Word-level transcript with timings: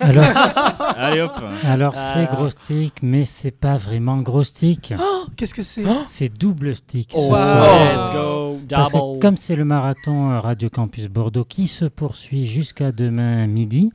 Alors, 0.00 0.24
Allez 0.96 1.20
hop 1.20 1.32
alors 1.64 1.94
Ah. 1.96 2.10
c'est 2.14 2.26
gros 2.34 2.48
stick, 2.50 3.02
mais 3.02 3.24
c'est 3.24 3.50
pas 3.50 3.76
vraiment 3.76 4.18
gros 4.18 4.44
stick. 4.44 4.94
Oh, 4.98 5.26
Qu'est-ce 5.36 5.54
que 5.54 5.62
c'est? 5.62 5.84
C'est 6.08 6.28
double 6.28 6.74
stick. 6.74 7.10
Oh, 7.14 7.20
ce 7.20 7.26
soir. 7.28 7.94
Let's 7.94 8.12
go, 8.12 8.60
Parce 8.68 8.92
que 8.92 9.20
comme 9.20 9.36
c'est 9.36 9.56
le 9.56 9.64
marathon 9.64 10.30
euh, 10.32 10.40
Radio 10.40 10.68
Campus 10.68 11.08
Bordeaux 11.08 11.44
qui 11.44 11.66
se 11.66 11.84
poursuit 11.86 12.46
jusqu'à 12.46 12.92
demain 12.92 13.46
midi, 13.46 13.90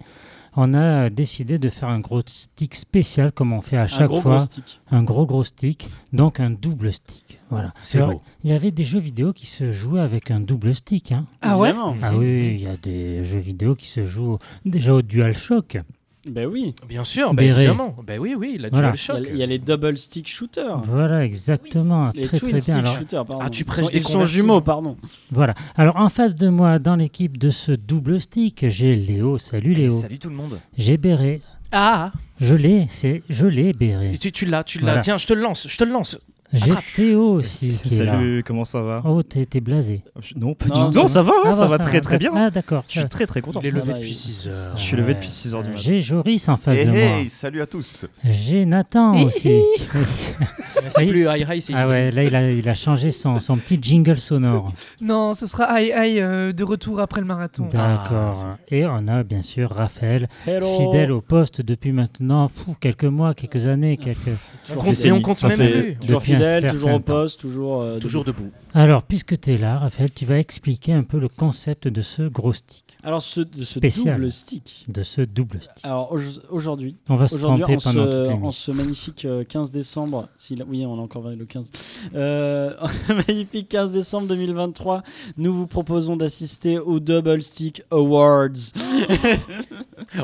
on 0.56 0.74
a 0.74 1.10
décidé 1.10 1.60
de 1.60 1.70
faire 1.70 1.90
un 1.90 2.00
gros 2.00 2.22
stick 2.26 2.76
spécial 2.76 3.32
comme 3.32 3.54
on 3.54 3.62
fait 3.62 3.78
à 3.78 3.84
un 3.84 3.88
chaque 3.88 4.08
gros 4.08 4.22
fois. 4.22 4.36
gros 4.38 4.46
stick. 4.46 4.82
Un 4.92 5.04
gros 5.04 5.26
gros 5.26 5.44
stick, 5.44 5.88
donc 6.14 6.40
un 6.40 6.50
double 6.50 6.92
stick. 6.94 7.40
Voilà. 7.50 7.74
C'est 7.82 8.02
beau. 8.02 8.22
Il 8.44 8.50
y 8.50 8.54
avait 8.54 8.72
des 8.72 8.86
jeux 8.86 9.00
vidéo 9.00 9.34
qui 9.34 9.46
se 9.48 9.72
jouaient 9.72 10.02
avec 10.02 10.32
un 10.32 10.40
double 10.40 10.74
stick. 10.74 11.12
hein. 11.12 11.24
Ah 11.42 11.58
ouais? 11.58 11.74
Ah 12.02 12.16
oui, 12.16 12.56
il 12.56 12.62
y 12.62 12.68
a 12.68 12.78
des 12.78 13.24
jeux 13.24 13.40
vidéo 13.40 13.76
qui 13.76 13.88
se 13.88 14.04
jouent 14.04 14.40
déjà 14.66 14.94
au 14.94 15.02
DualShock. 15.02 15.78
Ben 16.26 16.48
oui. 16.48 16.74
Bien 16.88 17.04
sûr, 17.04 17.34
bah 17.34 17.44
Béret. 17.44 17.60
évidemment. 17.64 17.96
Bah 18.06 18.14
oui, 18.20 18.34
oui, 18.38 18.58
la 18.60 18.70
Voilà. 18.70 18.88
Il 18.88 18.90
y, 18.90 19.06
DualShock. 19.06 19.16
a, 19.28 19.30
il 19.32 19.38
y 19.38 19.44
a 19.44 19.46
les 19.46 19.60
double 19.60 19.96
stick 19.98 20.28
shooters. 20.28 20.80
Voilà, 20.82 21.24
exactement. 21.24 22.10
Les 22.16 22.24
très 22.24 22.40
twin 22.40 22.52
très 22.52 22.60
stick 22.62 22.74
bien. 22.74 22.84
Alors, 22.84 22.98
shooters, 22.98 23.26
pardon. 23.26 23.44
Ah, 23.46 23.50
tu 23.50 23.64
prêches 23.66 23.92
des 23.92 24.02
sont 24.02 24.24
jumeaux, 24.26 24.62
pardon. 24.62 24.98
voilà. 25.32 25.54
Alors 25.76 25.98
en 25.98 26.10
face 26.10 26.36
de 26.36 26.48
moi, 26.50 26.80
dans 26.80 26.96
l'équipe 26.96 27.38
de 27.38 27.50
ce 27.52 27.72
double 27.72 28.20
stick, 28.22 28.66
j'ai 28.70 28.96
Léo. 28.96 29.38
Salut 29.38 29.74
Léo. 29.74 29.92
salut 29.92 30.18
tout 30.20 30.30
le 30.30 30.36
monde. 30.36 30.60
J'ai 30.78 30.98
Béré. 30.98 31.42
Ah, 31.72 32.12
Je 32.40 32.56
l'ai, 32.56 32.88
c'est 32.90 33.22
je 33.30 33.46
l'ai 33.48 33.74
Béré. 33.74 34.18
tu, 34.20 34.32
tu 34.32 34.46
l'as, 34.46 34.64
tu 34.64 34.80
l'as. 34.80 34.86
Voilà. 34.86 35.02
Tiens, 35.02 35.18
je 35.18 35.28
te 35.28 35.34
le 35.34 35.42
lance, 35.42 35.68
je 35.70 35.78
te 35.78 35.84
le 35.84 35.92
lance. 35.92 36.18
J'ai. 36.54 36.72
Théo 36.96 37.34
aussi 37.34 37.80
qui 37.84 37.96
est 38.00 38.06
là. 38.06 38.14
Salut, 38.14 38.44
comment 38.46 38.64
ça 38.66 38.82
va 38.82 39.02
Oh, 39.06 39.22
t'es 39.24 39.46
t'es 39.46 39.60
blasé. 39.60 40.04
Non, 40.38 40.54
pas 40.54 40.68
Non, 40.68 40.90
du 40.90 40.92
tout. 40.92 40.94
ça 40.94 41.00
Non, 41.02 41.08
ça 41.08 41.24
va, 41.24 41.34
Ah, 41.46 41.52
ça 41.52 41.62
bon, 41.66 41.68
va 41.68 41.78
très 41.80 42.00
très 42.02 42.18
bien. 42.18 42.32
Ah 42.36 42.50
d'accord. 42.50 42.84
Je 42.88 43.00
suis 43.00 43.10
très 43.10 43.26
très 43.26 43.42
content. 43.42 43.60
Il 43.62 43.68
est 43.68 43.72
levé 43.72 43.92
va, 43.92 43.98
depuis 43.98 44.12
il- 44.12 44.16
6 44.16 44.48
heures. 44.48 44.78
Je 44.78 44.82
suis 44.82 44.96
levé 44.96 45.10
Ouais. 45.10 45.14
depuis 45.16 45.30
6 45.30 45.54
heures 45.54 45.64
du 45.64 45.70
matin. 45.70 45.82
J'ai 45.84 46.02
Joris 46.02 46.48
en 46.48 46.56
face 46.56 46.78
Hey, 46.78 46.86
de 46.86 46.92
moi. 46.92 47.00
hey, 47.00 47.30
salut 47.30 47.62
à 47.62 47.66
tous. 47.68 48.06
J'ai 48.24 48.66
Nathan 48.66 49.22
aussi. 49.24 49.60
C'est 50.90 51.02
Oui. 51.04 51.10
plus 51.10 51.22
high 51.24 51.48
high, 51.50 51.60
c'est 51.62 51.74
ah 51.74 51.88
ouais, 51.88 52.12
là 52.12 52.24
il 52.24 52.36
a, 52.36 52.52
il 52.52 52.70
a 52.70 52.76
changé 52.76 53.10
son, 53.10 53.40
son 53.40 53.58
petit 53.58 53.80
jingle 53.82 54.20
sonore. 54.20 54.72
Non, 55.02 55.34
ce 55.34 55.48
sera 55.48 55.64
aïe 55.66 55.92
aïe 55.92 56.20
euh, 56.20 56.52
de 56.54 56.64
retour 56.64 57.00
après 57.00 57.22
le 57.22 57.26
marathon. 57.28 57.68
D'accord. 57.72 58.34
Ah, 58.46 58.58
Et 58.70 58.86
on 58.86 59.08
a 59.08 59.24
bien 59.24 59.42
sûr 59.42 59.72
Raphaël, 59.72 60.28
Hello. 60.46 60.68
fidèle 60.78 61.12
au 61.12 61.22
poste 61.22 61.62
depuis 61.62 61.92
maintenant 61.92 62.52
quelques 62.82 63.06
mois, 63.06 63.34
quelques 63.34 63.66
années, 63.66 63.98
quelques. 63.98 64.20
Compte- 64.78 64.96
fidèle. 64.96 65.08
et 65.08 65.12
on 65.12 65.22
compte 65.22 65.38
Ça 65.40 65.48
même 65.48 65.58
fait- 65.58 65.72
plus. 65.82 65.96
Toujours 65.96 66.20
Depuis 66.20 66.34
un 66.35 66.35
fidèle, 66.38 66.68
toujours 66.72 66.90
au 66.94 67.00
temps. 67.00 67.14
poste, 67.14 67.40
toujours. 67.40 67.82
euh, 67.82 68.00
Toujours 68.00 68.24
debout. 68.24 68.42
debout. 68.44 68.52
Alors, 68.74 69.04
puisque 69.04 69.40
tu 69.40 69.54
es 69.54 69.58
là, 69.58 69.80
Raphaël, 69.80 70.12
tu 70.14 70.26
vas 70.26 70.38
expliquer 70.40 70.94
un 70.94 71.04
peu 71.04 71.20
le 71.20 71.30
concept 71.30 71.88
de 71.88 72.02
ce 72.02 72.24
gros 72.24 72.54
stick, 72.54 72.98
Alors, 73.04 73.22
ce, 73.22 73.42
de 73.42 73.64
ce 73.64 73.80
Spécial. 73.80 74.16
double 74.18 74.32
stick. 74.32 74.86
de 74.90 75.04
ce 75.04 75.22
double 75.22 75.60
stick. 75.62 75.84
Alors, 75.84 76.12
au- 76.12 76.20
aujourd'hui, 76.54 76.98
On 77.10 77.16
va 77.16 77.28
se 77.28 77.38
tromper 77.38 77.64
en, 77.64 77.68
pendant 77.68 77.78
toute 77.78 78.12
ce, 78.12 78.26
en 78.26 78.30
l'émission. 78.30 78.52
ce 78.52 78.72
magnifique 78.72 79.26
euh, 79.26 79.44
15 79.44 79.72
décembre, 79.72 80.28
si 80.36 80.58
oui, 80.68 80.86
on 80.86 80.98
a 81.00 81.02
encore 81.02 81.30
le 81.30 81.46
15, 81.46 81.70
euh, 82.16 82.74
en 82.82 82.88
ce 82.88 83.14
magnifique 83.14 83.70
15 83.70 83.92
décembre 83.94 84.28
2023, 84.28 85.04
nous 85.38 85.54
vous 85.54 85.68
proposons 85.68 86.16
d'assister 86.18 86.78
au 86.80 87.00
Double 87.00 87.42
Stick 87.42 87.82
Awards. 87.92 88.50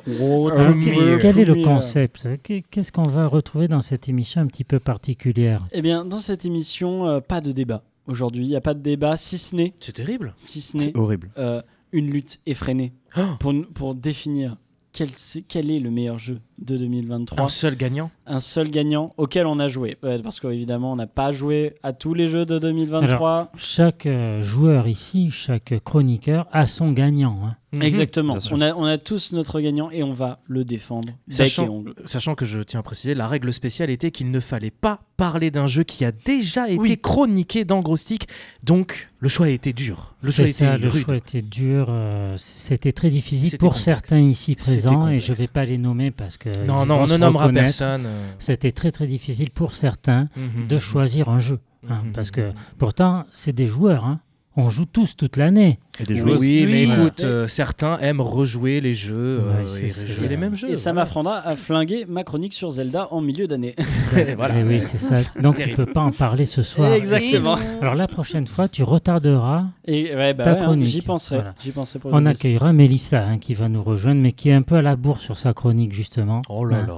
Premiere. 0.06 1.20
quel, 1.20 1.20
quel 1.20 1.40
est 1.40 1.46
le 1.46 1.64
concept? 1.64 2.28
Qu'est- 2.44 2.64
Qu'est-ce 2.70 2.92
qu'on 2.92 3.04
va 3.08 3.28
retrouver 3.28 3.68
dans 3.68 3.82
cette 3.82 4.08
émission 4.10 4.42
un 4.42 4.48
petit 4.48 4.64
peu 4.64 4.80
particulière? 4.80 5.62
Eh 5.72 5.82
bien, 5.82 6.01
dans 6.06 6.20
cette 6.20 6.46
émission, 6.46 7.08
euh, 7.08 7.20
pas 7.20 7.42
de 7.42 7.52
débat. 7.52 7.84
Aujourd'hui, 8.08 8.44
il 8.46 8.50
n'y 8.50 8.56
a 8.56 8.62
pas 8.62 8.74
de 8.74 8.82
débat, 8.82 9.16
si 9.18 9.38
ce 9.38 9.56
n'est, 9.56 9.74
C'est 9.80 9.94
terrible. 9.94 10.34
si 10.36 10.60
ce 10.62 10.76
n'est 10.78 10.96
Horrible. 10.98 11.30
euh, 11.38 11.62
une 11.92 12.10
lutte 12.10 12.40
effrénée 12.46 12.94
Oh. 13.18 13.22
pour, 13.40 13.54
pour 13.74 13.96
définir 13.96 14.58
quel, 14.94 15.10
c'est- 15.12 15.44
quel 15.48 15.72
est 15.72 15.80
le 15.80 15.90
meilleur 15.92 16.18
jeu 16.20 16.40
de 16.58 16.78
2023. 16.78 17.46
Un 17.46 17.50
seul 17.50 17.76
gagnant. 17.76 18.12
un 18.26 18.40
seul 18.42 18.70
gagnant 18.70 19.12
auquel 19.18 19.46
on 19.46 19.60
a 19.60 19.68
joué. 19.68 19.98
Ouais, 20.04 20.20
parce 20.22 20.40
qu'évidemment, 20.40 20.92
on 20.92 20.96
n'a 20.98 21.08
pas 21.08 21.32
joué 21.32 21.76
à 21.84 21.94
tous 21.94 22.14
les 22.14 22.28
jeux 22.28 22.46
de 22.46 22.60
2023. 22.60 23.52
Chaque 23.58 24.06
euh, 24.06 24.42
joueur 24.42 24.88
ici, 24.88 25.30
chaque 25.32 25.74
chroniqueur 25.84 26.48
a 26.52 26.66
son 26.66 26.92
gagnant. 26.92 27.40
hein. 27.46 27.56
Mhm. 27.74 27.84
Exactement. 27.84 28.38
On 28.52 28.60
a, 28.62 28.74
on 28.76 28.84
a 28.84 28.98
tous 28.98 29.32
notre 29.32 29.62
gagnant 29.62 29.90
et 29.92 30.04
on 30.04 30.12
va 30.12 30.40
le 30.48 30.66
défendre. 30.66 31.06
bec 31.08 31.16
Sachant- 31.30 31.66
et 31.66 31.70
ongles. 31.70 31.94
Sachant 32.06 32.36
que 32.36 32.46
je 32.46 32.60
tiens 32.60 32.82
à 32.82 32.84
préciser, 32.84 33.14
la 33.16 33.28
règle 33.30 33.54
spéciale 33.54 33.90
était 33.90 34.12
qu'il 34.12 34.30
ne 34.30 34.40
fallait 34.42 34.72
pas 34.72 35.00
parler 35.16 35.52
d'un 35.52 35.68
jeu 35.68 35.84
qui 35.84 36.04
a 36.04 36.12
déjà 36.12 36.68
été 36.70 36.80
Oui. 36.82 36.98
chroniqué 37.02 37.64
dans 37.64 37.80
Gros 37.80 37.96
Stick. 37.96 38.28
Donc, 38.66 39.10
le 39.20 39.30
choix 39.30 39.46
a 39.46 39.50
été 39.50 39.72
dur. 39.72 40.16
Le 40.22 40.32
choix 40.32 40.44
a 40.44 40.46
C'est 40.48 40.52
été 40.52 40.66
ça, 40.66 40.78
le 40.78 40.90
rude. 40.90 41.04
choix 41.06 41.16
était 41.16 41.42
dur. 41.42 41.86
euh, 41.90 42.36
C'était 42.38 42.92
très 42.92 43.10
difficile 43.10 43.58
pour 43.58 43.70
complexe. 43.70 43.86
certains 43.86 44.20
ici 44.20 44.56
présents 44.56 45.08
et 45.08 45.20
je 45.20 45.32
ne 45.32 45.38
vais 45.38 45.48
pas 45.48 45.64
les 45.64 45.78
nommer 45.78 46.12
parce 46.12 46.38
que. 46.38 46.50
Non, 46.66 46.86
non, 46.86 47.02
on 47.04 47.08
ne 47.08 47.16
nommera 47.18 47.48
personne. 47.50 48.04
euh, 48.06 48.32
C'était 48.40 48.72
très 48.74 48.92
très 48.92 49.08
difficile 49.08 49.50
pour 49.50 49.74
certains 49.76 50.28
mhm, 50.36 50.68
de 50.68 50.76
mhm. 50.76 50.82
choisir 50.82 51.30
un 51.30 51.40
jeu. 51.40 51.60
hein. 51.90 52.04
Parce 52.14 52.32
que 52.32 52.52
pourtant, 52.78 53.24
c'est 53.32 53.54
des 53.54 53.68
joueurs. 53.68 54.04
hein. 54.06 54.20
On 54.58 54.70
joue 54.70 54.86
tous 54.86 55.16
toute 55.16 55.38
l'année. 55.38 55.80
Et 56.00 56.04
des 56.06 56.14
Oui, 56.16 56.20
joueuses. 56.20 56.40
mais 56.42 56.66
Oui. 56.66 56.90
écoute, 56.92 57.24
euh, 57.24 57.48
certains 57.48 57.98
aiment 58.00 58.22
rejouer 58.22 58.80
les 58.82 58.94
jeux 58.94 59.14
euh, 59.42 59.64
Ouais, 59.64 59.68
c'est- 59.68 60.02
et 60.02 60.06
rejouer 60.08 60.28
les 60.30 60.38
mêmes 60.38 60.56
jeux. 60.56 60.70
Et 60.72 60.76
ça 60.76 60.92
voilà. 60.94 61.06
m'apprendra 61.06 61.38
à 61.46 61.56
flinguer 61.56 62.06
ma 62.08 62.24
chronique 62.24 62.54
sur 62.54 62.72
Zelda 62.72 63.10
en 63.12 63.22
milieu 63.22 63.46
d'année. 63.48 63.76
Voilà. 64.38 64.56
Oui, 64.66 64.82
c'est 64.82 64.98
ça. 64.98 65.16
Donc 65.42 65.56
tu 65.56 65.62
Terrible. 65.64 65.86
peux 65.86 65.92
pas 65.94 66.02
en 66.02 66.12
parler 66.12 66.46
ce 66.46 66.62
soir. 66.62 66.92
Exactement. 66.94 67.58
Alors 67.82 67.96
la 67.96 68.08
prochaine 68.08 68.48
fois, 68.48 68.68
tu 68.68 68.84
retarderas. 68.84 69.66
Et 69.86 70.16
ouais, 70.16 70.34
bah 70.34 70.44
Ta 70.46 70.54
ouais, 70.54 70.60
hein, 70.60 70.64
chronique. 70.64 70.88
j'y 70.88 71.02
penserai. 71.02 71.36
Voilà. 71.38 71.54
J'y 71.62 71.72
penserai 71.72 72.00
pour 72.00 72.12
le 72.12 72.16
On 72.18 72.26
accueillera 72.26 72.72
Mélissa 72.74 73.24
hein, 73.24 73.38
qui 73.38 73.54
va 73.54 73.68
nous 73.70 73.84
rejoindre, 73.84 74.22
mais 74.22 74.32
qui 74.32 74.50
est 74.50 74.54
un 74.54 74.62
peu 74.62 74.76
à 74.76 74.82
la 74.82 74.96
bourre 74.96 75.20
sur 75.20 75.38
sa 75.38 75.54
chronique 75.54 75.94
justement. 75.94 76.42
Oh 76.50 76.66
là 76.66 76.86
là. 76.88 76.96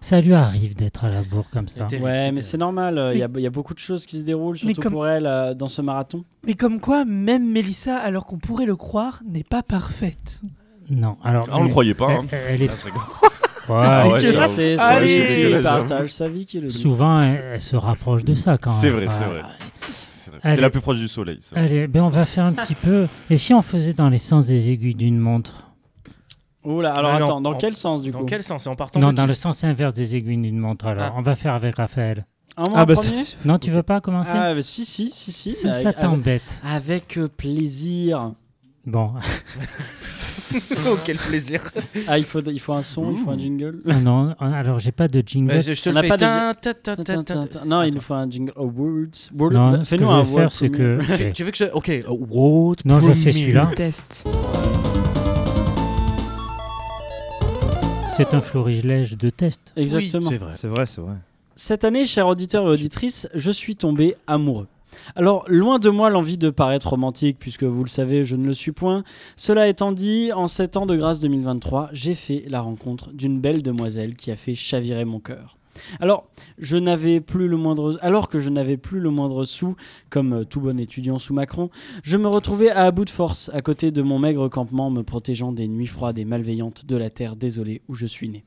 Ça 0.00 0.20
lui 0.20 0.34
arrive 0.34 0.76
d'être 0.76 1.04
à 1.04 1.10
la 1.10 1.22
bourre 1.22 1.46
comme 1.52 1.66
ça. 1.66 1.80
C'était- 1.88 2.02
Ouais, 2.02 2.30
mais 2.30 2.40
c'est 2.40 2.58
normal. 2.58 2.96
euh, 2.98 3.12
Il 3.14 3.18
y, 3.18 3.22
a, 3.24 3.28
y 3.38 3.46
a 3.46 3.50
beaucoup 3.50 3.74
de 3.74 3.78
choses 3.80 4.06
qui 4.06 4.20
se 4.20 4.24
déroulent, 4.24 4.56
surtout 4.56 4.80
comme- 4.80 4.92
pour 4.92 5.06
elle, 5.08 5.26
euh, 5.26 5.52
dans 5.54 5.68
ce 5.68 5.82
marathon. 5.82 6.24
Mais 6.46 6.54
comme 6.54 6.78
quoi, 6.78 7.04
même 7.04 7.50
Mélissa, 7.50 7.95
alors 7.98 8.24
qu'on 8.24 8.38
pourrait 8.38 8.66
le 8.66 8.76
croire, 8.76 9.20
n'est 9.28 9.42
pas 9.44 9.62
parfaite. 9.62 10.40
Non, 10.90 11.16
alors. 11.24 11.46
Ah, 11.50 11.56
on 11.58 11.64
le 11.64 11.68
croyait 11.68 11.94
pas. 11.94 12.10
hein. 12.10 12.24
Elle, 12.30 12.54
elle 12.54 12.62
est. 12.62 12.70
Ah, 12.70 12.74
je 12.78 12.84
rigole. 12.86 13.02
Ouais, 13.68 13.74
ouais, 13.74 14.20
dégueulasse. 14.20 14.32
j'avoue. 14.32 14.54
C'est 14.54 14.78
Allez. 14.78 15.08
celui 15.08 15.34
qui 15.44 15.50
J'avoue. 15.50 15.62
partage 15.64 16.08
sa 16.10 16.28
vie 16.28 16.44
qui 16.46 16.60
le 16.60 16.68
dit. 16.68 16.78
souvent, 16.78 17.20
elle, 17.20 17.44
elle 17.54 17.60
se 17.60 17.74
rapproche 17.74 18.24
de 18.24 18.32
ça 18.34 18.58
quand 18.58 18.70
même. 18.70 18.78
C'est 18.80 18.90
vrai, 18.90 19.08
c'est 19.08 19.24
vrai. 19.24 19.42
C'est 20.12 20.30
vrai. 20.30 20.40
Allez. 20.44 20.54
C'est 20.54 20.60
la 20.60 20.70
plus 20.70 20.80
proche 20.80 20.98
du 20.98 21.08
soleil. 21.08 21.40
Allez, 21.56 21.88
ben 21.88 22.02
on 22.04 22.08
va 22.08 22.26
faire 22.26 22.44
un 22.44 22.52
petit 22.52 22.74
peu. 22.80 23.08
Et 23.28 23.36
si 23.36 23.52
on 23.54 23.62
faisait 23.62 23.92
dans 23.92 24.08
les 24.08 24.18
sens 24.18 24.46
des 24.46 24.70
aiguilles 24.70 24.94
d'une 24.94 25.18
montre? 25.18 25.64
Oula, 26.62 26.94
alors 26.94 27.10
Ah 27.14 27.18
non, 27.18 27.24
attends, 27.26 27.40
dans 27.40 27.50
en- 27.54 27.58
quel 27.58 27.74
sens 27.74 28.02
du 28.02 28.12
Dans 28.12 28.20
coup? 28.20 28.26
quel 28.26 28.44
sens? 28.44 28.68
En 28.68 28.74
partant 28.76 29.00
Non, 29.00 29.08
de 29.08 29.14
dans 29.14 29.22
qui 29.24 29.28
le 29.28 29.34
sens 29.34 29.64
inverse 29.64 29.94
des 29.94 30.14
aiguilles 30.14 30.36
d'une 30.38 30.58
montre. 30.58 30.86
Alors, 30.86 31.06
Ah. 31.08 31.14
on 31.16 31.22
va 31.22 31.34
faire 31.34 31.54
avec 31.54 31.76
Raphaël. 31.76 32.24
Un 32.58 32.62
mois 32.70 32.78
Ah, 32.78 32.82
en 32.82 32.86
bah, 32.86 32.94
premier 32.94 33.24
Non, 33.44 33.58
tu 33.58 33.70
veux 33.70 33.82
pas 33.82 34.00
commencer 34.00 34.30
Ah, 34.32 34.54
bah, 34.54 34.62
si, 34.62 34.84
si, 34.84 35.10
si, 35.10 35.30
si. 35.32 35.52
Ça, 35.54 35.70
avec- 35.70 35.82
ça 35.82 35.92
t'embête. 35.92 36.60
avec, 36.64 37.18
euh, 37.18 37.28
plaisir. 37.28 38.32
Bon, 38.86 39.12
Oh, 40.88 40.96
quel 41.04 41.16
plaisir. 41.16 41.60
Ah, 42.06 42.18
il 42.18 42.24
faut, 42.24 42.40
il 42.40 42.60
faut 42.60 42.72
un 42.72 42.82
son, 42.82 43.10
il 43.10 43.18
faut 43.18 43.30
un 43.30 43.36
jingle. 43.36 43.80
non, 44.02 44.34
alors 44.40 44.78
j'ai 44.78 44.92
pas 44.92 45.08
de 45.08 45.22
jingle. 45.26 45.52
Vas-y, 45.52 45.74
je 45.74 45.82
te 45.82 45.88
On 45.88 45.92
le 45.92 45.94
n'a 45.96 46.02
fais. 46.02 46.08
pas 46.08 46.16
de- 46.16 46.20
Tin, 46.22 46.54
ta, 46.54 46.74
ta, 46.74 46.96
ta, 46.96 47.22
ta, 47.22 47.44
ta. 47.44 47.64
Non, 47.64 47.82
il 47.82 47.92
nous 47.92 48.00
faut 48.00 48.14
un 48.14 48.30
jingle. 48.30 48.52
Oh, 48.56 48.64
words. 48.74 49.28
Word- 49.36 49.52
Non, 49.52 49.72
ce 49.72 49.78
que 49.78 49.84
Fais-nous 49.84 50.06
je 50.08 50.12
un 50.12 50.22
vais 50.22 50.24
faire, 50.30 50.34
word 50.36 50.50
c'est 50.50 50.68
que. 50.70 51.16
Tu, 51.16 51.32
tu 51.32 51.44
veux 51.44 51.50
que 51.50 51.58
je. 51.58 51.64
Ok. 51.72 51.88
euh, 51.90 52.02
World 52.08 52.80
Non, 52.84 53.00
je 53.00 53.12
fais 53.12 53.32
celui-là. 53.32 53.66
Test. 53.74 54.24
C'est 58.16 58.32
un 58.32 58.40
florilège 58.40 59.16
de 59.18 59.28
test. 59.30 59.72
Exactement. 59.76 60.22
C'est 60.22 60.38
vrai. 60.38 60.52
C'est 60.56 60.68
vrai, 60.68 60.86
c'est 60.86 61.00
vrai. 61.02 61.16
Cette 61.58 61.84
année, 61.84 62.04
chers 62.04 62.28
auditeurs 62.28 62.64
et 62.64 62.70
auditrices, 62.70 63.30
je 63.32 63.50
suis 63.50 63.76
tombé 63.76 64.14
amoureux. 64.26 64.66
Alors, 65.14 65.46
loin 65.48 65.78
de 65.78 65.88
moi 65.88 66.10
l'envie 66.10 66.36
de 66.36 66.50
paraître 66.50 66.90
romantique, 66.90 67.38
puisque 67.40 67.64
vous 67.64 67.82
le 67.82 67.88
savez, 67.88 68.26
je 68.26 68.36
ne 68.36 68.44
le 68.44 68.52
suis 68.52 68.72
point. 68.72 69.04
Cela 69.36 69.66
étant 69.66 69.90
dit, 69.90 70.32
en 70.34 70.48
7 70.48 70.76
ans 70.76 70.84
de 70.84 70.94
grâce 70.94 71.20
2023, 71.20 71.88
j'ai 71.94 72.14
fait 72.14 72.44
la 72.46 72.60
rencontre 72.60 73.10
d'une 73.14 73.40
belle 73.40 73.62
demoiselle 73.62 74.16
qui 74.16 74.30
a 74.30 74.36
fait 74.36 74.54
chavirer 74.54 75.06
mon 75.06 75.18
cœur. 75.18 75.56
Alors, 75.98 76.28
je 76.58 76.76
n'avais 76.76 77.22
plus 77.22 77.48
le 77.48 77.56
moindre, 77.56 77.98
alors 78.02 78.28
que 78.28 78.38
je 78.38 78.50
n'avais 78.50 78.76
plus 78.76 79.00
le 79.00 79.08
moindre 79.08 79.46
sou, 79.46 79.76
comme 80.10 80.34
euh, 80.34 80.44
tout 80.44 80.60
bon 80.60 80.78
étudiant 80.78 81.18
sous 81.18 81.32
Macron, 81.32 81.70
je 82.02 82.18
me 82.18 82.28
retrouvais 82.28 82.68
à 82.68 82.90
bout 82.90 83.06
de 83.06 83.10
force, 83.10 83.50
à 83.54 83.62
côté 83.62 83.90
de 83.92 84.02
mon 84.02 84.18
maigre 84.18 84.50
campement, 84.50 84.90
me 84.90 85.02
protégeant 85.02 85.52
des 85.52 85.68
nuits 85.68 85.86
froides 85.86 86.18
et 86.18 86.26
malveillantes 86.26 86.84
de 86.84 86.96
la 86.96 87.08
terre 87.08 87.34
désolée 87.34 87.80
où 87.88 87.94
je 87.94 88.04
suis 88.04 88.28
né. 88.28 88.44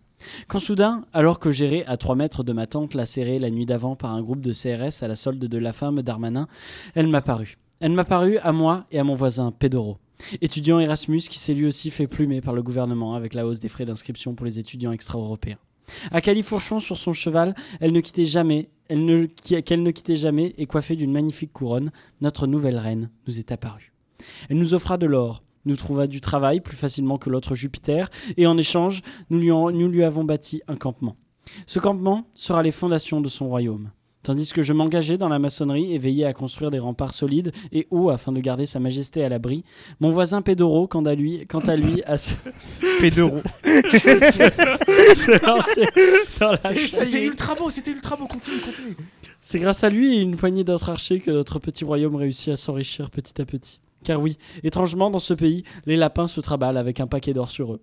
Quand 0.48 0.60
soudain, 0.60 1.06
alors 1.13 1.39
que 1.39 1.51
j'errais 1.51 1.86
à 1.86 1.98
3 1.98 2.16
mètres 2.16 2.44
de 2.44 2.54
ma 2.54 2.68
tente 2.68 2.94
lacérée 2.94 3.39
la 3.39 3.50
nuit 3.50 3.66
d'avant 3.66 3.95
par 3.95 4.13
un 4.13 4.21
groupe 4.21 4.42
de 4.42 4.54
CRS 4.54 5.04
à 5.04 5.07
la 5.07 5.16
solde 5.16 5.39
de 5.39 5.57
la 5.57 5.74
femme 5.74 6.01
d'Armanin, 6.01 6.48
elle 6.95 7.07
m'a 7.07 7.21
paru. 7.21 7.57
Elle 7.80 7.94
m'a 7.94 8.06
paru 8.06 8.38
à 8.39 8.51
moi 8.51 8.86
et 8.92 9.00
à 9.00 9.04
mon 9.04 9.16
voisin 9.16 9.51
Pedoro. 9.51 9.98
Étudiant 10.42 10.80
Erasmus 10.80 11.21
qui 11.30 11.39
s'est 11.39 11.54
lui 11.54 11.66
aussi 11.66 11.92
fait 11.92 12.07
plumer 12.07 12.42
par 12.42 12.54
le 12.54 12.62
gouvernement 12.62 13.16
avec 13.16 13.33
la 13.33 13.45
hausse 13.45 13.62
des 13.62 13.69
frais 13.69 13.86
d'inscription 13.86 14.36
pour 14.36 14.45
les 14.45 14.60
étudiants 14.60 14.92
extra-européens. 14.92 15.57
À 16.12 16.21
califourchon 16.21 16.80
sur 16.80 16.98
son 16.98 17.13
cheval, 17.13 17.56
elle 17.80 17.94
ne 17.94 18.01
quittait 18.01 18.25
jamais, 18.25 18.69
elle 18.89 19.06
ne, 19.06 19.25
qu'elle 19.25 19.81
ne 19.83 19.92
quittait 19.92 20.18
jamais 20.18 20.54
et 20.57 20.66
coiffée 20.66 20.95
d'une 20.95 21.12
magnifique 21.12 21.54
couronne, 21.54 21.92
notre 22.21 22.48
nouvelle 22.48 22.77
reine 22.77 23.10
nous 23.27 23.39
est 23.39 23.51
apparue. 23.51 23.94
Elle 24.50 24.57
nous 24.57 24.74
offra 24.74 24.98
de 24.98 25.07
l'or, 25.07 25.42
nous 25.65 25.75
trouva 25.75 26.07
du 26.07 26.21
travail 26.21 26.59
plus 26.61 26.75
facilement 26.77 27.17
que 27.17 27.29
l'autre 27.29 27.56
Jupiter, 27.56 28.09
et 28.38 28.47
en 28.47 28.57
échange, 28.57 29.01
nous 29.29 29.39
lui, 29.39 29.51
en- 29.51 29.71
nous 29.71 29.88
lui 29.88 30.03
avons 30.03 30.23
bâti 30.23 30.61
un 30.67 30.75
campement. 30.75 31.15
Ce 31.65 31.79
campement 31.79 32.25
sera 32.35 32.61
les 32.63 32.71
fondations 32.71 33.21
de 33.21 33.29
son 33.29 33.47
royaume. 33.47 33.89
Tandis 34.21 34.51
que 34.51 34.61
je 34.63 34.73
m'engageais 34.73 35.17
dans 35.17 35.29
la 35.29 35.39
maçonnerie 35.39 35.94
et 35.94 35.97
veillais 35.97 36.25
à 36.25 36.33
construire 36.33 36.71
des 36.71 36.77
remparts 36.79 37.13
solides 37.13 37.53
et 37.71 37.88
hauts 37.89 38.09
afin 38.09 38.33
de 38.33 38.41
garder 38.41 38.65
sa 38.65 38.79
majesté 38.81 39.23
à 39.23 39.29
l'abri, 39.29 39.63
mon 40.01 40.11
voisin 40.11 40.41
Pedoro, 40.41 40.88
quant 40.88 41.03
à 41.06 41.15
lui, 41.15 41.45
quant 41.47 41.61
à 41.61 41.77
lui 41.77 42.03
a 42.03 42.17
se, 42.17 42.33
Pédoro. 43.00 43.38
se 43.63 45.45
lancer 45.45 45.85
dans 46.39 46.51
la 46.51 46.75
C'était 46.75 47.25
ultra 47.25 47.56
beau, 47.56 47.69
c'était 47.69 47.91
ultra 47.91 48.15
beau, 48.17 48.27
continue, 48.27 48.57
continue. 48.59 48.95
C'est 49.41 49.59
grâce 49.59 49.85
à 49.85 49.89
lui 49.89 50.17
et 50.17 50.21
une 50.21 50.35
poignée 50.35 50.65
d'autres 50.65 50.89
archers 50.89 51.21
que 51.21 51.31
notre 51.31 51.59
petit 51.59 51.85
royaume 51.85 52.15
réussit 52.15 52.50
à 52.50 52.56
s'enrichir 52.57 53.09
petit 53.09 53.41
à 53.41 53.45
petit. 53.45 53.79
Car 54.04 54.22
oui, 54.22 54.38
étrangement 54.63 55.10
dans 55.10 55.19
ce 55.19 55.34
pays, 55.34 55.63
les 55.86 55.96
lapins 55.96 56.28
se 56.28 56.40
traballent 56.40 56.78
avec 56.78 57.00
un 57.00 57.07
paquet 57.07 57.34
d'or 57.34 57.50
sur 57.50 57.74
eux. 57.74 57.81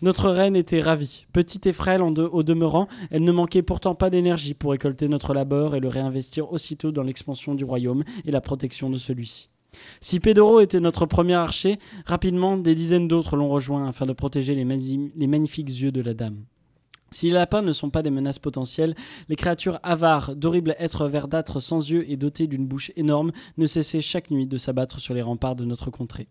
Notre 0.00 0.30
reine 0.30 0.54
était 0.54 0.80
ravie. 0.80 1.26
Petite 1.32 1.66
et 1.66 1.72
frêle 1.72 2.02
au 2.02 2.42
demeurant, 2.42 2.86
elle 3.10 3.24
ne 3.24 3.32
manquait 3.32 3.62
pourtant 3.62 3.94
pas 3.94 4.10
d'énergie 4.10 4.54
pour 4.54 4.70
récolter 4.70 5.08
notre 5.08 5.34
labeur 5.34 5.74
et 5.74 5.80
le 5.80 5.88
réinvestir 5.88 6.52
aussitôt 6.52 6.92
dans 6.92 7.02
l'expansion 7.02 7.54
du 7.54 7.64
royaume 7.64 8.04
et 8.24 8.30
la 8.30 8.40
protection 8.40 8.90
de 8.90 8.96
celui-ci. 8.96 9.48
Si 10.00 10.20
Pedoro 10.20 10.60
était 10.60 10.80
notre 10.80 11.04
premier 11.04 11.34
archer, 11.34 11.78
rapidement 12.06 12.56
des 12.56 12.74
dizaines 12.74 13.08
d'autres 13.08 13.36
l'ont 13.36 13.48
rejoint 13.48 13.88
afin 13.88 14.06
de 14.06 14.12
protéger 14.12 14.54
les 14.54 15.26
magnifiques 15.26 15.68
yeux 15.68 15.92
de 15.92 16.00
la 16.00 16.14
dame. 16.14 16.44
Si 17.10 17.26
les 17.26 17.34
lapins 17.34 17.62
ne 17.62 17.72
sont 17.72 17.90
pas 17.90 18.02
des 18.02 18.10
menaces 18.10 18.40
potentielles, 18.40 18.96
les 19.28 19.36
créatures 19.36 19.78
avares, 19.84 20.34
d'horribles 20.34 20.74
êtres 20.78 21.06
verdâtres 21.06 21.60
sans 21.60 21.88
yeux 21.88 22.10
et 22.10 22.16
dotés 22.16 22.48
d'une 22.48 22.66
bouche 22.66 22.90
énorme, 22.96 23.30
ne 23.58 23.66
cessaient 23.66 24.00
chaque 24.00 24.30
nuit 24.30 24.46
de 24.46 24.56
s'abattre 24.56 25.00
sur 25.00 25.14
les 25.14 25.22
remparts 25.22 25.54
de 25.54 25.64
notre 25.64 25.90
contrée. 25.90 26.28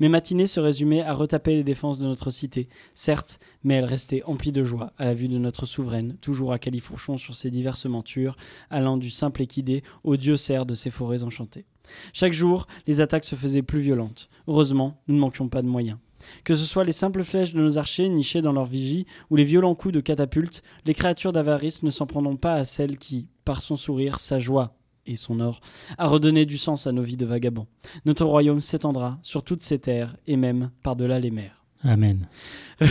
Mes 0.00 0.08
matinées 0.08 0.46
se 0.46 0.60
résumaient 0.60 1.02
à 1.02 1.12
retaper 1.12 1.54
les 1.54 1.64
défenses 1.64 1.98
de 1.98 2.06
notre 2.06 2.30
cité, 2.30 2.68
certes, 2.94 3.38
mais 3.64 3.74
elles 3.74 3.84
restaient 3.84 4.22
emplies 4.24 4.52
de 4.52 4.64
joie 4.64 4.92
à 4.98 5.04
la 5.04 5.14
vue 5.14 5.28
de 5.28 5.38
notre 5.38 5.66
souveraine, 5.66 6.16
toujours 6.20 6.52
à 6.52 6.58
califourchon 6.58 7.16
sur 7.16 7.34
ses 7.34 7.50
diverses 7.50 7.86
montures, 7.86 8.36
allant 8.70 8.96
du 8.96 9.10
simple 9.10 9.42
équidé 9.42 9.82
au 10.04 10.16
dieu 10.16 10.36
cerf 10.36 10.64
de 10.64 10.74
ses 10.74 10.90
forêts 10.90 11.22
enchantées. 11.22 11.66
Chaque 12.14 12.32
jour, 12.32 12.66
les 12.86 13.00
attaques 13.00 13.24
se 13.24 13.34
faisaient 13.34 13.62
plus 13.62 13.80
violentes. 13.80 14.30
Heureusement, 14.48 15.02
nous 15.06 15.14
ne 15.16 15.20
manquions 15.20 15.48
pas 15.48 15.62
de 15.62 15.68
moyens. 15.68 15.98
Que 16.44 16.54
ce 16.54 16.64
soit 16.64 16.84
les 16.84 16.92
simples 16.92 17.22
flèches 17.22 17.54
de 17.54 17.60
nos 17.60 17.78
archers 17.78 18.08
nichés 18.08 18.42
dans 18.42 18.52
leur 18.52 18.64
vigie 18.64 19.06
ou 19.30 19.36
les 19.36 19.44
violents 19.44 19.74
coups 19.74 19.94
de 19.94 20.00
catapulte, 20.00 20.62
les 20.84 20.94
créatures 20.94 21.32
d'avarice 21.32 21.82
ne 21.82 21.90
s'en 21.90 22.06
prendront 22.06 22.36
pas 22.36 22.54
à 22.54 22.64
celle 22.64 22.98
qui, 22.98 23.26
par 23.44 23.60
son 23.60 23.76
sourire, 23.76 24.18
sa 24.18 24.38
joie 24.38 24.76
et 25.06 25.16
son 25.16 25.40
or, 25.40 25.60
a 25.98 26.06
redonné 26.06 26.46
du 26.46 26.58
sens 26.58 26.86
à 26.86 26.92
nos 26.92 27.02
vies 27.02 27.16
de 27.16 27.26
vagabonds. 27.26 27.66
Notre 28.04 28.24
royaume 28.24 28.60
s'étendra 28.60 29.18
sur 29.22 29.42
toutes 29.42 29.62
ces 29.62 29.78
terres 29.78 30.16
et 30.26 30.36
même 30.36 30.70
par-delà 30.82 31.20
les 31.20 31.30
mers. 31.30 31.63
Amen. 31.84 32.26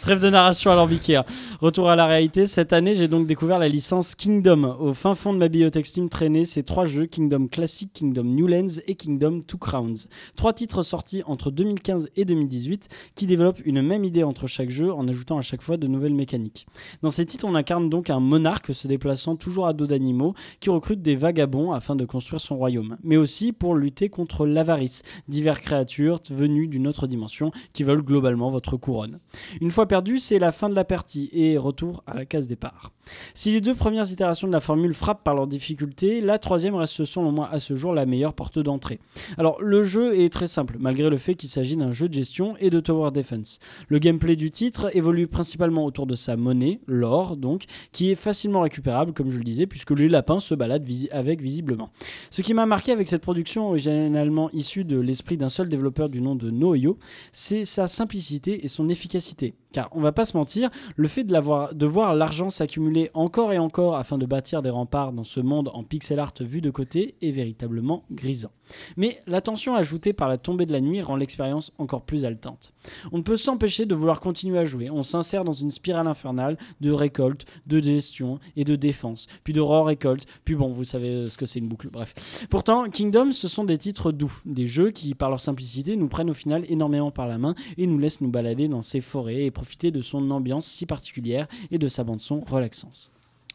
Trêve 0.00 0.20
de 0.20 0.30
narration 0.30 0.70
alambiquée. 0.70 1.16
hein. 1.16 1.24
Retour 1.60 1.88
à 1.88 1.96
la 1.96 2.06
réalité. 2.06 2.46
Cette 2.46 2.72
année, 2.72 2.94
j'ai 2.94 3.08
donc 3.08 3.26
découvert 3.26 3.58
la 3.58 3.68
licence 3.68 4.14
Kingdom. 4.14 4.76
Au 4.80 4.94
fin 4.94 5.14
fond 5.14 5.32
de 5.32 5.38
ma 5.38 5.48
bibliothèque 5.48 5.86
Steam 5.86 6.08
traînaient 6.08 6.44
ces 6.44 6.62
trois 6.62 6.86
jeux 6.86 7.06
Kingdom 7.06 7.46
Classic, 7.46 7.90
Kingdom 7.92 8.24
New 8.24 8.46
Lands 8.46 8.80
et 8.86 8.94
Kingdom 8.94 9.42
Two 9.46 9.58
Crowns. 9.58 9.94
Trois 10.34 10.52
titres 10.52 10.82
sortis 10.82 11.22
entre 11.26 11.50
2015 11.50 12.08
et 12.16 12.24
2018 12.24 12.88
qui 13.14 13.26
développent 13.26 13.60
une 13.64 13.80
même 13.82 14.02
idée 14.04 14.24
entre 14.24 14.46
chaque 14.46 14.70
jeu 14.70 14.92
en 14.92 15.06
ajoutant 15.08 15.38
à 15.38 15.42
chaque 15.42 15.62
fois 15.62 15.76
de 15.76 15.86
nouvelles 15.86 16.14
mécaniques. 16.14 16.66
Dans 17.02 17.10
ces 17.10 17.26
titres, 17.26 17.46
on 17.46 17.54
incarne 17.54 17.88
donc 17.88 18.10
un 18.10 18.20
monarque 18.20 18.74
se 18.74 18.88
déplaçant 18.88 19.36
toujours 19.36 19.66
à 19.66 19.72
dos 19.72 19.86
d'animaux 19.86 20.34
qui 20.58 20.70
recrute 20.70 21.02
des 21.02 21.16
vagabonds 21.16 21.72
afin 21.72 21.96
de 21.96 22.04
construire 22.04 22.40
son 22.40 22.56
royaume, 22.56 22.96
mais 23.04 23.16
aussi 23.16 23.52
pour 23.52 23.74
lutter 23.76 24.08
contre 24.08 24.46
l'avarice, 24.46 25.02
diverses 25.28 25.60
créatures 25.60 26.20
venues 26.30 26.66
d'une 26.66 26.88
autre 26.88 27.06
dimension 27.06 27.52
qui 27.72 27.84
veulent 27.84 28.02
globalement 28.06 28.48
votre 28.48 28.76
couronne. 28.78 29.18
Une 29.60 29.70
fois 29.70 29.86
perdu, 29.86 30.18
c'est 30.18 30.38
la 30.38 30.52
fin 30.52 30.70
de 30.70 30.74
la 30.74 30.84
partie 30.84 31.28
et 31.32 31.58
retour 31.58 32.02
à 32.06 32.14
la 32.14 32.24
case 32.24 32.46
départ. 32.46 32.92
Si 33.34 33.52
les 33.52 33.60
deux 33.60 33.74
premières 33.74 34.10
itérations 34.10 34.48
de 34.48 34.52
la 34.52 34.60
formule 34.60 34.94
frappent 34.94 35.22
par 35.22 35.34
leur 35.34 35.46
difficulté, 35.46 36.20
la 36.20 36.38
troisième 36.38 36.74
reste 36.74 37.04
selon 37.04 37.32
moi 37.32 37.48
à 37.52 37.60
ce 37.60 37.76
jour 37.76 37.92
la 37.92 38.06
meilleure 38.06 38.32
porte 38.32 38.58
d'entrée. 38.58 38.98
Alors 39.36 39.60
le 39.60 39.84
jeu 39.84 40.18
est 40.18 40.32
très 40.32 40.46
simple, 40.46 40.76
malgré 40.80 41.10
le 41.10 41.16
fait 41.16 41.34
qu'il 41.34 41.48
s'agit 41.48 41.76
d'un 41.76 41.92
jeu 41.92 42.08
de 42.08 42.14
gestion 42.14 42.56
et 42.58 42.70
de 42.70 42.80
tower 42.80 43.10
defense. 43.10 43.58
Le 43.88 43.98
gameplay 43.98 44.36
du 44.36 44.50
titre 44.50 44.94
évolue 44.96 45.26
principalement 45.26 45.84
autour 45.84 46.06
de 46.06 46.14
sa 46.14 46.36
monnaie, 46.36 46.80
l'or 46.86 47.36
donc, 47.36 47.64
qui 47.92 48.10
est 48.10 48.16
facilement 48.16 48.60
récupérable 48.60 49.12
comme 49.12 49.30
je 49.30 49.38
le 49.38 49.44
disais, 49.44 49.66
puisque 49.66 49.90
les 49.90 50.08
lapins 50.08 50.40
se 50.40 50.54
baladent 50.54 50.86
avec 51.10 51.40
visiblement. 51.40 51.90
Ce 52.30 52.42
qui 52.42 52.54
m'a 52.54 52.66
marqué 52.66 52.92
avec 52.92 53.08
cette 53.08 53.22
production 53.22 53.68
originalement 53.68 54.50
issue 54.52 54.84
de 54.84 54.98
l'esprit 54.98 55.36
d'un 55.36 55.48
seul 55.48 55.68
développeur 55.68 56.08
du 56.08 56.20
nom 56.20 56.34
de 56.34 56.50
Noyo, 56.50 56.98
c'est 57.32 57.64
sa 57.64 57.88
simplicité 57.96 58.64
et 58.64 58.68
son 58.68 58.88
efficacité. 58.88 59.54
Car 59.76 59.90
on 59.92 60.00
va 60.00 60.10
pas 60.10 60.24
se 60.24 60.34
mentir, 60.34 60.70
le 60.96 61.06
fait 61.06 61.22
de, 61.22 61.86
voir 61.86 62.14
l'argent 62.14 62.48
s'accumuler 62.48 63.10
encore 63.12 63.52
et 63.52 63.58
encore 63.58 63.96
afin 63.96 64.16
de 64.16 64.24
bâtir 64.24 64.62
des 64.62 64.70
remparts 64.70 65.12
dans 65.12 65.22
ce 65.22 65.38
monde 65.38 65.70
en 65.74 65.84
pixel 65.84 66.18
art 66.18 66.32
vu 66.40 66.62
de 66.62 66.70
côté 66.70 67.14
est 67.20 67.30
véritablement 67.30 68.04
grisant. 68.10 68.52
Mais 68.96 69.20
la 69.26 69.42
tension 69.42 69.74
ajoutée 69.74 70.14
par 70.14 70.30
la 70.30 70.38
tombée 70.38 70.64
de 70.64 70.72
la 70.72 70.80
nuit 70.80 71.02
rend 71.02 71.16
l'expérience 71.16 71.72
encore 71.76 72.06
plus 72.06 72.24
haletante. 72.24 72.72
On 73.12 73.18
ne 73.18 73.22
peut 73.22 73.36
s'empêcher 73.36 73.84
de 73.84 73.94
vouloir 73.94 74.20
continuer 74.20 74.58
à 74.58 74.64
jouer. 74.64 74.88
On 74.88 75.02
s'insère 75.02 75.44
dans 75.44 75.52
une 75.52 75.70
spirale 75.70 76.06
infernale 76.06 76.56
de 76.80 76.90
récolte, 76.90 77.44
de 77.66 77.78
gestion 77.78 78.38
et 78.56 78.64
de 78.64 78.76
défense, 78.76 79.26
puis 79.44 79.52
de 79.52 79.60
re-récolte, 79.60 80.24
puis 80.46 80.54
bon, 80.54 80.72
vous 80.72 80.84
savez 80.84 81.28
ce 81.28 81.36
que 81.36 81.44
c'est 81.44 81.58
une 81.58 81.68
boucle, 81.68 81.90
bref. 81.90 82.46
Pourtant, 82.48 82.88
Kingdom, 82.88 83.30
ce 83.30 83.46
sont 83.46 83.64
des 83.64 83.76
titres 83.76 84.10
doux, 84.10 84.32
des 84.46 84.66
jeux 84.66 84.90
qui, 84.90 85.14
par 85.14 85.28
leur 85.28 85.40
simplicité, 85.40 85.96
nous 85.96 86.08
prennent 86.08 86.30
au 86.30 86.34
final 86.34 86.64
énormément 86.70 87.10
par 87.10 87.26
la 87.26 87.36
main 87.36 87.54
et 87.76 87.86
nous 87.86 87.98
laissent 87.98 88.22
nous 88.22 88.30
balader 88.30 88.68
dans 88.68 88.80
ces 88.80 89.02
forêts 89.02 89.44
et 89.44 89.50
de 89.90 90.00
son 90.00 90.30
ambiance 90.30 90.66
si 90.66 90.86
particulière 90.86 91.48
et 91.70 91.78
de 91.78 91.88
sa 91.88 92.04
bande-son 92.04 92.40
relaxante. 92.40 93.10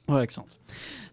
Relaxante. 0.07 0.59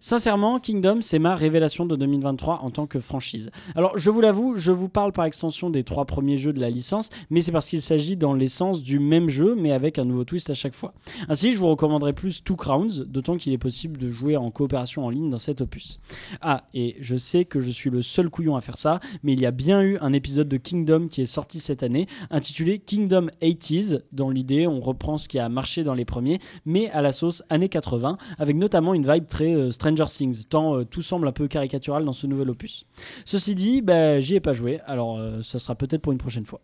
Sincèrement, 0.00 0.60
Kingdom, 0.60 0.98
c'est 1.00 1.18
ma 1.18 1.34
révélation 1.34 1.84
de 1.84 1.96
2023 1.96 2.60
en 2.62 2.70
tant 2.70 2.86
que 2.86 3.00
franchise. 3.00 3.50
Alors, 3.74 3.98
je 3.98 4.10
vous 4.10 4.20
l'avoue, 4.20 4.56
je 4.56 4.70
vous 4.70 4.88
parle 4.88 5.12
par 5.12 5.24
extension 5.24 5.70
des 5.70 5.82
trois 5.82 6.04
premiers 6.04 6.36
jeux 6.36 6.52
de 6.52 6.60
la 6.60 6.70
licence, 6.70 7.10
mais 7.30 7.40
c'est 7.40 7.50
parce 7.50 7.68
qu'il 7.68 7.82
s'agit 7.82 8.16
dans 8.16 8.32
l'essence 8.32 8.82
du 8.82 9.00
même 9.00 9.28
jeu, 9.28 9.56
mais 9.58 9.72
avec 9.72 9.98
un 9.98 10.04
nouveau 10.04 10.22
twist 10.22 10.50
à 10.50 10.54
chaque 10.54 10.74
fois. 10.74 10.94
Ainsi, 11.28 11.52
je 11.52 11.58
vous 11.58 11.66
recommanderais 11.66 12.12
plus 12.12 12.44
Two 12.44 12.54
Crowns, 12.54 13.04
d'autant 13.08 13.36
qu'il 13.36 13.52
est 13.52 13.58
possible 13.58 13.98
de 13.98 14.08
jouer 14.08 14.36
en 14.36 14.52
coopération 14.52 15.04
en 15.04 15.10
ligne 15.10 15.30
dans 15.30 15.38
cet 15.38 15.60
opus. 15.60 15.98
Ah, 16.42 16.64
et 16.74 16.96
je 17.00 17.16
sais 17.16 17.44
que 17.44 17.58
je 17.58 17.70
suis 17.70 17.90
le 17.90 18.00
seul 18.00 18.30
couillon 18.30 18.54
à 18.54 18.60
faire 18.60 18.78
ça, 18.78 19.00
mais 19.24 19.32
il 19.32 19.40
y 19.40 19.46
a 19.46 19.50
bien 19.50 19.82
eu 19.82 19.98
un 20.00 20.12
épisode 20.12 20.48
de 20.48 20.58
Kingdom 20.58 21.08
qui 21.08 21.22
est 21.22 21.26
sorti 21.26 21.58
cette 21.58 21.82
année, 21.82 22.06
intitulé 22.30 22.78
Kingdom 22.78 23.28
80s. 23.42 24.02
Dans 24.12 24.30
l'idée, 24.30 24.68
on 24.68 24.80
reprend 24.80 25.18
ce 25.18 25.26
qui 25.26 25.40
a 25.40 25.48
marché 25.48 25.82
dans 25.82 25.94
les 25.94 26.04
premiers, 26.04 26.38
mais 26.64 26.88
à 26.90 27.02
la 27.02 27.10
sauce 27.10 27.42
années 27.50 27.68
80, 27.68 28.16
avec 28.38 28.54
notamment 28.54 28.87
une 28.94 29.10
vibe 29.10 29.26
très 29.26 29.54
euh, 29.54 29.70
Stranger 29.70 30.04
Things, 30.06 30.44
tant 30.48 30.76
euh, 30.76 30.84
tout 30.84 31.02
semble 31.02 31.26
un 31.28 31.32
peu 31.32 31.48
caricatural 31.48 32.04
dans 32.04 32.12
ce 32.12 32.26
nouvel 32.26 32.50
opus. 32.50 32.86
Ceci 33.24 33.54
dit, 33.54 33.82
bah, 33.82 34.20
j'y 34.20 34.34
ai 34.36 34.40
pas 34.40 34.52
joué, 34.52 34.80
alors 34.86 35.18
euh, 35.18 35.42
ça 35.42 35.58
sera 35.58 35.74
peut-être 35.74 36.02
pour 36.02 36.12
une 36.12 36.18
prochaine 36.18 36.46
fois. 36.46 36.60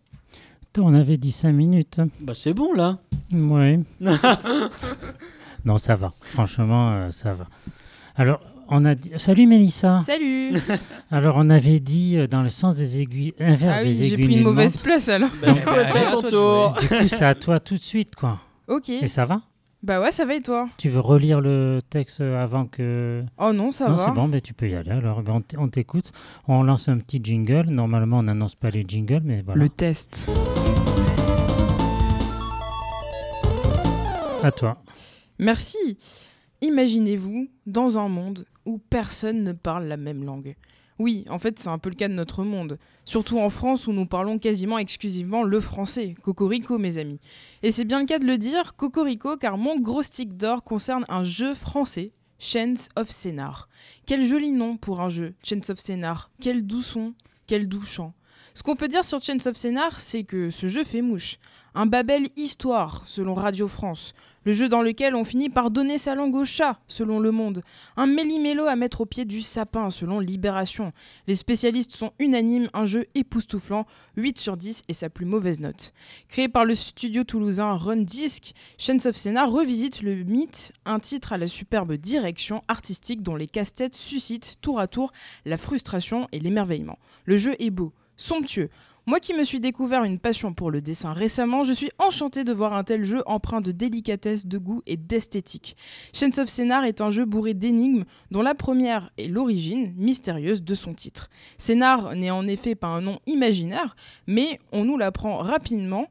On 0.77 0.93
avait 0.93 1.15
dit 1.15 1.31
5 1.31 1.53
minutes. 1.53 2.01
Bah 2.19 2.33
c'est 2.35 2.53
bon 2.53 2.73
là 2.73 2.97
Oui. 3.31 3.79
non, 5.65 5.77
ça 5.77 5.95
va. 5.95 6.11
Franchement, 6.21 6.91
euh, 6.91 7.09
ça 7.11 7.33
va. 7.33 7.47
Alors, 8.17 8.41
on 8.67 8.83
a 8.85 8.93
dit... 8.95 9.11
Salut 9.17 9.47
Mélissa. 9.47 10.01
Salut 10.05 10.51
Alors, 11.11 11.35
on 11.37 11.49
avait 11.49 11.79
dit 11.79 12.17
euh, 12.17 12.27
dans 12.27 12.41
le 12.41 12.49
sens 12.49 12.75
des 12.75 12.99
aiguilles, 12.99 13.33
inverse 13.39 13.77
Ah 13.79 13.81
oui, 13.83 13.89
des 13.89 13.93
j'ai 14.05 14.13
aiguilles 14.13 14.25
pris 14.25 14.35
une 14.37 14.43
mauvaise 14.43 14.73
montre. 14.73 14.83
place 14.83 15.09
alors. 15.09 15.29
Bah, 15.41 15.53
du 15.53 15.61
coup, 15.61 15.69
c'est 15.85 15.97
à 16.05 16.11
ton 16.11 16.21
tour 16.21 16.73
Du 16.81 16.87
coup, 16.87 17.07
c'est 17.07 17.25
à 17.25 17.35
toi 17.35 17.59
tout 17.59 17.75
de 17.75 17.81
suite, 17.81 18.15
quoi. 18.15 18.39
Ok. 18.67 18.89
Et 18.89 19.07
ça 19.07 19.23
va? 19.25 19.41
Bah 19.85 20.01
ouais, 20.01 20.11
ça 20.11 20.25
va 20.25 20.33
et 20.33 20.41
toi? 20.41 20.67
Tu 20.79 20.89
veux 20.89 20.99
relire 20.99 21.41
le 21.41 21.79
texte 21.87 22.19
avant 22.19 22.65
que... 22.65 23.23
Oh 23.37 23.53
non, 23.53 23.71
ça 23.71 23.87
non, 23.87 23.95
va. 23.95 24.05
c'est 24.05 24.11
bon, 24.13 24.27
ben, 24.27 24.41
tu 24.41 24.55
peux 24.55 24.67
y 24.67 24.73
aller. 24.73 24.89
Alors, 24.89 25.21
t- 25.47 25.59
on 25.59 25.67
t'écoute. 25.69 26.11
On 26.47 26.63
lance 26.63 26.89
un 26.89 26.97
petit 26.97 27.19
jingle. 27.23 27.67
Normalement, 27.69 28.17
on 28.17 28.23
n'annonce 28.23 28.55
pas 28.55 28.71
les 28.71 28.83
jingles, 28.87 29.21
mais 29.23 29.43
voilà. 29.43 29.61
Le 29.61 29.69
test. 29.69 30.27
À 34.41 34.51
toi. 34.51 34.81
Merci. 35.37 35.99
Imaginez-vous 36.61 37.47
dans 37.67 37.99
un 37.99 38.09
monde 38.09 38.45
où 38.65 38.79
personne 38.79 39.43
ne 39.43 39.51
parle 39.51 39.83
la 39.85 39.97
même 39.97 40.23
langue. 40.23 40.55
Oui, 40.97 41.25
en 41.29 41.39
fait, 41.39 41.59
c'est 41.59 41.67
un 41.67 41.77
peu 41.77 41.89
le 41.89 41.95
cas 41.95 42.07
de 42.07 42.13
notre 42.13 42.43
monde. 42.43 42.77
Surtout 43.03 43.39
en 43.39 43.49
France 43.49 43.87
où 43.87 43.91
nous 43.91 44.05
parlons 44.05 44.39
quasiment 44.39 44.77
exclusivement 44.77 45.43
le 45.43 45.59
français. 45.59 46.15
Cocorico, 46.21 46.77
mes 46.77 46.97
amis. 46.97 47.19
Et 47.63 47.71
c'est 47.71 47.83
bien 47.83 47.99
le 47.99 48.05
cas 48.05 48.17
de 48.17 48.25
le 48.25 48.37
dire, 48.37 48.75
Cocorico, 48.75 49.35
car 49.35 49.57
mon 49.57 49.77
gros 49.79 50.03
stick 50.03 50.37
d'or 50.37 50.63
concerne 50.63 51.05
un 51.09 51.23
jeu 51.23 51.53
français, 51.53 52.13
Chance 52.39 52.87
of 52.95 53.09
Scénar. 53.09 53.67
Quel 54.05 54.25
joli 54.25 54.53
nom 54.53 54.77
pour 54.77 55.01
un 55.01 55.09
jeu, 55.09 55.35
Chance 55.43 55.69
of 55.69 55.79
Scénar. 55.79 56.31
Quel 56.39 56.65
doux 56.65 56.81
son, 56.81 57.13
quel 57.45 57.67
doux 57.67 57.81
chant. 57.81 58.13
Ce 58.53 58.63
qu'on 58.63 58.77
peut 58.77 58.87
dire 58.87 59.03
sur 59.03 59.21
Chance 59.21 59.47
of 59.47 59.57
Scénar, 59.57 59.99
c'est 59.99 60.23
que 60.23 60.49
ce 60.49 60.67
jeu 60.67 60.85
fait 60.85 61.01
mouche. 61.01 61.39
Un 61.73 61.87
Babel 61.87 62.27
histoire, 62.37 63.03
selon 63.05 63.33
Radio 63.33 63.67
France. 63.67 64.13
Le 64.45 64.53
jeu 64.53 64.69
dans 64.69 64.83
lequel 64.83 65.15
on 65.15 65.23
finit 65.23 65.49
par 65.49 65.71
donner 65.71 65.97
sa 65.97 66.13
langue 66.13 66.35
au 66.35 66.45
chat, 66.45 66.79
selon 66.87 67.19
Le 67.19 67.31
Monde. 67.31 67.63
Un 67.97 68.05
méli-mélo 68.05 68.65
à 68.65 68.75
mettre 68.75 69.01
au 69.01 69.05
pied 69.07 69.25
du 69.25 69.41
sapin, 69.41 69.89
selon 69.89 70.19
Libération. 70.19 70.93
Les 71.25 71.33
spécialistes 71.33 71.91
sont 71.91 72.13
unanimes, 72.19 72.69
un 72.73 72.85
jeu 72.85 73.07
époustouflant, 73.15 73.87
8 74.17 74.37
sur 74.37 74.55
10 74.55 74.83
et 74.87 74.93
sa 74.93 75.09
plus 75.09 75.25
mauvaise 75.25 75.59
note. 75.59 75.93
Créé 76.29 76.47
par 76.47 76.63
le 76.63 76.75
studio 76.75 77.23
toulousain 77.23 77.73
Run 77.73 78.03
Disc, 78.03 78.53
Chance 78.77 79.07
of 79.07 79.17
Scénar 79.17 79.49
revisite 79.49 80.03
le 80.03 80.23
mythe, 80.23 80.71
un 80.85 80.99
titre 80.99 81.33
à 81.33 81.37
la 81.37 81.47
superbe 81.47 81.93
direction 81.93 82.63
artistique 82.67 83.23
dont 83.23 83.35
les 83.35 83.47
casse-têtes 83.47 83.95
suscitent 83.95 84.57
tour 84.61 84.79
à 84.79 84.87
tour 84.87 85.11
la 85.45 85.57
frustration 85.57 86.27
et 86.31 86.39
l'émerveillement. 86.39 86.99
Le 87.25 87.37
jeu 87.37 87.55
est 87.57 87.71
beau, 87.71 87.93
somptueux. 88.15 88.69
Moi 89.07 89.19
qui 89.19 89.35
me 89.35 89.43
suis 89.43 89.59
découvert 89.59 90.03
une 90.03 90.17
passion 90.17 90.55
pour 90.55 90.71
le 90.71 90.81
dessin 90.81 91.13
récemment, 91.13 91.63
je 91.63 91.73
suis 91.73 91.91
enchanté 91.99 92.43
de 92.43 92.51
voir 92.51 92.73
un 92.73 92.83
tel 92.83 93.03
jeu 93.03 93.21
empreint 93.27 93.61
de 93.61 93.71
délicatesse, 93.71 94.47
de 94.47 94.57
goût 94.57 94.81
et 94.87 94.97
d'esthétique. 94.97 95.77
Chance 96.11 96.39
of 96.39 96.49
Scénar 96.49 96.85
est 96.85 97.01
un 97.01 97.11
jeu 97.11 97.25
bourré 97.25 97.53
d'énigmes 97.53 98.05
dont 98.31 98.41
la 98.41 98.55
première 98.55 99.11
est 99.19 99.27
l'origine 99.27 99.93
mystérieuse 99.95 100.63
de 100.63 100.73
son 100.73 100.95
titre. 100.95 101.29
Scénar 101.59 102.15
n'est 102.15 102.31
en 102.31 102.47
effet 102.47 102.73
pas 102.73 102.87
un 102.87 103.01
nom 103.01 103.19
imaginaire, 103.27 103.95
mais 104.25 104.59
on 104.71 104.85
nous 104.85 104.97
l'apprend 104.97 105.37
rapidement 105.37 106.07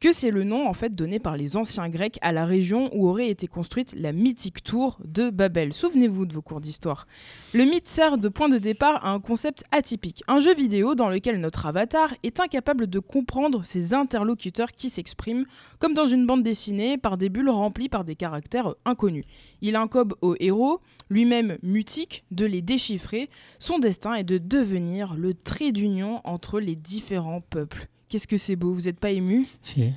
que 0.00 0.12
c'est 0.12 0.30
le 0.30 0.44
nom 0.44 0.66
en 0.66 0.72
fait 0.72 0.94
donné 0.94 1.18
par 1.18 1.36
les 1.36 1.58
anciens 1.58 1.90
Grecs 1.90 2.18
à 2.22 2.32
la 2.32 2.46
région 2.46 2.88
où 2.94 3.06
aurait 3.06 3.28
été 3.28 3.46
construite 3.46 3.94
la 3.94 4.12
mythique 4.12 4.64
tour 4.64 4.98
de 5.04 5.28
Babel. 5.28 5.74
Souvenez-vous 5.74 6.24
de 6.24 6.32
vos 6.32 6.40
cours 6.40 6.62
d'histoire. 6.62 7.06
Le 7.52 7.64
mythe 7.64 7.86
sert 7.86 8.16
de 8.16 8.30
point 8.30 8.48
de 8.48 8.56
départ 8.56 9.04
à 9.04 9.12
un 9.12 9.20
concept 9.20 9.64
atypique, 9.72 10.24
un 10.26 10.40
jeu 10.40 10.54
vidéo 10.54 10.94
dans 10.94 11.10
lequel 11.10 11.38
notre 11.38 11.66
avatar 11.66 12.14
est 12.22 12.40
incapable 12.40 12.86
de 12.86 12.98
comprendre 12.98 13.66
ses 13.66 13.92
interlocuteurs 13.92 14.72
qui 14.72 14.88
s'expriment, 14.88 15.44
comme 15.78 15.92
dans 15.92 16.06
une 16.06 16.26
bande 16.26 16.42
dessinée, 16.42 16.96
par 16.96 17.18
des 17.18 17.28
bulles 17.28 17.50
remplies 17.50 17.90
par 17.90 18.04
des 18.04 18.16
caractères 18.16 18.74
inconnus. 18.86 19.26
Il 19.60 19.76
incombe 19.76 20.14
au 20.22 20.34
héros, 20.40 20.80
lui-même 21.10 21.58
mutique, 21.62 22.24
de 22.30 22.46
les 22.46 22.62
déchiffrer. 22.62 23.28
Son 23.58 23.78
destin 23.78 24.14
est 24.14 24.24
de 24.24 24.38
devenir 24.38 25.14
le 25.14 25.34
trait 25.34 25.72
d'union 25.72 26.22
entre 26.24 26.58
les 26.58 26.76
différents 26.76 27.42
peuples. 27.42 27.88
Qu'est-ce 28.10 28.26
que 28.26 28.36
c'est 28.38 28.56
beau, 28.56 28.74
vous 28.74 28.82
n'êtes 28.82 28.98
pas 28.98 29.10
ému 29.10 29.46
Si, 29.62 29.92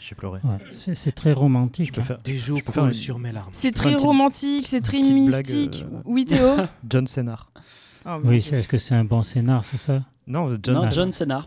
J'ai 0.00 0.14
pleuré. 0.14 0.38
ouais, 0.44 0.94
c'est 0.94 1.10
très 1.12 1.32
romantique. 1.32 1.88
Je 1.88 1.92
peux 1.92 2.00
hein. 2.00 2.04
faire 2.04 2.18
Des 2.20 2.38
jours 2.38 2.60
une- 2.76 2.92
sur 2.92 3.18
mes 3.18 3.32
larmes. 3.32 3.50
C'est 3.52 3.72
très 3.72 3.94
romantique, 3.96 4.66
c'est 4.68 4.80
très 4.80 5.00
blague, 5.00 5.12
mystique. 5.12 5.84
euh, 5.92 6.00
Oui 6.04 6.24
Théo 6.24 6.54
John 6.88 7.06
Sénard. 7.08 7.50
Bon. 8.04 8.20
Oui, 8.24 8.40
c'est- 8.40 8.60
est-ce 8.60 8.68
que 8.68 8.78
c'est 8.78 8.94
un 8.94 9.04
bon 9.04 9.22
scénar, 9.24 9.64
c'est 9.64 9.76
ça? 9.76 10.04
Non, 10.28 10.56
John 10.62 10.76
Non, 10.76 10.90
Sénard. 11.10 11.42
John. 11.42 11.46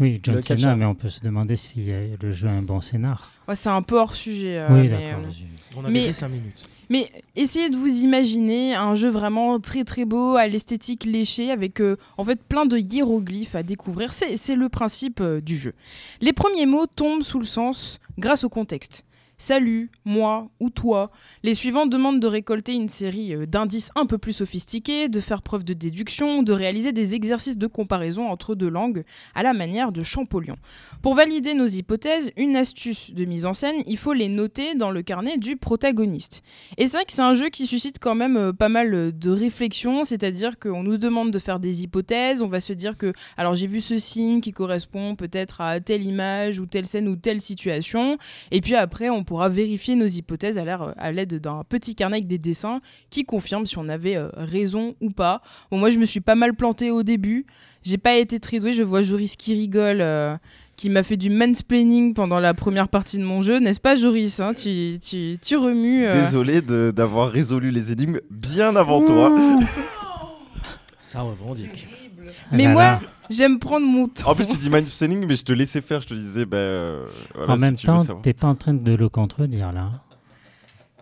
Oui, 0.00 0.20
John 0.22 0.34
Le 0.36 0.42
Cena, 0.42 0.56
catcheur. 0.56 0.76
mais 0.76 0.84
on 0.84 0.94
peut 0.94 1.08
se 1.08 1.20
demander 1.20 1.56
si 1.56 1.82
le 2.20 2.32
jeu 2.32 2.48
a 2.48 2.52
un 2.52 2.62
bon 2.62 2.80
scénar. 2.82 3.30
Ouais, 3.48 3.56
c'est 3.56 3.68
un 3.70 3.82
peu 3.82 3.98
hors 3.98 4.14
sujet. 4.14 4.58
euh, 4.58 4.66
oui, 4.70 4.82
mais, 4.82 4.88
d'accord. 4.88 5.20
euh, 5.20 5.26
vas-y. 5.26 5.46
On 5.76 5.84
avait 5.84 5.92
Mais- 5.92 6.06
dit 6.08 6.12
5 6.12 6.28
minutes. 6.28 6.62
Mais 6.92 7.10
essayez 7.36 7.70
de 7.70 7.76
vous 7.78 8.02
imaginer 8.02 8.74
un 8.74 8.94
jeu 8.94 9.08
vraiment 9.08 9.58
très 9.60 9.82
très 9.82 10.04
beau, 10.04 10.36
à 10.36 10.46
l'esthétique 10.46 11.06
léchée, 11.06 11.50
avec 11.50 11.80
euh, 11.80 11.96
fait 12.22 12.38
plein 12.38 12.66
de 12.66 12.76
hiéroglyphes 12.76 13.54
à 13.54 13.62
découvrir. 13.62 14.12
C'est 14.12 14.36
c'est 14.36 14.56
le 14.56 14.68
principe 14.68 15.22
euh, 15.22 15.40
du 15.40 15.56
jeu. 15.56 15.72
Les 16.20 16.34
premiers 16.34 16.66
mots 16.66 16.84
tombent 16.84 17.22
sous 17.22 17.38
le 17.38 17.46
sens 17.46 17.98
grâce 18.18 18.44
au 18.44 18.50
contexte. 18.50 19.06
Salut, 19.44 19.90
moi 20.04 20.52
ou 20.60 20.70
toi. 20.70 21.10
Les 21.42 21.54
suivants 21.54 21.86
demandent 21.86 22.20
de 22.20 22.28
récolter 22.28 22.74
une 22.74 22.88
série 22.88 23.34
euh, 23.34 23.44
d'indices 23.44 23.90
un 23.96 24.06
peu 24.06 24.16
plus 24.16 24.34
sophistiqués, 24.34 25.08
de 25.08 25.18
faire 25.18 25.42
preuve 25.42 25.64
de 25.64 25.74
déduction, 25.74 26.44
de 26.44 26.52
réaliser 26.52 26.92
des 26.92 27.16
exercices 27.16 27.58
de 27.58 27.66
comparaison 27.66 28.28
entre 28.28 28.54
deux 28.54 28.68
langues 28.68 29.02
à 29.34 29.42
la 29.42 29.52
manière 29.52 29.90
de 29.90 30.04
Champollion. 30.04 30.54
Pour 31.02 31.16
valider 31.16 31.54
nos 31.54 31.66
hypothèses, 31.66 32.30
une 32.36 32.54
astuce 32.54 33.10
de 33.10 33.24
mise 33.24 33.44
en 33.44 33.52
scène, 33.52 33.82
il 33.88 33.98
faut 33.98 34.12
les 34.12 34.28
noter 34.28 34.76
dans 34.76 34.92
le 34.92 35.02
carnet 35.02 35.38
du 35.38 35.56
protagoniste. 35.56 36.44
Et 36.78 36.86
c'est 36.86 36.98
vrai 36.98 37.04
que 37.04 37.12
c'est 37.12 37.20
un 37.20 37.34
jeu 37.34 37.48
qui 37.48 37.66
suscite 37.66 37.98
quand 37.98 38.14
même 38.14 38.36
euh, 38.36 38.52
pas 38.52 38.68
mal 38.68 38.94
euh, 38.94 39.10
de 39.10 39.30
réflexions, 39.30 40.04
c'est-à-dire 40.04 40.60
qu'on 40.60 40.84
nous 40.84 40.98
demande 40.98 41.32
de 41.32 41.40
faire 41.40 41.58
des 41.58 41.82
hypothèses, 41.82 42.42
on 42.42 42.46
va 42.46 42.60
se 42.60 42.74
dire 42.74 42.96
que, 42.96 43.12
alors 43.36 43.56
j'ai 43.56 43.66
vu 43.66 43.80
ce 43.80 43.98
signe 43.98 44.40
qui 44.40 44.52
correspond 44.52 45.16
peut-être 45.16 45.60
à 45.60 45.80
telle 45.80 46.04
image 46.04 46.60
ou 46.60 46.66
telle 46.66 46.86
scène 46.86 47.08
ou 47.08 47.16
telle 47.16 47.40
situation, 47.40 48.18
et 48.52 48.60
puis 48.60 48.76
après 48.76 49.10
on 49.10 49.24
pourra 49.32 49.48
vérifier 49.48 49.94
nos 49.94 50.06
hypothèses 50.06 50.58
à 50.58 50.64
l'air- 50.64 50.92
à 50.98 51.10
l'aide 51.10 51.40
d'un 51.40 51.62
petit 51.66 51.94
carnet 51.94 52.16
avec 52.16 52.26
des 52.26 52.36
dessins 52.36 52.82
qui 53.08 53.24
confirment 53.24 53.64
si 53.64 53.78
on 53.78 53.88
avait 53.88 54.16
euh, 54.16 54.28
raison 54.36 54.94
ou 55.00 55.08
pas. 55.08 55.40
Bon, 55.70 55.78
moi 55.78 55.88
je 55.90 55.98
me 55.98 56.04
suis 56.04 56.20
pas 56.20 56.34
mal 56.34 56.52
planté 56.54 56.90
au 56.90 57.02
début, 57.02 57.46
j'ai 57.82 57.96
pas 57.96 58.16
été 58.16 58.38
très 58.40 58.60
doué, 58.60 58.74
je 58.74 58.82
vois 58.82 59.00
Joris 59.00 59.36
qui 59.36 59.54
rigole. 59.54 60.02
euh, 60.02 60.36
qui 60.76 60.90
m'a 60.90 61.02
fait 61.02 61.16
du 61.16 61.30
mansplaining 61.30 62.12
pendant 62.12 62.40
la 62.40 62.54
première 62.54 62.88
partie 62.88 63.16
de 63.18 63.22
mon 63.24 63.40
jeu, 63.40 63.58
n'est-ce 63.60 63.78
pas 63.80 63.94
Joris 63.94 64.40
hein? 64.40 64.52
Tu, 64.52 64.98
tu, 65.06 65.38
tu 65.40 65.56
remues. 65.56 66.06
euh, 66.06 66.12
Désolé 66.24 66.60
de- 66.60 66.92
d'avoir 66.94 67.30
résolu 67.30 67.70
les 67.70 67.90
énigmes 67.92 68.20
bien 68.30 68.74
avant 68.76 69.02
toi. 69.04 69.30
Ça 70.98 71.20
revendique. 71.22 71.86
Ah 72.30 72.48
Mais 72.56 72.64
là 72.64 72.70
moi, 72.72 72.82
là. 72.82 73.00
j'aime 73.30 73.58
prendre 73.58 73.86
mon 73.86 74.08
temps. 74.08 74.30
En 74.30 74.34
plus, 74.34 74.48
tu 74.48 74.56
dis 74.58 74.70
mindspinning, 74.70 75.26
mais 75.26 75.34
je 75.36 75.44
te 75.44 75.52
laissais 75.52 75.80
faire. 75.80 76.00
Je 76.00 76.06
te 76.08 76.14
disais, 76.14 76.44
ben. 76.44 76.56
euh, 76.58 77.06
voilà, 77.34 77.52
en 77.52 77.56
si 77.56 77.60
même 77.62 77.74
tu 77.74 77.86
temps, 77.86 78.04
t'es 78.22 78.32
pas 78.32 78.46
en 78.48 78.54
train 78.54 78.74
de 78.74 78.94
le 78.94 79.08
contredire 79.08 79.72
là. 79.72 79.90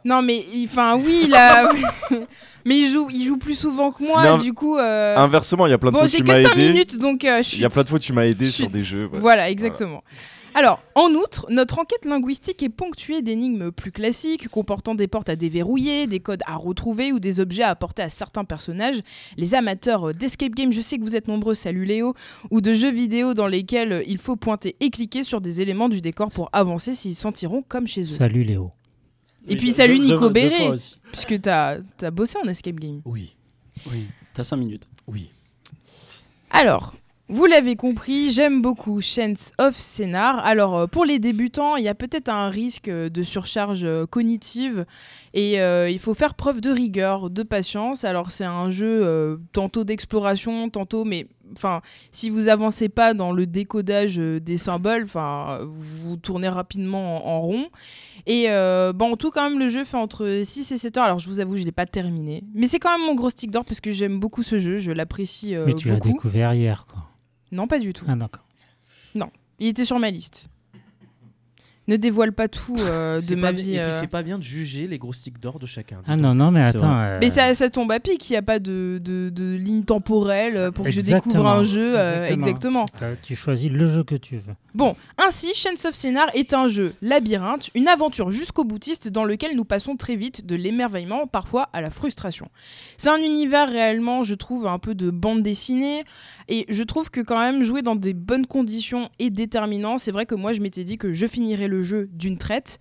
Non, 0.05 0.23
mais 0.23 0.45
enfin, 0.65 0.97
oui, 0.97 1.27
là. 1.29 1.71
mais 2.65 2.79
il 2.79 2.89
joue, 2.91 3.09
il 3.12 3.23
joue 3.25 3.37
plus 3.37 3.55
souvent 3.55 3.91
que 3.93 4.03
moi, 4.03 4.23
un- 4.23 4.39
du 4.39 4.55
coup. 4.55 4.79
euh, 4.79 5.15
Inversement, 5.17 5.67
il 5.67 5.71
y 5.71 5.73
a 5.75 5.79
plein 5.79 5.91
de 5.91 5.93
Bon, 5.95 5.99
fois 6.00 6.09
j'ai 6.09 6.19
tu 6.19 6.25
que 6.25 6.29
m'as 6.33 6.43
5 6.43 6.53
aidé. 6.57 6.69
minutes, 6.69 6.99
donc 6.99 7.23
euh, 7.25 7.43
Il 7.53 7.61
y 7.61 7.65
a 7.67 7.69
plein 7.69 7.83
de 7.83 7.89
fois 7.89 7.99
tu 7.99 8.12
m'as 8.15 8.25
aidé 8.25 8.47
Chut. 8.47 8.55
sur 8.55 8.71
des 8.71 8.83
jeux. 8.83 9.07
ouais. 9.12 9.19
Voilà, 9.21 9.50
exactement. 9.50 10.03
Alors, 10.54 10.83
en 10.97 11.11
outre, 11.14 11.47
notre 11.49 11.78
enquête 11.78 12.04
linguistique 12.04 12.62
est 12.62 12.69
ponctuée 12.69 13.23
d'énigmes 13.23 13.71
plus 13.71 13.92
classiques, 13.92 14.49
comportant 14.49 14.95
des 14.95 15.07
portes 15.07 15.28
à 15.28 15.37
déverrouiller, 15.37 16.07
des 16.07 16.21
codes 16.21 16.42
à 16.47 16.57
retrouver 16.57 17.12
ou 17.12 17.21
des 17.21 17.38
objets 17.40 17.62
à 17.62 17.69
apporter 17.71 18.02
à 18.02 18.11
certains 18.11 18.45
personnages. 18.45 19.00
Les 19.37 19.54
amateurs 19.54 20.12
d'escape 20.12 20.52
game, 20.54 20.73
je 20.73 20.80
sais 20.80 20.99
que 20.99 21.04
vous 21.04 21.14
êtes 21.14 21.28
nombreux, 21.28 21.54
salut 21.54 21.85
Léo, 21.85 22.14
ou 22.50 22.61
de 22.61 22.75
jeux 22.75 22.90
vidéo 22.90 23.33
dans 23.35 23.47
lesquels 23.47 24.02
il 24.07 24.19
faut 24.19 24.37
pointer 24.37 24.76
et 24.80 24.90
cliquer 24.90 25.23
sur 25.23 25.40
des 25.40 25.61
éléments 25.61 25.88
du 25.88 26.00
décor 26.00 26.30
pour 26.30 26.49
avancer 26.52 26.95
s'ils 26.95 27.14
se 27.14 27.21
sentiront 27.23 27.62
comme 27.62 27.87
chez 27.87 28.02
eux. 28.02 28.04
Salut 28.07 28.42
Léo. 28.42 28.73
Et 29.47 29.52
Oui, 29.52 29.57
puis 29.57 29.73
salut 29.73 29.99
Nico 30.00 30.30
fois 30.30 30.69
aussi. 30.71 30.99
Puisque 31.12 31.40
t'as 31.40 31.78
as 32.02 32.11
bossé 32.11 32.38
en 32.45 32.49
escape 32.49 32.76
game. 32.76 33.00
Oui, 33.04 33.37
Oui, 33.90 34.07
t'as 34.35 34.42
5 34.45 34.57
minutes. 34.57 34.88
oui. 35.07 35.30
Alors, 36.50 36.95
vous 37.31 37.47
l'avez 37.47 37.77
compris, 37.77 38.31
j'aime 38.31 38.61
beaucoup 38.61 39.01
Chance 39.01 39.53
of 39.59 39.77
Scénar. 39.79 40.45
Alors, 40.45 40.77
euh, 40.77 40.87
pour 40.89 41.05
les 41.05 41.21
débutants, 41.21 41.77
il 41.77 41.85
y 41.85 41.89
a 41.89 41.95
peut-être 41.95 42.29
un 42.29 42.49
risque 42.49 42.89
euh, 42.89 43.09
de 43.09 43.23
surcharge 43.23 43.85
euh, 43.85 44.05
cognitive 44.05 44.85
et 45.33 45.61
euh, 45.61 45.89
il 45.89 46.01
faut 46.01 46.15
faire 46.15 46.35
preuve 46.35 46.61
de 46.61 46.71
rigueur, 46.71 47.31
de 47.31 47.45
patience. 47.45 48.05
Alors, 48.05 48.33
c'est 48.33 48.45
un 48.45 48.71
jeu 48.71 49.07
euh, 49.07 49.37
tantôt 49.53 49.85
d'exploration, 49.85 50.69
tantôt, 50.71 51.05
mais 51.05 51.29
enfin, 51.57 51.83
si 52.11 52.31
vous 52.31 52.49
avancez 52.49 52.89
pas 52.89 53.15
dans 53.15 53.31
le 53.31 53.47
décodage 53.47 54.17
des 54.17 54.57
symboles, 54.57 55.05
enfin, 55.05 55.61
vous 55.71 56.17
tournez 56.17 56.49
rapidement 56.49 57.25
en, 57.25 57.37
en 57.37 57.41
rond. 57.43 57.67
Et 58.27 58.47
euh, 58.49 58.93
bon, 58.93 59.13
en 59.13 59.17
tout, 59.17 59.31
quand 59.31 59.49
même, 59.49 59.61
le 59.61 59.69
jeu 59.69 59.85
fait 59.85 59.97
entre 59.97 60.43
6 60.45 60.73
et 60.73 60.79
7 60.79 60.97
heures. 60.97 61.05
Alors, 61.05 61.21
je 61.21 61.29
vous 61.29 61.39
avoue, 61.39 61.57
je 61.57 61.63
l'ai 61.63 61.71
pas 61.71 61.87
terminé. 61.87 62.43
Mais 62.55 62.67
c'est 62.67 62.81
quand 62.81 62.91
même 62.99 63.07
mon 63.07 63.15
gros 63.15 63.31
stick 63.31 63.53
d'or 63.53 63.65
parce 63.65 63.81
que 63.81 63.93
j'aime 63.93 64.19
beaucoup 64.19 64.43
ce 64.43 64.59
jeu, 64.59 64.79
je 64.79 64.91
l'apprécie 64.91 65.55
Mais 65.65 65.75
tu 65.75 65.89
l'as 65.89 66.01
découvert 66.01 66.55
hier, 66.55 66.87
quoi. 66.93 67.07
Non, 67.52 67.66
pas 67.66 67.78
du 67.78 67.92
tout. 67.92 68.04
Ah 68.09 68.16
d'accord. 68.16 68.45
Il 69.62 69.66
était 69.66 69.85
sur 69.85 69.99
ma 69.99 70.11
liste. 70.11 70.49
Ne 71.89 71.97
dévoile 71.97 72.33
pas 72.33 72.47
tout 72.47 72.77
euh, 72.79 73.21
de 73.21 73.35
ma 73.35 73.51
vie. 73.51 73.71
Et 73.75 73.79
puis 73.79 73.79
euh. 73.79 73.91
c'est 73.93 74.07
pas 74.07 74.23
bien 74.23 74.39
de 74.39 74.43
juger 74.45 74.87
les 74.87 74.99
gros 74.99 75.13
sticks 75.13 75.41
d'or 75.41 75.59
de 75.59 75.67
chacun. 75.67 75.99
Ah 76.07 76.13
donc. 76.15 76.21
non, 76.23 76.35
non, 76.37 76.51
mais 76.53 76.63
attends. 76.63 77.01
euh, 77.01 77.19
Mais 77.21 77.31
ça, 77.31 77.53
ça 77.55 77.69
tombe 77.69 77.91
à 77.91 77.99
pic, 77.99 78.29
il 78.31 78.35
n'y 78.35 78.37
a 78.37 78.43
pas 78.43 78.61
de, 78.61 79.01
de, 79.03 79.29
de 79.31 79.55
ligne 79.57 79.83
temporelle 79.83 80.71
pour 80.73 80.85
que 80.85 80.91
je 80.93 81.01
découvre 81.01 81.47
un 81.49 81.65
jeu. 81.65 81.99
euh, 81.99 82.27
exactement. 82.29 82.87
T'as- 82.99 83.17
Tu 83.17 83.35
choisis 83.35 83.71
le 83.71 83.87
jeu 83.87 84.05
que 84.05 84.15
tu 84.15 84.37
veux. 84.37 84.55
Bon, 84.73 84.95
ainsi, 85.19 85.49
Chance 85.55 85.85
of 85.85 85.95
Scénar 85.97 86.29
est 86.35 86.55
un 86.55 86.69
jeu 86.69 86.95
labyrinthe, 87.03 87.71
une 87.75 87.89
aventure 87.89 88.31
jusqu'au 88.31 88.63
boutiste 88.63 89.09
dans 89.09 89.25
lequel 89.25 89.57
nous 89.57 89.65
passons 89.65 89.97
très 89.97 90.15
vite 90.15 90.47
de 90.47 90.55
l'émerveillement, 90.55 91.27
parfois 91.27 91.71
à 91.73 91.81
la 91.81 91.91
frustration. 91.91 92.49
C'est 92.99 93.11
un 93.11 93.19
univers 93.19 93.69
réellement, 93.69 94.23
je 94.23 94.35
trouve, 94.35 94.69
un 94.69 94.79
peu 94.79 94.95
de 94.95 95.11
bande 95.11 95.43
dessinée, 95.43 96.05
et 96.49 96.67
je 96.69 96.83
trouve 96.85 97.11
que 97.11 97.21
quand 97.21 97.41
même 97.41 97.65
jouer 97.65 97.83
dans 97.83 97.97
des 97.97 98.15
bonnes 98.15 98.47
conditions 98.47 99.09
est 99.19 99.31
déterminant. 99.31 99.99
C'est 99.99 100.13
vrai 100.13 100.25
que 100.27 100.37
moi, 100.37 100.53
je 100.53 100.61
m'étais 100.61 100.85
dit 100.85 100.99
que 100.99 101.13
je 101.13 101.27
finirais 101.27 101.67
le 101.67 101.80
jeu 101.83 102.09
d'une 102.13 102.39
traite. 102.39 102.79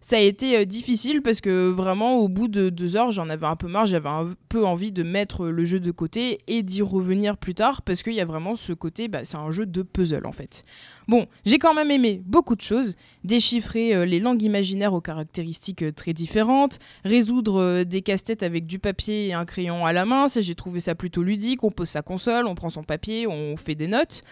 ça 0.00 0.16
a 0.16 0.20
été 0.20 0.56
euh, 0.56 0.64
difficile 0.64 1.22
parce 1.22 1.40
que 1.40 1.68
vraiment 1.70 2.16
au 2.16 2.28
bout 2.28 2.48
de 2.48 2.70
deux 2.70 2.96
heures 2.96 3.10
j'en 3.10 3.28
avais 3.28 3.46
un 3.46 3.56
peu 3.56 3.68
marre, 3.68 3.86
j'avais 3.86 4.08
un 4.08 4.30
peu 4.48 4.64
envie 4.64 4.92
de 4.92 5.02
mettre 5.02 5.46
le 5.46 5.64
jeu 5.64 5.80
de 5.80 5.90
côté 5.90 6.40
et 6.48 6.62
d'y 6.62 6.82
revenir 6.82 7.36
plus 7.36 7.54
tard 7.54 7.82
parce 7.82 8.02
qu'il 8.02 8.14
y 8.14 8.20
a 8.20 8.24
vraiment 8.24 8.56
ce 8.56 8.72
côté, 8.72 9.08
bah, 9.08 9.24
c'est 9.24 9.36
un 9.36 9.50
jeu 9.50 9.66
de 9.66 9.82
puzzle 9.82 10.26
en 10.26 10.32
fait. 10.32 10.64
Bon, 11.08 11.26
j'ai 11.44 11.58
quand 11.58 11.74
même 11.74 11.90
aimé 11.90 12.22
beaucoup 12.24 12.54
de 12.54 12.60
choses, 12.60 12.94
déchiffrer 13.24 13.94
euh, 13.94 14.04
les 14.04 14.20
langues 14.20 14.42
imaginaires 14.42 14.94
aux 14.94 15.00
caractéristiques 15.00 15.82
euh, 15.82 15.92
très 15.92 16.12
différentes, 16.12 16.78
résoudre 17.04 17.60
euh, 17.60 17.84
des 17.84 18.02
casse-têtes 18.02 18.42
avec 18.42 18.66
du 18.66 18.78
papier 18.78 19.28
et 19.28 19.32
un 19.32 19.44
crayon 19.44 19.84
à 19.84 19.92
la 19.92 20.04
main, 20.04 20.26
j'ai 20.34 20.54
trouvé 20.54 20.80
ça 20.80 20.94
plutôt 20.94 21.22
ludique, 21.22 21.64
on 21.64 21.70
pose 21.70 21.88
sa 21.88 22.02
console, 22.02 22.46
on 22.46 22.54
prend 22.54 22.68
son 22.68 22.84
papier, 22.84 23.26
on 23.26 23.56
fait 23.56 23.74
des 23.74 23.88
notes. 23.88 24.22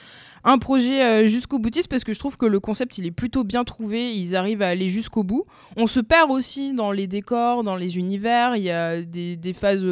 Un 0.43 0.57
projet 0.57 1.29
jusqu'au 1.29 1.59
boutiste 1.59 1.89
parce 1.89 2.03
que 2.03 2.15
je 2.15 2.19
trouve 2.19 2.39
que 2.39 2.47
le 2.47 2.61
concept 2.61 2.97
il 2.97 3.05
est 3.05 3.11
plutôt 3.11 3.45
bien 3.45 3.63
trouvé, 3.63 4.15
ils 4.17 4.35
arrivent 4.35 4.63
à 4.63 4.69
aller 4.69 4.89
jusqu'au 4.89 5.23
bout. 5.23 5.45
On 5.77 5.87
se 5.87 6.01
perd 6.01 6.31
aussi 6.31 6.73
dans 6.73 6.93
les 6.93 7.07
décors, 7.07 7.63
dans 7.63 7.77
les 7.77 7.99
univers, 7.99 8.57
il 8.57 8.63
y 8.63 8.71
a 8.71 9.03
des, 9.03 9.53
phases 9.53 9.85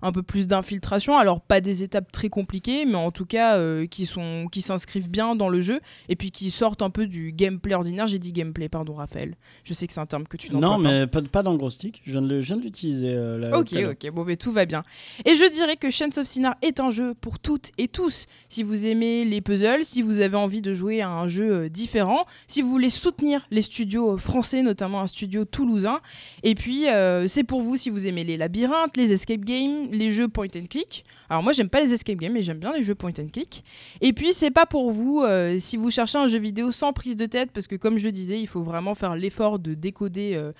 un 0.00 0.12
peu 0.12 0.22
plus 0.22 0.46
d'infiltration, 0.48 1.18
alors 1.18 1.42
pas 1.42 1.60
des 1.60 1.82
étapes 1.82 2.10
très 2.12 2.30
compliquées, 2.30 2.86
mais 2.86 2.94
en 2.94 3.10
tout 3.10 3.26
cas 3.26 3.60
qui 3.90 4.10
qui 4.50 4.62
s'inscrivent 4.62 5.10
bien 5.10 5.36
dans 5.36 5.50
le 5.50 5.60
jeu 5.60 5.80
puis 6.20 6.30
qui 6.30 6.50
sortent 6.50 6.82
un 6.82 6.90
peu 6.90 7.06
du 7.06 7.32
gameplay 7.32 7.74
ordinaire. 7.74 8.06
J'ai 8.06 8.18
dit 8.18 8.30
gameplay, 8.30 8.68
pardon 8.68 8.92
Raphaël. 8.92 9.36
Je 9.64 9.72
sais 9.72 9.86
que 9.86 9.92
c'est 9.94 10.00
un 10.00 10.04
terme 10.06 10.26
que 10.26 10.36
tu 10.36 10.52
Non, 10.54 10.72
pas. 10.72 10.78
mais 10.78 11.06
pas, 11.06 11.22
pas 11.22 11.42
dans 11.42 11.52
le 11.52 11.56
gros 11.56 11.70
stick. 11.70 12.02
Je 12.04 12.12
viens 12.18 12.20
de 12.20 12.60
l'utiliser. 12.62 13.14
euh, 13.14 13.38
là, 13.38 13.58
Ok, 13.58 13.72
ok, 13.72 14.10
bon, 14.12 14.24
mais 14.26 14.36
tout 14.36 14.52
va 14.52 14.66
bien. 14.66 14.82
Et 15.24 15.34
je 15.34 15.50
dirais 15.50 15.76
que 15.78 15.88
Chains 15.88 16.10
of 16.18 16.26
Sinar 16.26 16.56
est 16.60 16.78
un 16.78 16.90
jeu 16.90 17.14
pour 17.14 17.38
toutes 17.38 17.70
et 17.78 17.88
tous. 17.88 18.26
Si 18.50 18.62
vous 18.62 18.86
aimez 18.86 19.24
les 19.24 19.40
puzzles, 19.40 19.86
si 19.86 20.02
vous 20.02 20.20
avez 20.20 20.36
envie 20.36 20.60
de 20.60 20.74
jouer 20.74 21.00
à 21.00 21.08
un 21.08 21.26
jeu 21.26 21.50
euh, 21.52 21.68
différent, 21.70 22.26
si 22.46 22.60
vous 22.60 22.68
voulez 22.68 22.90
soutenir 22.90 23.46
les 23.50 23.62
studios 23.62 24.16
euh, 24.16 24.18
français, 24.18 24.60
notamment 24.60 25.00
un 25.00 25.06
studio 25.06 25.46
toulousain. 25.46 26.00
Et 26.42 26.54
puis, 26.54 26.86
euh, 26.90 27.26
c'est 27.28 27.44
pour 27.44 27.62
vous 27.62 27.78
si 27.78 27.88
vous 27.88 28.06
aimez 28.06 28.24
les 28.24 28.36
labyrinthes, 28.36 28.94
les 28.98 29.10
escape 29.14 29.40
games, 29.40 29.88
les 29.90 30.10
jeux 30.10 30.28
point 30.28 30.48
and 30.54 30.66
click. 30.68 31.02
Alors, 31.30 31.42
moi, 31.42 31.52
j'aime 31.52 31.70
pas 31.70 31.80
les 31.80 31.94
escape 31.94 32.18
games, 32.18 32.34
mais 32.34 32.42
j'aime 32.42 32.58
bien 32.58 32.74
les 32.74 32.82
jeux 32.82 32.94
point 32.94 33.12
and 33.18 33.28
click. 33.32 33.64
Et 34.02 34.12
puis, 34.12 34.34
c'est 34.34 34.50
pas 34.50 34.66
pour 34.66 34.90
vous 34.92 35.22
euh, 35.24 35.56
si 35.58 35.78
vous 35.78 35.90
cherchez 35.90 36.09
un 36.18 36.28
jeu 36.28 36.38
vidéo 36.38 36.70
sans 36.70 36.92
prise 36.92 37.16
de 37.16 37.26
tête, 37.26 37.50
parce 37.52 37.66
que, 37.66 37.76
comme 37.76 37.98
je 37.98 38.08
disais, 38.08 38.40
il 38.40 38.46
faut 38.46 38.62
vraiment 38.62 38.94
faire 38.94 39.14
l'effort 39.16 39.58
de 39.58 39.74
décoder. 39.74 40.32
euh, 40.34 40.52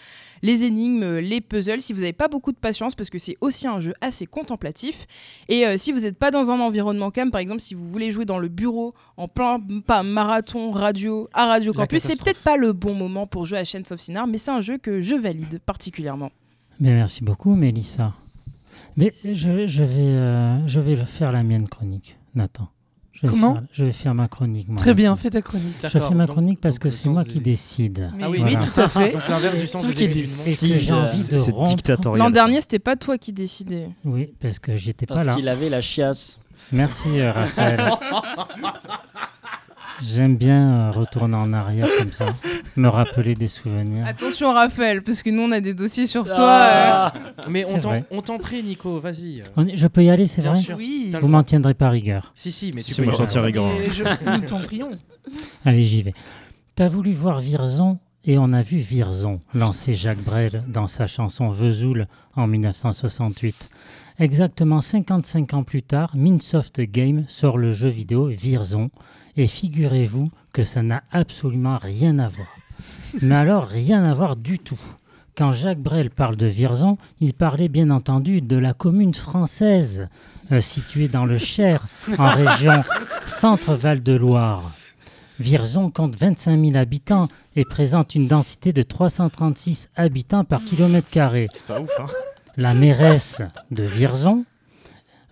les 0.42 0.64
énigmes, 0.64 1.02
euh, 1.02 1.20
les 1.20 1.40
puzzles, 1.40 1.80
si 1.80 1.92
vous 1.92 2.00
n'avez 2.00 2.12
pas 2.12 2.28
beaucoup 2.28 2.52
de 2.52 2.56
patience, 2.56 2.94
parce 2.94 3.10
que 3.10 3.18
c'est 3.18 3.36
aussi 3.40 3.66
un 3.66 3.80
jeu 3.80 3.94
assez 4.00 4.26
contemplatif. 4.26 5.06
Et 5.48 5.66
euh, 5.66 5.76
si 5.76 5.92
vous 5.92 6.00
n'êtes 6.00 6.18
pas 6.18 6.30
dans 6.30 6.50
un 6.50 6.60
environnement 6.60 7.10
calme, 7.10 7.30
par 7.30 7.40
exemple, 7.40 7.60
si 7.60 7.74
vous 7.74 7.88
voulez 7.88 8.10
jouer 8.10 8.24
dans 8.24 8.38
le 8.38 8.48
bureau 8.48 8.94
en 9.16 9.28
plein 9.28 9.60
pas, 9.86 10.02
marathon 10.02 10.70
radio 10.70 11.28
à 11.32 11.46
Radio 11.46 11.72
Campus, 11.72 12.02
c'est 12.02 12.22
peut-être 12.22 12.42
pas 12.42 12.56
le 12.56 12.72
bon 12.72 12.94
moment 12.94 13.26
pour 13.26 13.46
jouer 13.46 13.58
à 13.58 13.64
Chains 13.64 13.82
of 13.90 14.00
Sinar, 14.00 14.26
mais 14.26 14.38
c'est 14.38 14.50
un 14.50 14.60
jeu 14.60 14.78
que 14.78 15.00
je 15.02 15.14
valide 15.14 15.60
particulièrement. 15.64 16.30
Mais 16.78 16.92
merci 16.92 17.22
beaucoup, 17.22 17.54
Mélissa. 17.54 18.14
Mais 18.96 19.12
je, 19.24 19.66
je 19.66 19.82
vais, 19.82 20.00
euh, 20.00 20.66
je 20.66 20.80
vais 20.80 20.96
faire 20.96 21.32
la 21.32 21.42
mienne 21.42 21.68
chronique, 21.68 22.16
Nathan. 22.34 22.68
Je 23.22 23.26
vais 23.26 23.32
Comment 23.32 23.54
faire- 23.54 23.62
Je 23.72 23.84
vais 23.84 23.92
faire 23.92 24.14
ma 24.14 24.28
chronique. 24.28 24.68
moi, 24.68 24.78
Très 24.78 24.94
bien, 24.94 25.14
fais 25.14 25.28
ta 25.28 25.42
chronique. 25.42 25.74
Je 25.82 25.88
fais 25.88 25.98
ma 26.14 26.24
donc- 26.24 26.30
chronique 26.36 26.60
parce 26.60 26.76
donc 26.76 26.84
que 26.84 26.90
c'est 26.90 27.10
moi 27.10 27.22
des- 27.22 27.30
qui 27.30 27.40
décide. 27.40 28.10
Ah 28.20 28.30
oui, 28.30 28.38
oui, 28.42 28.52
Voilà. 28.52 28.66
tout 28.66 28.80
à 28.80 28.88
fait. 28.88 29.12
Donc 29.12 29.28
l'inverse 29.28 29.58
du 29.58 29.66
sens 29.66 29.86
qui 29.92 30.08
que 30.08 30.78
j'ai 30.78 30.92
envie 30.92 31.28
de 31.28 31.36
rompre. 31.52 31.68
dictatorial. 31.68 32.26
L'an 32.26 32.30
dernier, 32.30 32.60
c'était 32.62 32.78
pas 32.78 32.96
toi 32.96 33.18
qui 33.18 33.32
décidais. 33.34 33.90
Oui, 34.06 34.32
parce 34.40 34.58
que 34.58 34.74
j'étais 34.76 35.04
pas 35.04 35.16
Parce 35.16 35.26
là. 35.26 35.34
qu'il 35.34 35.48
avait 35.48 35.68
la 35.68 35.82
chiasse. 35.82 36.38
Merci, 36.72 37.08
euh, 37.20 37.32
Raphaël. 37.32 37.90
J'aime 40.02 40.36
bien 40.36 40.70
euh, 40.70 40.90
retourner 40.92 41.36
en 41.36 41.52
arrière 41.52 41.86
comme 41.98 42.12
ça, 42.12 42.26
me 42.76 42.88
rappeler 42.88 43.34
des 43.34 43.46
souvenirs. 43.48 44.06
Attention, 44.06 44.52
Raphaël, 44.52 45.02
parce 45.02 45.22
que 45.22 45.30
nous, 45.30 45.42
on 45.42 45.52
a 45.52 45.60
des 45.60 45.74
dossiers 45.74 46.06
sur 46.06 46.24
toi. 46.24 46.36
Ah. 46.38 47.12
Mais 47.48 47.64
on 48.10 48.22
t'en- 48.22 48.38
prie, 48.38 48.62
Nico, 48.62 48.98
vas-y. 49.00 49.42
euh. 49.56 49.66
Je 49.74 49.86
peux 49.86 50.02
y 50.02 50.10
aller, 50.10 50.26
c'est 50.26 50.40
vrai 50.42 50.54
sûr. 50.54 50.76
Oui, 50.76 51.12
Vous 51.20 51.28
m'en 51.28 51.42
tiendrez 51.42 51.74
pas 51.74 51.90
rigueur. 51.90 52.32
Si, 52.34 52.50
si, 52.50 52.72
mais 52.74 52.82
tu 52.82 52.94
Si, 52.94 53.02
peux 53.02 53.08
aller. 53.08 53.26
tiens 53.28 53.42
rigueur. 53.42 53.66
mais 53.78 53.90
je- 53.90 54.30
nous 54.40 54.46
t'en 54.46 54.60
prions. 54.60 54.90
Allez, 55.64 55.84
j'y 55.84 56.02
vais. 56.02 56.14
T'as 56.74 56.88
voulu 56.88 57.12
voir 57.12 57.40
Virzon 57.40 57.98
et 58.24 58.38
on 58.38 58.52
a 58.52 58.62
vu 58.62 58.78
Virzon, 58.78 59.40
lancer 59.54 59.94
Jacques 59.94 60.22
Brel 60.24 60.62
dans 60.68 60.86
sa 60.86 61.06
chanson 61.06 61.50
Vesoul 61.50 62.06
en 62.36 62.46
1968. 62.46 63.70
Exactement 64.18 64.80
55 64.80 65.54
ans 65.54 65.62
plus 65.62 65.82
tard, 65.82 66.10
Minsoft 66.14 66.80
Game 66.82 67.24
sort 67.28 67.56
le 67.58 67.72
jeu 67.72 67.88
vidéo 67.88 68.26
Virzon 68.26 68.90
et 69.36 69.46
figurez-vous 69.46 70.30
que 70.52 70.64
ça 70.64 70.82
n'a 70.82 71.02
absolument 71.10 71.78
rien 71.78 72.18
à 72.18 72.28
voir. 72.28 72.48
Mais 73.22 73.34
alors 73.34 73.66
rien 73.66 74.04
à 74.04 74.14
voir 74.14 74.36
du 74.36 74.58
tout. 74.58 74.80
Quand 75.36 75.52
Jacques 75.52 75.80
Brel 75.80 76.10
parle 76.10 76.36
de 76.36 76.46
Virzon, 76.46 76.98
il 77.20 77.34
parlait 77.34 77.68
bien 77.68 77.90
entendu 77.90 78.40
de 78.40 78.56
la 78.56 78.74
commune 78.74 79.14
française 79.14 80.08
euh, 80.52 80.60
située 80.60 81.08
dans 81.08 81.24
le 81.24 81.38
Cher, 81.38 81.86
en 82.18 82.28
région 82.28 82.82
Centre-Val 83.26 84.02
de 84.02 84.12
Loire. 84.12 84.72
Virzon 85.38 85.90
compte 85.90 86.16
25 86.16 86.60
000 86.62 86.76
habitants 86.76 87.28
et 87.56 87.64
présente 87.64 88.14
une 88.14 88.26
densité 88.26 88.72
de 88.72 88.82
336 88.82 89.88
habitants 89.96 90.44
par 90.44 90.62
kilomètre 90.62 91.08
carré. 91.08 91.48
C'est 91.54 91.64
pas 91.64 91.80
ouf, 91.80 91.90
hein 91.98 92.06
La 92.56 92.74
mairesse 92.74 93.40
de 93.70 93.84
Virzon, 93.84 94.44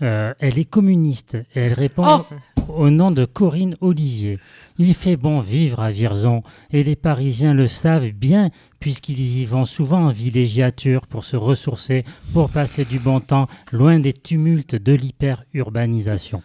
euh, 0.01 0.33
elle 0.39 0.59
est 0.59 0.65
communiste 0.65 1.35
et 1.55 1.61
elle 1.61 1.75
répond 1.75 2.25
au 2.71 2.91
nom 2.91 3.11
de 3.11 3.25
Corinne 3.25 3.77
Olivier. 3.81 4.39
Il 4.79 4.95
fait 4.95 5.17
bon 5.17 5.41
vivre 5.41 5.81
à 5.81 5.91
Virzon 5.91 6.43
et 6.73 6.83
les 6.83 6.97
Parisiens 6.97 7.55
le 7.55 7.67
savent 7.67 8.11
bien 8.11 8.51
puisqu'ils 8.81 9.39
y 9.39 9.45
vont 9.45 9.65
souvent 9.65 10.07
en 10.07 10.11
villégiature 10.11 11.07
pour 11.07 11.25
se 11.25 11.37
ressourcer, 11.37 12.05
pour 12.33 12.51
passer 12.51 12.85
du 12.85 12.99
bon 12.99 13.21
temps 13.21 13.49
loin 13.73 13.99
des 13.99 14.13
tumultes 14.13 14.77
de 14.77 14.93
l'hyper-urbanisation. 14.93 16.43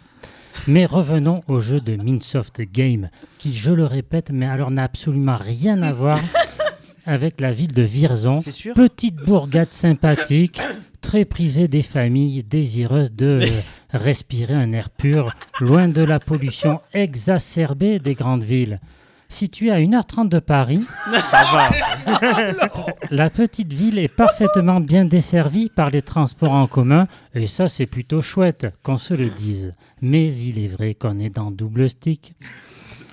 Mais 0.67 0.85
revenons 0.85 1.43
au 1.47 1.59
jeu 1.59 1.81
de 1.81 1.95
Minsoft 1.95 2.61
Game, 2.61 3.09
qui, 3.37 3.53
je 3.53 3.71
le 3.71 3.85
répète, 3.85 4.31
mais 4.31 4.45
alors 4.45 4.71
n'a 4.71 4.83
absolument 4.83 5.37
rien 5.37 5.81
à 5.81 5.91
voir 5.91 6.19
avec 7.05 7.41
la 7.41 7.51
ville 7.51 7.73
de 7.73 7.81
Virzon, 7.81 8.37
petite 8.75 9.15
bourgade 9.15 9.73
sympathique, 9.73 10.61
très 11.03 11.25
prisée 11.25 11.67
des 11.67 11.83
familles 11.83 12.43
désireuses 12.43 13.11
de 13.11 13.41
euh, 13.43 13.47
respirer 13.93 14.55
un 14.55 14.71
air 14.71 14.89
pur, 14.89 15.35
loin 15.59 15.87
de 15.87 16.01
la 16.01 16.19
pollution 16.19 16.79
exacerbée 16.93 17.99
des 17.99 18.15
grandes 18.15 18.43
villes. 18.43 18.79
Située 19.27 19.71
à 19.71 19.79
1h30 19.79 20.29
de 20.29 20.39
Paris, 20.39 20.85
la 23.11 23.29
petite 23.29 23.73
ville 23.73 23.99
est 23.99 24.07
parfaitement 24.07 24.79
bien 24.79 25.05
desservie 25.05 25.69
par 25.69 25.89
les 25.89 26.01
transports 26.01 26.53
en 26.53 26.67
commun, 26.67 27.07
et 27.35 27.47
ça 27.47 27.67
c'est 27.67 27.85
plutôt 27.85 28.21
chouette, 28.21 28.67
qu'on 28.81 28.97
se 28.97 29.13
le 29.13 29.29
dise. 29.29 29.71
Mais 30.01 30.33
il 30.33 30.63
est 30.63 30.67
vrai 30.67 30.93
qu'on 30.93 31.19
est 31.19 31.31
dans 31.31 31.51
double 31.51 31.89
stick, 31.89 32.33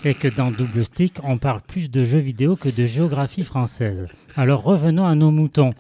et 0.05 0.14
que 0.14 0.29
dans 0.29 0.50
double 0.50 0.85
stick, 0.85 1.14
on 1.24 1.38
parle 1.38 1.62
plus 1.62 1.90
de 1.90 2.05
jeux 2.05 2.18
vidéo 2.18 2.55
que 2.55 2.68
de 2.68 2.87
géographie 2.87 3.44
française. 3.44 4.07
Alors 4.37 4.62
revenons 4.62 5.07
à 5.07 5.14
nos 5.14 5.31
moutons. 5.31 5.72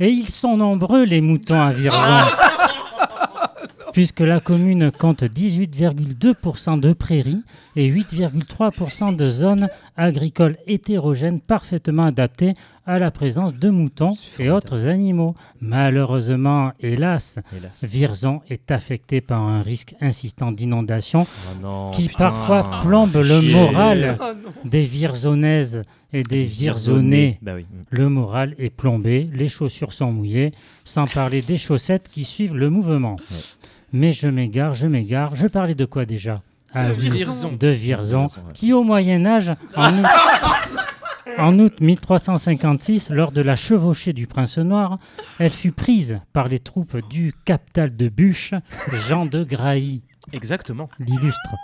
Et 0.00 0.08
ils 0.08 0.30
sont 0.30 0.56
nombreux 0.56 1.04
les 1.04 1.20
moutons 1.20 1.60
à 1.60 1.70
Virzon. 1.70 1.98
Puisque 3.92 4.20
la 4.20 4.40
commune 4.40 4.90
compte 4.90 5.22
18,2% 5.22 6.80
de 6.80 6.92
prairies 6.94 7.42
et 7.76 7.90
8,3% 7.92 9.14
de 9.14 9.26
zones 9.28 9.68
agricoles 9.96 10.56
hétérogènes 10.66 11.40
parfaitement 11.40 12.06
adaptées 12.06 12.54
à 12.86 12.98
la 12.98 13.10
présence 13.10 13.54
de 13.54 13.68
moutons 13.68 14.12
et 14.38 14.50
autres 14.50 14.88
animaux. 14.88 15.34
Malheureusement, 15.60 16.72
hélas, 16.80 17.38
Hélas. 17.56 17.84
Virzon 17.84 18.40
est 18.48 18.70
affecté 18.70 19.20
par 19.20 19.40
un 19.40 19.60
risque 19.60 19.94
insistant 20.00 20.52
d'inondation 20.52 21.26
Oh 21.64 21.90
qui 21.92 22.08
putain. 22.08 22.30
parfois 22.30 22.80
plombe 22.82 23.14
le 23.14 23.40
chier. 23.40 23.52
moral 23.54 24.18
Oh 24.20 24.24
des 24.64 24.82
Virzonaises 24.82 25.82
et 26.14 26.22
des 26.22 26.44
Virzonnais. 26.44 27.38
Bah 27.42 27.52
oui. 27.54 27.66
Le 27.90 28.08
moral 28.08 28.54
est 28.58 28.70
plombé, 28.70 29.28
les 29.32 29.48
chaussures 29.48 29.92
sont 29.92 30.10
mouillées, 30.12 30.52
sans 30.84 31.06
parler 31.06 31.42
des 31.42 31.58
chaussettes 31.58 32.08
qui 32.10 32.24
suivent 32.24 32.56
le 32.56 32.70
mouvement. 32.70 33.16
Ouais. 33.30 33.36
Mais 33.92 34.12
je 34.12 34.28
m'égare, 34.28 34.74
je 34.74 34.86
m'égare. 34.86 35.36
Je 35.36 35.46
parlais 35.46 35.74
de 35.74 35.84
quoi 35.84 36.04
déjà? 36.04 36.42
Ah 36.74 36.86
oui, 36.98 37.10
Virzon. 37.10 37.52
de 37.52 37.68
Virzon, 37.68 38.28
qui 38.54 38.72
au 38.72 38.82
Moyen 38.82 39.26
Âge, 39.26 39.52
en 39.76 39.92
août, 39.92 40.06
en 41.38 41.58
août 41.58 41.74
1356, 41.80 43.10
lors 43.10 43.30
de 43.30 43.42
la 43.42 43.56
chevauchée 43.56 44.14
du 44.14 44.26
Prince 44.26 44.56
Noir, 44.56 44.98
elle 45.38 45.52
fut 45.52 45.72
prise 45.72 46.18
par 46.32 46.48
les 46.48 46.58
troupes 46.58 46.96
du 47.10 47.34
captal 47.44 47.94
de 47.94 48.08
Bûche, 48.08 48.54
Jean 49.06 49.26
de 49.26 49.44
Grailly, 49.44 50.02
Exactement. 50.32 50.88
l'illustre. 50.98 51.54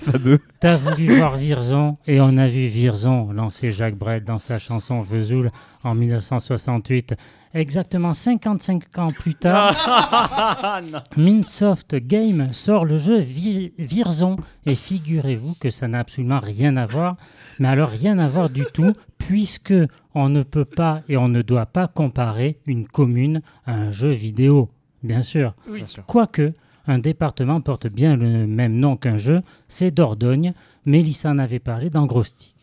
fameux. 0.00 0.40
T'as 0.58 0.76
voulu 0.76 1.16
voir 1.16 1.36
Virzon 1.36 1.98
et 2.06 2.18
on 2.22 2.38
a 2.38 2.48
vu 2.48 2.66
Virzon 2.68 3.30
lancer 3.32 3.70
Jacques 3.70 3.98
Brel 3.98 4.24
dans 4.24 4.38
sa 4.38 4.58
chanson 4.58 5.02
Vesoul 5.02 5.50
en 5.84 5.94
1968. 5.94 7.14
Exactement 7.52 8.14
55 8.14 8.98
ans 8.98 9.10
plus 9.10 9.34
tard, 9.40 10.80
Minsoft 11.16 11.96
Game 11.96 12.52
sort 12.52 12.84
le 12.84 12.96
jeu 12.96 13.18
Vi- 13.18 13.72
Virzon. 13.78 14.36
Et 14.66 14.74
figurez-vous 14.74 15.54
que 15.60 15.70
ça 15.70 15.88
n'a 15.88 15.98
absolument 16.00 16.38
rien 16.40 16.76
à 16.76 16.86
voir, 16.86 17.16
mais 17.58 17.68
alors 17.68 17.88
rien 17.88 18.18
à 18.18 18.28
voir 18.28 18.50
du 18.50 18.64
tout, 18.72 18.92
puisque 19.18 19.74
on 20.14 20.28
ne 20.28 20.42
peut 20.42 20.64
pas 20.64 21.02
et 21.08 21.16
on 21.16 21.28
ne 21.28 21.42
doit 21.42 21.66
pas 21.66 21.88
comparer 21.88 22.58
une 22.66 22.86
commune 22.86 23.42
à 23.66 23.74
un 23.74 23.90
jeu 23.90 24.10
vidéo, 24.10 24.68
bien 25.02 25.22
sûr. 25.22 25.54
Sûr. 25.86 26.04
Quoique, 26.06 26.52
un 26.86 26.98
département 26.98 27.60
porte 27.60 27.86
bien 27.88 28.16
le 28.16 28.46
même 28.46 28.76
nom 28.76 28.96
qu'un 28.96 29.16
jeu, 29.16 29.42
c'est 29.68 29.90
Dordogne. 29.90 30.54
Mélissa 30.86 31.30
en 31.30 31.38
avait 31.38 31.58
parlé 31.58 31.90
dans 31.90 32.06
Grosty. 32.06 32.54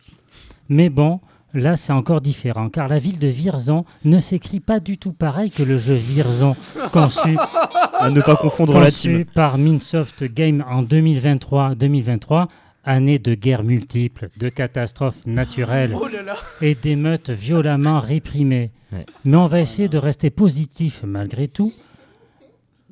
Mais 0.70 0.88
bon, 0.90 1.20
là 1.54 1.76
c'est 1.76 1.92
encore 1.92 2.20
différent, 2.20 2.68
car 2.68 2.88
la 2.88 2.98
ville 2.98 3.18
de 3.18 3.28
Virzon 3.28 3.84
ne 4.04 4.18
s'écrit 4.18 4.60
pas 4.60 4.80
du 4.80 4.98
tout 4.98 5.12
pareil 5.12 5.50
que 5.50 5.62
le 5.62 5.78
jeu 5.78 5.94
Virzon, 5.94 6.54
conçu, 6.92 7.36
À 8.00 8.10
ne 8.10 8.20
pas 8.20 8.36
confondre 8.36 8.78
la 8.78 8.90
team. 8.90 9.24
par 9.24 9.58
Minsoft 9.58 10.24
Game 10.24 10.64
en 10.68 10.82
2023-2023, 10.82 12.46
année 12.84 13.18
de 13.18 13.34
guerres 13.34 13.64
multiples, 13.64 14.28
de 14.38 14.48
catastrophes 14.48 15.26
naturelles 15.26 15.94
Oh 16.00 16.08
là 16.08 16.22
là 16.22 16.36
et 16.62 16.74
d'émeutes 16.74 17.30
violemment 17.30 18.00
réprimées. 18.00 18.70
Ouais. 18.92 19.04
Mais 19.24 19.36
on 19.36 19.46
va 19.46 19.60
essayer 19.60 19.88
de 19.88 19.98
rester 19.98 20.30
positif 20.30 21.02
malgré 21.04 21.48
tout 21.48 21.72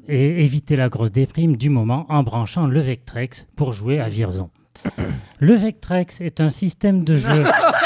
et 0.09 0.45
éviter 0.45 0.77
la 0.77 0.89
grosse 0.89 1.13
déprime 1.13 1.57
du 1.57 1.71
moment 1.71 2.05
en 2.11 2.23
branchant 2.23 2.67
le 2.67 2.81
Vectrex 2.81 3.47
pour 3.57 3.73
jouer 3.73 3.99
à 4.01 4.09
Virzon. 4.09 4.51
Le 5.39 5.55
Vectrex 5.55 6.21
est 6.21 6.41
un 6.41 6.49
système 6.51 7.03
de 7.05 7.17
jeu 7.17 7.43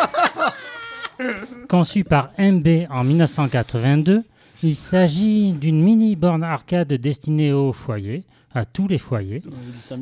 conçu 1.68 2.04
par 2.04 2.30
MB 2.38 2.84
en 2.90 3.04
1982. 3.04 4.22
Il 4.62 4.74
s'agit 4.76 5.52
d'une 5.52 5.82
mini-borne 5.82 6.42
arcade 6.44 6.92
destinée 6.92 7.52
aux 7.52 7.72
foyers, 7.72 8.24
à 8.54 8.64
tous 8.64 8.88
les 8.88 8.98
foyers. 8.98 9.42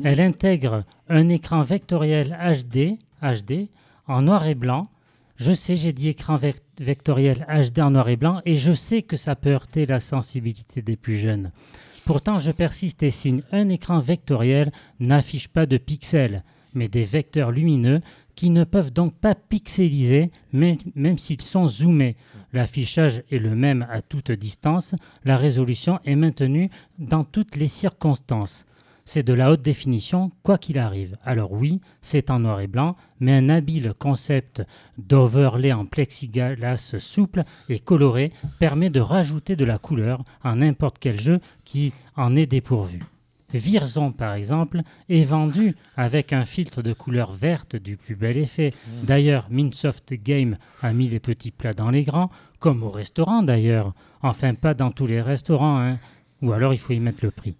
Elle 0.03 0.19
intègre 0.21 0.83
un 1.07 1.29
écran 1.29 1.61
vectoriel 1.61 2.37
HD, 2.41 2.97
HD 3.21 3.69
en 4.07 4.21
noir 4.23 4.45
et 4.47 4.55
blanc. 4.55 4.87
Je 5.37 5.53
sais, 5.53 5.77
j'ai 5.77 5.93
dit 5.93 6.09
écran 6.09 6.35
vec- 6.35 6.61
vectoriel 6.81 7.45
HD 7.47 7.79
en 7.79 7.91
noir 7.91 8.09
et 8.09 8.17
blanc 8.17 8.41
et 8.45 8.57
je 8.57 8.73
sais 8.73 9.01
que 9.03 9.15
ça 9.15 9.35
peut 9.35 9.51
heurter 9.51 9.85
la 9.85 10.01
sensibilité 10.01 10.81
des 10.81 10.97
plus 10.97 11.15
jeunes. 11.15 11.51
Pourtant, 12.05 12.39
je 12.39 12.51
persiste 12.51 13.03
et 13.03 13.11
signe 13.11 13.43
un 13.53 13.69
écran 13.69 13.99
vectoriel 13.99 14.71
n'affiche 14.99 15.47
pas 15.47 15.65
de 15.65 15.77
pixels, 15.77 16.43
mais 16.73 16.89
des 16.89 17.03
vecteurs 17.05 17.51
lumineux 17.51 18.01
qui 18.39 18.51
ne 18.51 18.63
peuvent 18.63 18.93
donc 18.93 19.15
pas 19.15 19.35
pixeliser 19.35 20.31
même, 20.53 20.77
même 20.95 21.17
s'ils 21.17 21.41
sont 21.41 21.67
zoomés. 21.67 22.15
L'affichage 22.53 23.21
est 23.29 23.37
le 23.37 23.53
même 23.53 23.85
à 23.91 24.01
toute 24.01 24.31
distance, 24.31 24.95
la 25.25 25.35
résolution 25.35 25.99
est 26.05 26.15
maintenue 26.15 26.69
dans 26.99 27.25
toutes 27.25 27.57
les 27.57 27.67
circonstances. 27.67 28.65
C'est 29.03 29.27
de 29.27 29.33
la 29.33 29.51
haute 29.51 29.61
définition, 29.61 30.31
quoi 30.41 30.57
qu'il 30.57 30.79
arrive. 30.79 31.17
Alors 31.25 31.51
oui, 31.51 31.81
c'est 32.01 32.29
en 32.29 32.39
noir 32.39 32.61
et 32.61 32.67
blanc, 32.67 32.95
mais 33.19 33.33
un 33.33 33.49
habile 33.49 33.93
concept 33.99 34.63
d'overlay 34.97 35.73
en 35.73 35.85
plexiglas 35.85 36.95
souple 36.97 37.43
et 37.67 37.79
coloré 37.79 38.31
permet 38.57 38.89
de 38.89 39.01
rajouter 39.01 39.57
de 39.57 39.65
la 39.65 39.79
couleur 39.79 40.23
à 40.45 40.55
n'importe 40.55 40.95
quel 40.97 41.19
jeu 41.19 41.41
qui 41.65 41.91
en 42.15 42.37
est 42.37 42.45
dépourvu. 42.45 43.01
Virzon, 43.53 44.11
par 44.11 44.33
exemple, 44.33 44.81
est 45.09 45.23
vendu 45.23 45.75
avec 45.97 46.33
un 46.33 46.45
filtre 46.45 46.81
de 46.81 46.93
couleur 46.93 47.31
verte 47.31 47.75
du 47.75 47.97
plus 47.97 48.15
bel 48.15 48.37
effet. 48.37 48.73
D'ailleurs, 49.03 49.47
Minsoft 49.49 50.13
Game 50.13 50.57
a 50.81 50.93
mis 50.93 51.07
les 51.07 51.19
petits 51.19 51.51
plats 51.51 51.73
dans 51.73 51.89
les 51.89 52.03
grands, 52.03 52.29
comme 52.59 52.83
au 52.83 52.89
restaurant 52.89 53.43
d'ailleurs. 53.43 53.93
Enfin, 54.21 54.53
pas 54.53 54.73
dans 54.73 54.91
tous 54.91 55.07
les 55.07 55.21
restaurants, 55.21 55.79
hein. 55.79 55.97
ou 56.41 56.51
alors 56.51 56.73
il 56.73 56.79
faut 56.79 56.93
y 56.93 56.99
mettre 56.99 57.23
le 57.23 57.31
prix. 57.31 57.55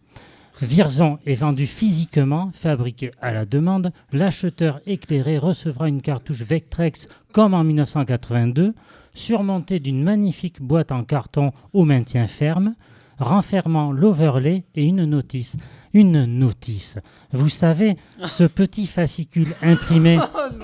Virzon 0.62 1.20
est 1.26 1.36
vendu 1.36 1.66
physiquement, 1.66 2.52
fabriqué 2.54 3.12
à 3.22 3.32
la 3.32 3.46
demande. 3.46 3.94
L'acheteur 4.12 4.82
éclairé 4.86 5.38
recevra 5.38 5.88
une 5.88 6.02
cartouche 6.02 6.42
Vectrex 6.42 7.08
comme 7.32 7.54
en 7.54 7.64
1982, 7.64 8.74
surmontée 9.14 9.80
d'une 9.80 10.04
magnifique 10.04 10.62
boîte 10.62 10.92
en 10.92 11.06
carton 11.06 11.54
au 11.72 11.86
maintien 11.86 12.28
ferme, 12.28 12.76
renfermant 13.20 13.92
l'overlay 13.92 14.66
et 14.76 14.84
une 14.84 15.06
notice. 15.06 15.56
Une 15.94 16.26
notice. 16.26 16.98
Vous 17.32 17.50
savez, 17.50 17.98
ce 18.24 18.44
petit 18.44 18.86
fascicule 18.86 19.54
imprimé 19.62 20.18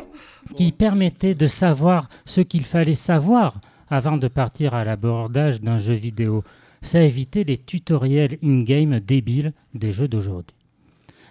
qui 0.56 0.72
permettait 0.72 1.36
de 1.36 1.48
savoir 1.48 2.10
ce 2.26 2.42
qu'il 2.42 2.64
fallait 2.64 2.94
savoir 2.94 3.60
avant 3.90 4.18
de 4.18 4.28
partir 4.28 4.74
à 4.74 4.84
l'abordage 4.84 5.62
d'un 5.62 5.78
jeu 5.78 5.94
vidéo. 5.94 6.44
Ça 6.82 7.02
évitait 7.02 7.44
les 7.44 7.58
tutoriels 7.58 8.38
in-game 8.44 9.00
débiles 9.00 9.54
des 9.74 9.92
jeux 9.92 10.08
d'aujourd'hui. 10.08 10.56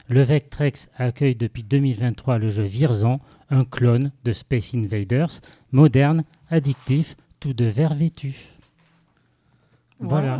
Le 0.08 0.22
Vectrex 0.22 0.88
accueille 0.96 1.36
depuis 1.36 1.62
2023 1.62 2.38
le 2.38 2.50
jeu 2.50 2.64
Virzon, 2.64 3.20
un 3.48 3.64
clone 3.64 4.12
de 4.24 4.32
Space 4.32 4.74
Invaders, 4.74 5.40
moderne, 5.72 6.24
addictif, 6.50 7.16
tout 7.40 7.54
de 7.54 7.64
verre 7.64 7.94
vêtu. 7.94 8.53
Voilà. 10.08 10.34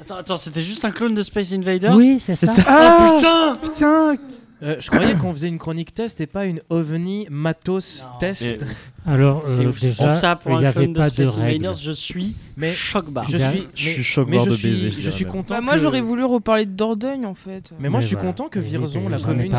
Attends, 0.00 0.16
attends, 0.16 0.36
c'était 0.36 0.62
juste 0.62 0.84
un 0.84 0.90
clone 0.90 1.14
de 1.14 1.22
Space 1.22 1.52
Invaders 1.52 1.94
Oui, 1.96 2.18
c'est 2.18 2.34
ça. 2.34 2.52
Ah 2.66 3.16
Putain 3.16 3.56
putain 3.62 4.16
Euh, 4.64 4.76
je 4.78 4.88
croyais 4.92 5.14
qu'on 5.16 5.32
faisait 5.32 5.48
une 5.48 5.58
chronique 5.58 5.92
test 5.92 6.20
et 6.20 6.28
pas 6.28 6.44
une 6.44 6.60
ovni 6.70 7.26
matos 7.30 8.04
Non. 8.12 8.18
test. 8.20 8.64
Alors, 9.04 9.42
euh, 9.44 9.66
ouf. 9.66 9.80
déjà, 9.80 10.04
Pour 10.04 10.12
ça, 10.12 10.36
pour 10.36 10.56
un 10.56 10.70
clone 10.70 10.92
de 10.92 10.98
pas 11.00 11.10
de 11.10 11.24
Space. 11.24 11.36
Invaders, 11.38 11.72
je 11.72 11.90
suis 11.90 12.36
Mais 12.56 12.72
choc 12.72 13.10
barre. 13.10 13.28
je 13.28 13.38
suis, 13.38 13.66
je 13.74 13.88
suis 13.88 14.04
choc 14.04 14.30
barre 14.30 14.44
je 14.44 14.50
de 14.50 14.54
suis, 14.54 14.70
baiser, 14.70 14.90
je 14.90 14.94
je 14.94 15.00
dirais 15.00 15.12
suis 15.16 15.24
même. 15.24 15.32
contant. 15.34 15.56
Bah, 15.56 15.60
moi, 15.62 15.72
que- 15.74 15.80
j'aurais 15.80 16.00
voulu 16.00 16.22
reparler 16.22 16.66
de 16.66 16.70
Dordogne 16.76 17.26
en 17.26 17.34
fait. 17.34 17.72
Mais 17.80 17.88
moi, 17.88 18.00
je 18.00 18.06
suis 18.06 18.14
voilà. 18.14 18.30
content 18.30 18.48
que 18.48 18.60
Virzon, 18.60 19.08
la 19.08 19.18
commune, 19.18 19.52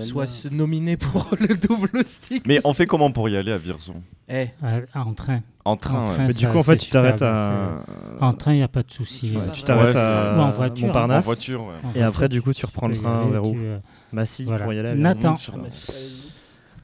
soit, 0.00 0.26
soit 0.26 0.50
nominée 0.50 0.96
pour 0.96 1.28
le 1.40 1.54
double 1.56 2.04
stick. 2.04 2.44
Mais 2.48 2.60
on 2.64 2.72
fait 2.72 2.86
comment 2.86 3.12
pour 3.12 3.28
y 3.28 3.36
aller 3.36 3.52
à 3.52 3.58
Virzon? 3.58 4.02
Eh, 4.28 4.48
Euh, 4.64 4.80
en 4.96 5.14
train. 5.14 5.42
En 5.68 5.76
train, 5.76 6.04
En 6.04 6.06
train, 6.06 6.26
Mais 6.28 6.32
du 6.32 6.48
coup, 6.48 6.56
en 6.58 6.62
fait, 6.62 6.76
tu 6.76 6.88
t'arrêtes 6.88 7.20
à. 7.20 7.82
En 8.20 8.32
train, 8.32 8.52
il 8.54 8.56
n'y 8.56 8.62
a 8.62 8.68
pas 8.68 8.82
de 8.82 8.90
souci. 8.90 9.36
Ouais, 9.36 9.42
tu 9.52 9.62
t'arrêtes 9.62 9.94
Ouais, 9.94 10.00
à 10.00 10.34
en 10.40 10.50
voiture, 10.50 10.84
En 10.84 10.86
Montparnasse. 10.88 11.24
voiture, 11.26 11.60
ouais. 11.62 11.74
en 11.84 11.92
Et 11.94 12.02
après, 12.02 12.28
du 12.30 12.40
coup, 12.40 12.54
tu 12.54 12.64
reprends 12.64 12.88
le 12.88 12.96
train 12.96 13.22
aller, 13.24 13.30
vers 13.32 13.44
où 13.46 13.54
euh, 13.54 13.78
Massy 14.12 14.44
voilà. 14.44 14.64
pour 14.64 14.72
y 14.72 14.78
aller. 14.78 14.94
Nathan. 14.94 15.34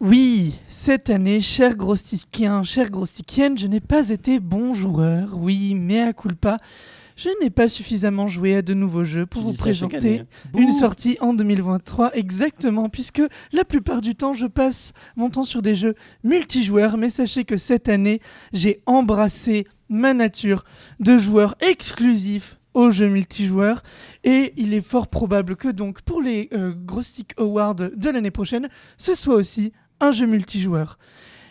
Oui, 0.00 0.54
cette 0.68 1.08
année, 1.08 1.40
cher 1.40 1.76
grostiquien, 1.76 2.62
cher 2.62 2.90
grostiquienne, 2.90 3.56
je 3.56 3.66
n'ai 3.66 3.80
pas 3.80 4.10
été 4.10 4.38
bon 4.40 4.74
joueur. 4.74 5.28
Oui, 5.34 5.74
mais 5.74 6.02
à 6.02 6.12
culpa, 6.12 6.58
je 7.16 7.28
n'ai 7.42 7.50
pas 7.50 7.68
suffisamment 7.68 8.28
joué 8.28 8.56
à 8.56 8.62
de 8.62 8.74
nouveaux 8.74 9.04
jeux 9.04 9.26
pour 9.26 9.42
Tu 9.42 9.48
vous 9.48 9.54
présenter 9.56 9.96
année, 9.96 10.20
hein. 10.20 10.58
une 10.58 10.72
sortie 10.72 11.16
en 11.20 11.34
2023 11.34 12.16
exactement, 12.16 12.88
puisque 12.88 13.22
la 13.52 13.64
plupart 13.64 14.00
du 14.00 14.14
temps, 14.14 14.34
je 14.34 14.46
passe 14.46 14.92
mon 15.16 15.30
temps 15.30 15.44
sur 15.44 15.62
des 15.62 15.74
jeux 15.74 15.94
multijoueurs, 16.24 16.96
mais 16.96 17.10
sachez 17.10 17.44
que 17.44 17.56
cette 17.56 17.88
année, 17.88 18.20
j'ai 18.52 18.82
embrassé 18.86 19.66
ma 19.88 20.14
nature 20.14 20.64
de 21.00 21.18
joueur 21.18 21.54
exclusif 21.60 22.58
aux 22.74 22.90
jeux 22.90 23.08
multijoueurs 23.08 23.82
et 24.24 24.52
il 24.56 24.74
est 24.74 24.80
fort 24.80 25.06
probable 25.08 25.56
que 25.56 25.68
donc 25.68 26.02
pour 26.02 26.20
les 26.20 26.48
euh, 26.52 26.72
Grosstick 26.74 27.32
Awards 27.38 27.76
de 27.76 28.10
l'année 28.10 28.32
prochaine, 28.32 28.68
ce 28.96 29.14
soit 29.14 29.36
aussi 29.36 29.72
un 30.00 30.10
jeu 30.10 30.26
multijoueur. 30.26 30.98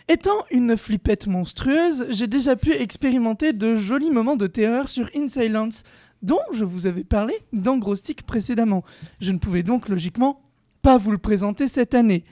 Étant 0.06 0.44
une 0.50 0.76
flippette 0.76 1.26
monstrueuse, 1.26 2.06
j'ai 2.10 2.26
déjà 2.26 2.56
pu 2.56 2.72
expérimenter 2.72 3.54
de 3.54 3.74
jolis 3.74 4.10
moments 4.10 4.36
de 4.36 4.46
terreur 4.46 4.88
sur 4.88 5.08
In 5.16 5.28
Silence, 5.28 5.82
dont 6.22 6.40
je 6.52 6.64
vous 6.64 6.86
avais 6.86 7.04
parlé 7.04 7.34
dans 7.54 7.78
Grosstick 7.78 8.22
précédemment. 8.24 8.84
Je 9.20 9.32
ne 9.32 9.38
pouvais 9.38 9.62
donc 9.62 9.88
logiquement 9.88 10.42
pas 10.82 10.98
vous 10.98 11.10
le 11.10 11.18
présenter 11.18 11.68
cette 11.68 11.94
année. 11.94 12.24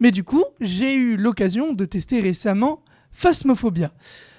Mais 0.00 0.10
du 0.10 0.24
coup, 0.24 0.44
j'ai 0.60 0.94
eu 0.94 1.16
l'occasion 1.18 1.74
de 1.74 1.84
tester 1.84 2.20
récemment 2.20 2.82
Phasmophobia. 3.10 3.92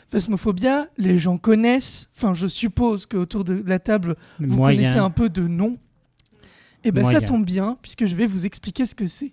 Phasmophobia, 0.09 0.87
les 0.97 1.19
gens 1.19 1.37
connaissent, 1.37 2.09
enfin 2.15 2.33
je 2.33 2.47
suppose 2.47 3.05
qu'autour 3.05 3.43
de 3.43 3.63
la 3.65 3.77
table, 3.77 4.15
vous 4.39 4.57
moyen. 4.57 4.77
connaissez 4.79 4.99
un 4.99 5.09
peu 5.11 5.29
de 5.29 5.47
nom. 5.47 5.77
Eh 6.83 6.91
bien 6.91 7.05
ça 7.05 7.21
tombe 7.21 7.45
bien, 7.45 7.77
puisque 7.83 8.07
je 8.07 8.15
vais 8.15 8.25
vous 8.25 8.47
expliquer 8.47 8.87
ce 8.87 8.95
que 8.95 9.07
c'est. 9.07 9.31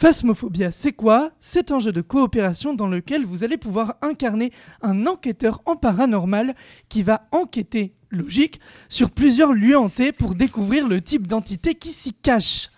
Phasmophobia, 0.00 0.70
c'est 0.70 0.94
quoi? 0.94 1.30
C'est 1.40 1.70
un 1.72 1.78
jeu 1.78 1.92
de 1.92 2.00
coopération 2.00 2.72
dans 2.72 2.88
lequel 2.88 3.26
vous 3.26 3.44
allez 3.44 3.58
pouvoir 3.58 3.96
incarner 4.00 4.50
un 4.80 5.06
enquêteur 5.06 5.60
en 5.66 5.76
paranormal 5.76 6.54
qui 6.88 7.02
va 7.02 7.28
enquêter, 7.32 7.92
logique, 8.08 8.60
sur 8.88 9.10
plusieurs 9.10 9.52
lieux 9.52 9.76
hantés 9.76 10.12
pour 10.12 10.34
découvrir 10.34 10.88
le 10.88 11.02
type 11.02 11.26
d'entité 11.26 11.74
qui 11.74 11.90
s'y 11.90 12.14
cache. 12.14 12.70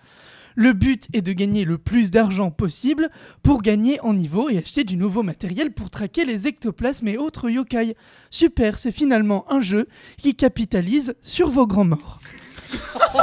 Le 0.55 0.73
but 0.73 1.07
est 1.13 1.21
de 1.21 1.31
gagner 1.31 1.63
le 1.63 1.77
plus 1.77 2.11
d'argent 2.11 2.51
possible 2.51 3.09
pour 3.41 3.61
gagner 3.61 4.01
en 4.01 4.13
niveau 4.13 4.49
et 4.49 4.57
acheter 4.57 4.83
du 4.83 4.97
nouveau 4.97 5.23
matériel 5.23 5.71
pour 5.71 5.89
traquer 5.89 6.25
les 6.25 6.49
ectoplasmes 6.49 7.07
et 7.07 7.17
autres 7.17 7.49
yokai. 7.49 7.95
Super, 8.31 8.77
c'est 8.77 8.91
finalement 8.91 9.49
un 9.49 9.61
jeu 9.61 9.87
qui 10.17 10.35
capitalise 10.35 11.15
sur 11.21 11.49
vos 11.49 11.67
grands 11.67 11.85
morts. 11.85 12.19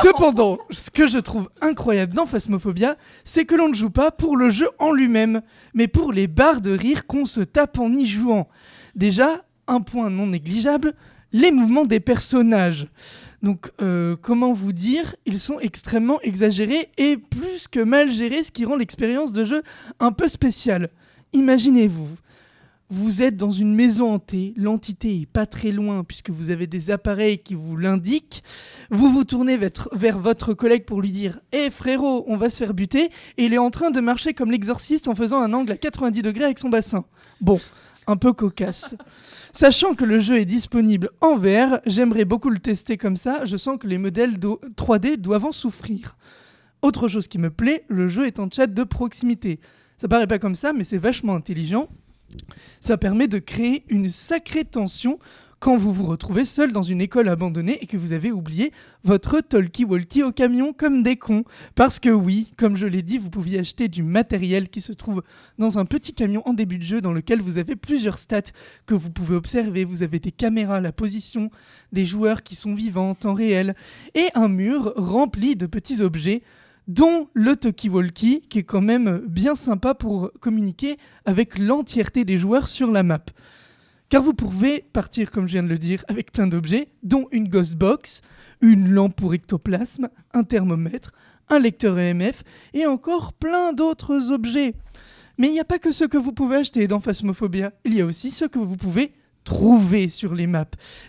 Cependant, 0.02 0.58
ce 0.70 0.90
que 0.90 1.06
je 1.06 1.18
trouve 1.18 1.48
incroyable 1.60 2.14
dans 2.14 2.26
Phasmophobia, 2.26 2.96
c'est 3.24 3.44
que 3.44 3.54
l'on 3.54 3.68
ne 3.68 3.74
joue 3.74 3.90
pas 3.90 4.10
pour 4.10 4.36
le 4.36 4.50
jeu 4.50 4.68
en 4.78 4.92
lui-même, 4.92 5.42
mais 5.74 5.88
pour 5.88 6.12
les 6.12 6.26
barres 6.26 6.60
de 6.60 6.70
rire 6.70 7.06
qu'on 7.06 7.26
se 7.26 7.40
tape 7.40 7.78
en 7.78 7.92
y 7.92 8.06
jouant. 8.06 8.48
Déjà, 8.94 9.44
un 9.66 9.80
point 9.80 10.10
non 10.10 10.26
négligeable, 10.26 10.94
les 11.32 11.52
mouvements 11.52 11.84
des 11.84 12.00
personnages. 12.00 12.88
Donc, 13.42 13.70
euh, 13.80 14.16
comment 14.20 14.52
vous 14.52 14.72
dire 14.72 15.16
Ils 15.26 15.40
sont 15.40 15.60
extrêmement 15.60 16.20
exagérés 16.20 16.90
et 16.98 17.16
plus 17.16 17.68
que 17.68 17.80
mal 17.80 18.10
gérés, 18.10 18.42
ce 18.42 18.50
qui 18.50 18.64
rend 18.64 18.76
l'expérience 18.76 19.32
de 19.32 19.44
jeu 19.44 19.62
un 19.98 20.12
peu 20.12 20.28
spéciale. 20.28 20.90
Imaginez-vous, 21.32 22.08
vous 22.90 23.22
êtes 23.22 23.36
dans 23.36 23.50
une 23.52 23.74
maison 23.74 24.12
hantée, 24.14 24.52
l'entité 24.56 25.20
est 25.20 25.26
pas 25.26 25.46
très 25.46 25.70
loin 25.70 26.02
puisque 26.02 26.30
vous 26.30 26.50
avez 26.50 26.66
des 26.66 26.90
appareils 26.90 27.38
qui 27.38 27.54
vous 27.54 27.76
l'indiquent. 27.76 28.42
Vous 28.90 29.12
vous 29.12 29.24
tournez 29.24 29.56
vers, 29.56 30.18
votre 30.18 30.54
collègue 30.54 30.84
pour 30.84 31.00
lui 31.00 31.12
dire 31.12 31.38
Hé 31.52 31.70
frérot, 31.70 32.24
on 32.26 32.36
va 32.36 32.50
se 32.50 32.56
faire 32.56 32.74
buter. 32.74 33.10
Et 33.36 33.44
il 33.44 33.54
est 33.54 33.58
en 33.58 33.70
train 33.70 33.90
de 33.90 34.00
marcher 34.00 34.34
comme 34.34 34.50
l'exorciste 34.50 35.06
en 35.06 35.14
faisant 35.14 35.40
un 35.40 35.52
angle 35.52 35.72
à 35.72 35.76
90 35.76 36.22
degrés 36.22 36.44
avec 36.44 36.58
son 36.58 36.68
bassin. 36.68 37.04
Bon, 37.40 37.60
un 38.08 38.16
peu 38.16 38.32
cocasse. 38.32 38.96
Sachant 39.52 39.94
que 39.94 40.04
le 40.04 40.20
jeu 40.20 40.38
est 40.38 40.44
disponible 40.44 41.10
en 41.20 41.36
VR, 41.36 41.80
j'aimerais 41.86 42.24
beaucoup 42.24 42.50
le 42.50 42.58
tester 42.58 42.96
comme 42.96 43.16
ça. 43.16 43.44
Je 43.44 43.56
sens 43.56 43.78
que 43.78 43.86
les 43.86 43.98
modèles 43.98 44.38
do- 44.38 44.60
3D 44.76 45.16
doivent 45.16 45.46
en 45.46 45.52
souffrir. 45.52 46.16
Autre 46.82 47.08
chose 47.08 47.28
qui 47.28 47.38
me 47.38 47.50
plaît, 47.50 47.84
le 47.88 48.08
jeu 48.08 48.26
est 48.26 48.38
en 48.38 48.48
chat 48.50 48.66
de 48.66 48.84
proximité. 48.84 49.60
Ça 49.96 50.08
paraît 50.08 50.26
pas 50.26 50.38
comme 50.38 50.54
ça, 50.54 50.72
mais 50.72 50.84
c'est 50.84 50.98
vachement 50.98 51.34
intelligent. 51.34 51.88
Ça 52.80 52.96
permet 52.96 53.28
de 53.28 53.38
créer 53.38 53.84
une 53.88 54.10
sacrée 54.10 54.64
tension 54.64 55.18
quand 55.60 55.76
vous 55.76 55.92
vous 55.92 56.06
retrouvez 56.06 56.46
seul 56.46 56.72
dans 56.72 56.82
une 56.82 57.02
école 57.02 57.28
abandonnée 57.28 57.78
et 57.82 57.86
que 57.86 57.98
vous 57.98 58.12
avez 58.12 58.32
oublié 58.32 58.72
votre 59.04 59.40
talkie-walkie 59.40 60.22
au 60.22 60.32
camion 60.32 60.72
comme 60.72 61.02
des 61.02 61.16
cons. 61.16 61.44
Parce 61.74 62.00
que 62.00 62.08
oui, 62.08 62.50
comme 62.56 62.78
je 62.78 62.86
l'ai 62.86 63.02
dit, 63.02 63.18
vous 63.18 63.28
pouviez 63.28 63.58
acheter 63.58 63.88
du 63.88 64.02
matériel 64.02 64.70
qui 64.70 64.80
se 64.80 64.94
trouve 64.94 65.22
dans 65.58 65.78
un 65.78 65.84
petit 65.84 66.14
camion 66.14 66.42
en 66.46 66.54
début 66.54 66.78
de 66.78 66.82
jeu 66.82 67.02
dans 67.02 67.12
lequel 67.12 67.42
vous 67.42 67.58
avez 67.58 67.76
plusieurs 67.76 68.16
stats 68.16 68.40
que 68.86 68.94
vous 68.94 69.10
pouvez 69.10 69.34
observer. 69.34 69.84
Vous 69.84 70.02
avez 70.02 70.18
des 70.18 70.32
caméras, 70.32 70.80
la 70.80 70.92
position 70.92 71.50
des 71.92 72.06
joueurs 72.06 72.42
qui 72.42 72.54
sont 72.54 72.74
vivants 72.74 73.10
en 73.10 73.14
temps 73.14 73.34
réel 73.34 73.74
et 74.14 74.28
un 74.34 74.48
mur 74.48 74.94
rempli 74.96 75.56
de 75.56 75.66
petits 75.66 76.00
objets 76.00 76.42
dont 76.90 77.28
le 77.34 77.54
talkie-walkie 77.54 78.40
qui 78.48 78.58
est 78.58 78.64
quand 78.64 78.80
même 78.80 79.22
bien 79.28 79.54
sympa 79.54 79.94
pour 79.94 80.32
communiquer 80.40 80.96
avec 81.24 81.56
l'entièreté 81.56 82.24
des 82.24 82.36
joueurs 82.36 82.66
sur 82.66 82.90
la 82.90 83.04
map. 83.04 83.24
Car 84.08 84.24
vous 84.24 84.34
pouvez 84.34 84.84
partir, 84.92 85.30
comme 85.30 85.46
je 85.46 85.52
viens 85.52 85.62
de 85.62 85.68
le 85.68 85.78
dire, 85.78 86.04
avec 86.08 86.32
plein 86.32 86.48
d'objets, 86.48 86.88
dont 87.04 87.28
une 87.30 87.48
ghost 87.48 87.76
box, 87.76 88.22
une 88.60 88.90
lampe 88.90 89.14
pour 89.14 89.32
ectoplasme, 89.34 90.08
un 90.34 90.42
thermomètre, 90.42 91.12
un 91.48 91.60
lecteur 91.60 91.96
EMF 91.96 92.42
et 92.74 92.86
encore 92.86 93.34
plein 93.34 93.72
d'autres 93.72 94.32
objets. 94.32 94.74
Mais 95.38 95.46
il 95.46 95.52
n'y 95.52 95.60
a 95.60 95.64
pas 95.64 95.78
que 95.78 95.92
ce 95.92 96.04
que 96.04 96.18
vous 96.18 96.32
pouvez 96.32 96.56
acheter 96.56 96.88
dans 96.88 96.98
Phasmophobia, 96.98 97.72
il 97.84 97.94
y 97.94 98.00
a 98.00 98.06
aussi 98.06 98.32
ce 98.32 98.46
que 98.46 98.58
vous 98.58 98.76
pouvez 98.76 99.12
trouver 99.44 100.08
sur 100.08 100.34
les 100.34 100.46
maps. 100.46 100.64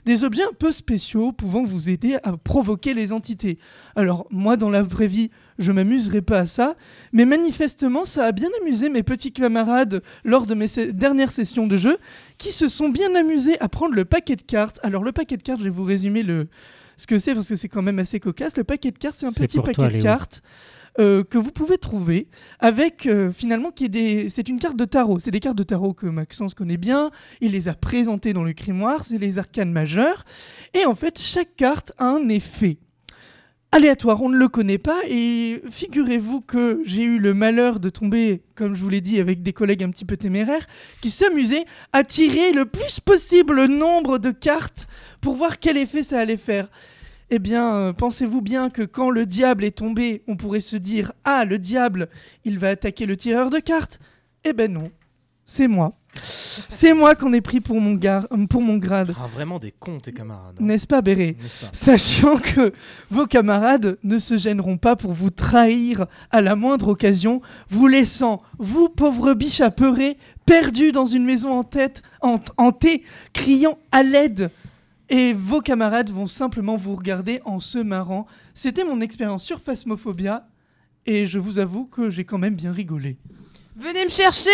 Des 0.06 0.24
objets 0.24 0.44
un 0.44 0.54
peu 0.58 0.72
spéciaux 0.72 1.32
pouvant 1.32 1.64
vous 1.64 1.90
aider 1.90 2.18
à 2.24 2.38
provoquer 2.38 2.94
les 2.94 3.12
entités. 3.14 3.58
Alors 3.96 4.26
moi 4.32 4.58
dans 4.58 4.70
la 4.70 4.84
vraie 4.84 5.08
vie, 5.08 5.30
je 5.60 5.72
m'amuserai 5.72 6.22
pas 6.22 6.40
à 6.40 6.46
ça, 6.46 6.76
mais 7.14 7.26
manifestement 7.26 8.06
ça 8.06 8.26
a 8.26 8.32
bien 8.32 8.50
amusé 8.62 8.90
mes 8.90 9.04
petits 9.04 9.32
camarades 9.32 10.02
lors 10.24 10.46
de 10.46 10.56
mes 10.56 10.68
se- 10.68 10.92
dernières 10.92 11.32
sessions 11.32 11.68
de 11.68 11.78
jeu 11.78 11.98
qui 12.38 12.52
se 12.52 12.68
sont 12.70 12.90
bien 12.90 13.14
amusés 13.16 13.60
à 13.60 13.68
prendre 13.70 13.94
le 13.94 14.06
paquet 14.06 14.36
de 14.36 14.42
cartes. 14.42 14.80
Alors 14.82 15.04
le 15.04 15.12
paquet 15.12 15.38
de 15.38 15.44
cartes, 15.44 15.60
je 15.60 15.66
vais 15.66 15.70
vous 15.70 15.84
résumer 15.84 16.24
le 16.24 16.48
ce 16.98 17.08
que 17.08 17.18
c'est 17.20 17.34
parce 17.34 17.50
que 17.50 17.56
c'est 17.56 17.68
quand 17.70 17.82
même 17.82 17.98
assez 18.00 18.20
cocasse. 18.20 18.56
Le 18.58 18.64
paquet 18.64 18.92
de 18.92 18.98
cartes, 18.98 19.18
c'est 19.18 19.26
un 19.26 19.32
petit 19.32 19.58
paquet 19.66 19.74
toi, 19.74 19.88
de 19.90 20.02
cartes 20.02 20.42
euh, 21.00 21.24
que 21.24 21.38
vous 21.38 21.52
pouvez 21.52 21.78
trouver 21.78 22.28
avec 22.60 23.06
euh, 23.06 23.32
finalement 23.32 23.72
qui 23.72 23.86
est 23.86 23.90
des 23.90 24.30
c'est 24.30 24.50
une 24.50 24.60
carte 24.60 24.76
de 24.78 24.86
tarot. 24.86 25.20
C'est 25.20 25.32
des 25.32 25.40
cartes 25.40 25.58
de 25.58 25.64
tarot 25.64 25.94
que 25.94 26.06
Maxence 26.06 26.54
connaît 26.54 26.78
bien. 26.78 27.12
Il 27.40 27.54
les 27.54 27.68
a 27.68 27.74
présentées 27.74 28.34
dans 28.34 28.44
le 28.44 28.54
grimoire. 28.54 29.06
C'est 29.06 29.18
les 29.18 29.38
arcanes 29.38 29.72
majeures. 29.72 30.26
Et 30.74 30.86
en 30.86 30.96
fait, 30.96 31.20
chaque 31.20 31.56
carte 31.56 31.94
a 31.98 32.06
un 32.06 32.28
effet 32.30 32.78
aléatoire, 33.72 34.22
on 34.22 34.30
ne 34.30 34.36
le 34.36 34.50
connaît 34.50 34.78
pas 34.78 35.00
et 35.08 35.62
figurez-vous 35.70 36.42
que 36.42 36.82
j'ai 36.84 37.04
eu 37.04 37.20
le 37.20 37.34
malheur 37.34 37.80
de 37.80 37.90
tomber, 37.90 38.42
comme 38.56 38.76
je 38.76 38.82
vous 38.82 38.90
l'ai 38.90 39.00
dit, 39.00 39.20
avec 39.20 39.42
des 39.42 39.54
collègues 39.54 39.84
un 39.84 39.90
petit 39.90 40.04
peu 40.04 40.18
téméraires 40.18 40.68
qui 41.02 41.10
s'amusaient 41.10 41.64
à 41.94 42.04
tirer 42.04 42.52
le 42.52 42.66
plus 42.66 43.00
possible 43.00 43.56
le 43.56 43.68
nombre 43.68 44.18
de 44.18 44.32
cartes 44.32 44.88
pour 45.22 45.36
voir 45.36 45.60
quel 45.60 45.78
effet 45.78 46.04
ça 46.04 46.20
allait 46.20 46.38
faire. 46.38 46.68
Eh 47.34 47.40
bien, 47.40 47.74
euh, 47.76 47.94
pensez-vous 47.94 48.42
bien 48.42 48.70
que 48.70 48.82
quand 48.82 49.10
le 49.10 49.26
diable 49.26 49.64
est 49.64 49.72
tombé, 49.78 50.22
on 50.28 50.36
pourrait 50.36 50.60
se 50.62 50.76
dire 50.76 51.14
Ah, 51.24 51.46
le 51.46 51.58
diable, 51.60 52.10
il 52.44 52.60
va 52.60 52.70
attaquer 52.70 53.06
le 53.06 53.16
tireur 53.16 53.50
de 53.50 53.60
cartes? 53.60 54.00
Eh 54.44 54.52
ben 54.54 54.72
non, 54.72 54.92
c'est 55.46 55.68
moi. 55.70 55.94
C'est 56.68 56.94
moi 56.94 57.16
qu'on 57.16 57.32
est 57.32 57.40
pris 57.40 57.62
pour 57.62 57.80
mon, 57.80 57.94
gar- 57.94 58.28
pour 58.50 58.62
mon 58.62 58.76
grade. 58.76 59.16
Ah, 59.18 59.28
vraiment 59.34 59.60
des 59.60 59.72
cons, 59.72 60.00
tes 60.02 60.12
camarades. 60.12 60.58
hein. 60.60 60.64
N'est-ce 60.66 60.86
pas, 60.86 61.02
Béré? 61.02 61.38
N'est-ce 61.42 61.60
pas? 61.66 61.70
Sachant 61.72 62.36
que 62.38 62.74
vos 63.10 63.26
camarades 63.26 63.98
ne 64.04 64.20
se 64.20 64.38
gêneront 64.38 64.76
pas 64.78 64.98
pour 64.98 65.14
vous 65.14 65.30
trahir 65.30 66.08
à 66.32 66.42
la 66.42 66.58
moindre 66.58 66.90
occasion, 66.90 67.42
vous 67.70 67.88
laissant, 67.88 68.42
vous 68.60 68.90
pauvres 68.90 69.34
biches 69.36 69.62
apeurés, 69.62 70.18
perdus 70.46 70.92
dans 70.92 71.06
une 71.06 71.24
maison 71.24 71.54
en 71.54 71.64
tête, 71.64 72.02
hant- 72.22 72.40
hantée, 72.58 73.04
criant 73.32 73.80
à 73.94 74.04
l'aide. 74.04 74.50
Et 75.14 75.34
vos 75.34 75.60
camarades 75.60 76.10
vont 76.10 76.28
simplement 76.28 76.78
vous 76.78 76.96
regarder 76.96 77.42
en 77.46 77.60
se 77.60 77.78
marrant. 77.78 78.26
C'était 78.54 78.86
mon 78.86 79.02
expérience 79.02 79.44
sur 79.44 79.60
Phasmophobia, 79.60 80.48
et 81.06 81.28
je 81.28 81.38
vous 81.38 81.60
avoue 81.60 81.86
que 81.86 82.10
j'ai 82.10 82.24
quand 82.24 82.38
même 82.38 82.56
bien 82.56 82.72
rigolé. 82.72 83.18
Venez 83.76 84.06
me 84.06 84.10
chercher 84.10 84.50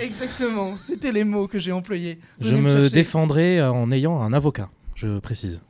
Exactement, 0.00 0.76
c'était 0.76 1.12
les 1.12 1.22
mots 1.24 1.46
que 1.46 1.58
j'ai 1.60 1.72
employés. 1.72 2.18
Je 2.40 2.56
me 2.56 2.68
chercher. 2.76 2.90
défendrai 2.94 3.60
euh, 3.60 3.70
en 3.72 3.90
ayant 3.92 4.20
un 4.20 4.32
avocat, 4.32 4.68
je 4.96 5.18
précise. 5.20 5.62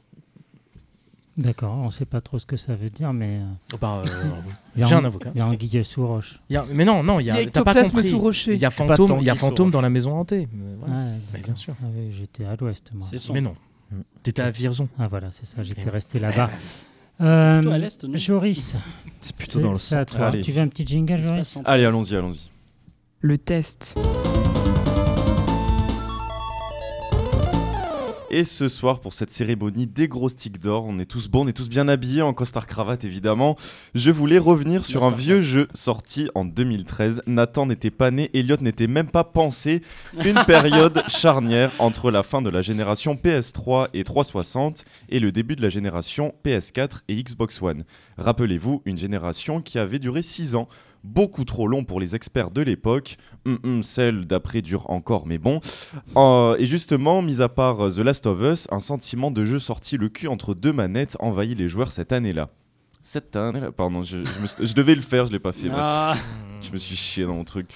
D'accord, 1.36 1.74
on 1.74 1.86
ne 1.86 1.90
sait 1.90 2.04
pas 2.04 2.20
trop 2.20 2.38
ce 2.38 2.46
que 2.46 2.56
ça 2.56 2.76
veut 2.76 2.90
dire, 2.90 3.12
mais 3.12 3.40
euh, 3.40 3.76
Bah, 3.80 4.02
euh, 4.06 4.08
il 4.76 4.80
y 4.80 4.84
a 4.84 4.86
J'ai 4.86 4.94
un- 4.94 4.98
un 5.00 5.04
avocat. 5.04 5.32
Il 5.34 5.38
y 5.38 5.40
a 5.42 5.48
Anguille 5.48 5.84
sous 5.84 6.06
roche. 6.06 6.40
il 6.48 6.54
y 6.54 6.56
a- 6.56 6.64
Mais 6.72 6.84
non, 6.84 7.02
non, 7.02 7.18
il 7.18 7.26
y 7.26 7.30
a 7.30 7.34
a. 7.34 7.44
T'as 7.46 7.64
pas 7.64 7.74
compris. 7.82 8.08
sous 8.08 8.20
rocher. 8.20 8.54
Il 8.54 8.60
y 8.60 8.64
a 8.64 8.70
fantôme, 8.70 9.18
il 9.20 9.26
y 9.26 9.30
a 9.30 9.34
fantôme 9.34 9.70
dans 9.70 9.80
la 9.80 9.90
maison 9.90 10.12
hantée. 10.16 10.46
Mais 10.52 10.74
voilà. 10.78 10.94
Ouais, 10.94 11.00
Mais 11.10 11.18
d'accord. 11.32 11.44
bien 11.46 11.54
sûr. 11.56 11.74
Ah 11.82 11.86
oui, 11.94 12.06
j'étais 12.12 12.44
à 12.44 12.54
l'ouest, 12.56 12.90
moi. 12.94 13.06
Mais 13.32 13.40
non. 13.40 13.56
T'étais 14.22 14.42
à 14.42 14.50
Vierzon. 14.50 14.88
Ah 14.98 15.06
voilà, 15.06 15.30
c'est 15.30 15.46
ça, 15.46 15.62
j'étais 15.62 15.82
Et- 15.82 15.90
resté 15.90 16.18
là-bas. 16.18 16.50
C'est 17.20 17.24
Euh, 17.26 17.54
plutôt 17.54 17.70
à 17.70 17.78
l'est, 17.78 18.04
non 18.04 18.16
Joris, 18.16 18.74
C'est 19.20 19.36
plutôt 19.36 19.60
dans 19.60 19.70
le 19.72 19.76
c'est 19.78 19.94
à 19.94 20.00
centre. 20.00 20.16
toi. 20.16 20.26
Allez. 20.28 20.40
Tu 20.42 20.50
veux 20.52 20.60
un 20.62 20.68
petit 20.68 20.84
jingle, 20.86 21.22
Joris. 21.22 21.58
Allez, 21.64 21.84
allons-y, 21.84 22.16
allons-y. 22.16 22.50
Le 23.20 23.38
test. 23.38 23.96
Et 28.36 28.42
ce 28.42 28.66
soir, 28.66 28.98
pour 28.98 29.14
cette 29.14 29.30
cérémonie 29.30 29.86
des 29.86 30.08
gros 30.08 30.28
sticks 30.28 30.58
d'or, 30.58 30.86
on 30.88 30.98
est 30.98 31.04
tous 31.04 31.28
bons, 31.28 31.44
on 31.44 31.46
est 31.46 31.52
tous 31.52 31.68
bien 31.68 31.86
habillés, 31.86 32.20
en 32.20 32.34
costard 32.34 32.66
cravate 32.66 33.04
évidemment. 33.04 33.56
Je 33.94 34.10
voulais 34.10 34.38
revenir 34.38 34.84
sur 34.84 35.04
un 35.04 35.12
vieux 35.12 35.38
jeu 35.38 35.68
sorti 35.72 36.28
en 36.34 36.44
2013. 36.44 37.22
Nathan 37.28 37.66
n'était 37.66 37.92
pas 37.92 38.10
né, 38.10 38.30
Elliot 38.34 38.56
n'était 38.60 38.88
même 38.88 39.06
pas 39.06 39.22
pensé. 39.22 39.82
Une 40.24 40.42
période 40.48 41.04
charnière 41.06 41.70
entre 41.78 42.10
la 42.10 42.24
fin 42.24 42.42
de 42.42 42.50
la 42.50 42.60
génération 42.60 43.14
PS3 43.14 43.90
et 43.94 44.02
360 44.02 44.84
et 45.10 45.20
le 45.20 45.30
début 45.30 45.54
de 45.54 45.62
la 45.62 45.68
génération 45.68 46.34
PS4 46.44 47.02
et 47.06 47.22
Xbox 47.22 47.62
One. 47.62 47.84
Rappelez-vous, 48.18 48.82
une 48.84 48.96
génération 48.96 49.62
qui 49.62 49.78
avait 49.78 50.00
duré 50.00 50.22
6 50.22 50.56
ans. 50.56 50.68
Beaucoup 51.04 51.44
trop 51.44 51.68
long 51.68 51.84
pour 51.84 52.00
les 52.00 52.16
experts 52.16 52.50
de 52.50 52.62
l'époque. 52.62 53.18
Hum, 53.44 53.58
hum, 53.62 53.82
celle 53.82 54.26
d'après 54.26 54.62
dure 54.62 54.90
encore, 54.90 55.26
mais 55.26 55.38
bon. 55.38 55.60
Euh, 56.16 56.56
et 56.58 56.64
justement, 56.64 57.20
mis 57.20 57.42
à 57.42 57.48
part 57.48 57.84
euh, 57.84 57.90
The 57.90 57.98
Last 57.98 58.26
of 58.26 58.40
Us, 58.40 58.66
un 58.70 58.80
sentiment 58.80 59.30
de 59.30 59.44
jeu 59.44 59.58
sorti 59.58 59.98
le 59.98 60.08
cul 60.08 60.28
entre 60.28 60.54
deux 60.54 60.72
manettes 60.72 61.16
envahit 61.20 61.58
les 61.58 61.68
joueurs 61.68 61.92
cette 61.92 62.12
année-là. 62.12 62.48
Cette 63.06 63.36
année-là, 63.36 63.70
pardon, 63.70 64.00
je, 64.02 64.24
je 64.24 64.40
me 64.40 64.46
suis- 64.46 64.66
je 64.66 64.74
devais 64.74 64.94
le 64.94 65.02
faire, 65.02 65.26
je 65.26 65.32
l'ai 65.32 65.38
pas 65.38 65.52
fait. 65.52 65.68
Ah, 65.70 66.16
Je 66.62 66.70
me 66.72 66.78
suis 66.78 66.96
chié 66.96 67.24
dans 67.26 67.34
mon 67.34 67.44
truc. 67.44 67.68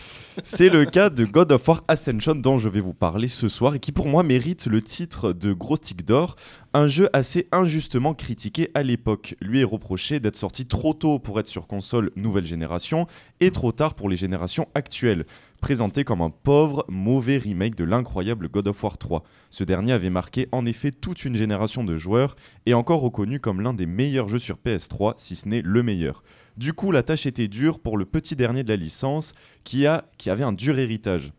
C'est 0.43 0.71
le 0.71 0.87
cas 0.87 1.11
de 1.11 1.27
God 1.27 1.53
of 1.53 1.69
War 1.69 1.85
Ascension 1.87 2.35
dont 2.35 2.57
je 2.57 2.71
vais 2.71 2.81
vous 2.81 2.95
parler 2.95 3.29
ce 3.29 3.47
soir 3.51 3.75
et 3.75 3.79
qui 3.81 3.93
pour 3.93 4.07
moi 4.07 4.23
mérite 4.23 4.65
le 4.67 4.81
titre 4.81 5.35
de 5.35 5.53
Gros 5.53 5.77
Stick 5.77 6.07
d'Or. 6.07 6.37
Un 6.73 6.87
jeu 6.87 7.11
assez 7.13 7.47
injustement 7.53 8.15
critiqué 8.15 8.71
à 8.73 8.83
l'époque. 8.83 9.35
Lui 9.43 9.61
est 9.61 9.65
reproché 9.65 10.19
d'être 10.21 10.37
sorti 10.37 10.65
trop 10.65 10.95
tôt 10.95 11.19
pour 11.19 11.39
être 11.39 11.47
sur 11.49 11.67
console 11.67 12.11
nouvelle 12.17 12.47
génération 12.47 13.07
et 13.41 13.51
trop 13.51 13.73
tard 13.73 13.93
pour 13.95 14.09
les 14.09 14.17
générations 14.17 14.67
actuelles. 14.75 15.27
Présenté 15.61 16.05
comme 16.05 16.23
un 16.23 16.31
pauvre, 16.31 16.85
mauvais 16.89 17.37
remake 17.37 17.75
de 17.75 17.85
l'incroyable 17.85 18.49
God 18.49 18.69
of 18.69 18.83
War 18.83 18.97
3. 18.97 19.25
Ce 19.51 19.65
dernier 19.65 19.93
avait 19.93 20.09
marqué 20.09 20.49
en 20.53 20.65
effet 20.65 20.93
toute 20.93 21.25
une 21.25 21.35
génération 21.35 21.83
de 21.83 21.97
joueurs 21.97 22.37
et 22.65 22.75
encore 22.75 23.01
reconnu 23.01 23.41
comme 23.41 23.61
l'un 23.61 23.75
des 23.75 23.87
meilleurs 23.87 24.29
jeux 24.29 24.39
sur 24.39 24.57
PS3, 24.65 25.15
si 25.17 25.35
ce 25.35 25.49
n'est 25.49 25.63
le 25.63 25.83
meilleur. 25.83 26.23
Du 26.57 26.73
coup, 26.73 26.93
la 26.93 27.03
tâche 27.03 27.27
était 27.27 27.49
dure 27.49 27.81
pour 27.81 27.99
le 27.99 28.05
petit 28.05 28.37
dernier 28.37 28.63
de 28.63 28.69
la 28.69 28.77
licence 28.77 29.33
qui, 29.65 29.85
a, 29.87 30.05
qui 30.17 30.31
avait 30.31 30.45
un 30.45 30.53
dur 30.53 30.79
héritage. 30.79 31.33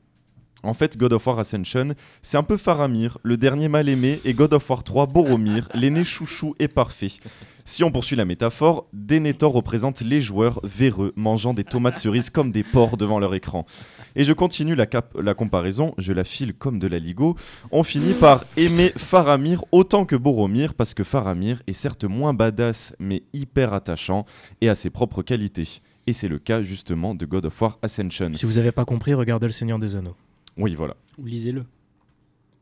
En 0.64 0.74
fait, 0.74 0.98
God 0.98 1.14
of 1.14 1.26
War 1.26 1.40
Ascension, 1.40 1.94
c'est 2.22 2.38
un 2.38 2.44
peu 2.44 2.58
Faramir, 2.58 3.18
le 3.24 3.38
dernier 3.38 3.70
mal 3.70 3.88
aimé, 3.88 4.20
et 4.26 4.34
God 4.34 4.54
of 4.54 4.70
War 4.70 4.84
3, 4.84 5.08
Boromir, 5.08 5.70
l'aîné 5.74 6.04
chouchou 6.04 6.56
et 6.60 6.68
parfait. 6.68 7.12
Si 7.70 7.84
on 7.84 7.92
poursuit 7.92 8.16
la 8.16 8.26
métaphore, 8.26 8.88
Denethor 8.94 9.54
représente 9.54 10.02
les 10.02 10.22
joueurs 10.22 10.60
véreux, 10.64 11.14
mangeant 11.16 11.54
des 11.54 11.64
tomates 11.64 11.98
cerises 11.98 12.32
comme 12.32 12.52
des 12.52 12.64
porcs 12.64 12.98
devant 12.98 13.20
leur 13.20 13.36
écran. 13.36 13.68
Et 14.16 14.26
je 14.26 14.34
continue 14.34 14.74
la, 14.74 14.88
cap- 14.88 15.16
la 15.22 15.36
comparaison, 15.36 15.94
je 16.00 16.12
la 16.12 16.24
file 16.24 16.56
comme 16.56 16.80
de 16.80 16.88
la 16.88 16.98
ligo. 16.98 17.36
On 17.72 17.84
finit 17.84 18.14
par 18.14 18.44
aimer 18.58 18.92
Faramir 18.98 19.64
autant 19.72 20.06
que 20.06 20.16
Boromir, 20.16 20.74
parce 20.74 20.96
que 20.96 21.04
Faramir 21.04 21.62
est 21.68 21.74
certes 21.74 22.06
moins 22.06 22.34
badass, 22.34 22.96
mais 22.98 23.22
hyper 23.34 23.72
attachant 23.76 24.26
et 24.62 24.70
a 24.70 24.74
ses 24.74 24.90
propres 24.90 25.22
qualités. 25.22 25.80
Et 26.08 26.14
c'est 26.14 26.28
le 26.28 26.40
cas 26.40 26.64
justement 26.64 27.14
de 27.14 27.24
God 27.28 27.46
of 27.46 27.62
War 27.62 27.78
Ascension. 27.84 28.30
Si 28.34 28.48
vous 28.48 28.58
avez 28.58 28.72
pas 28.72 28.84
compris, 28.86 29.14
regardez 29.14 29.46
Le 29.46 29.52
Seigneur 29.54 29.78
des 29.78 29.96
Anneaux. 29.96 30.16
Oui, 30.58 30.74
voilà. 30.74 30.96
Ou 31.20 31.26
lisez-le. 31.28 31.66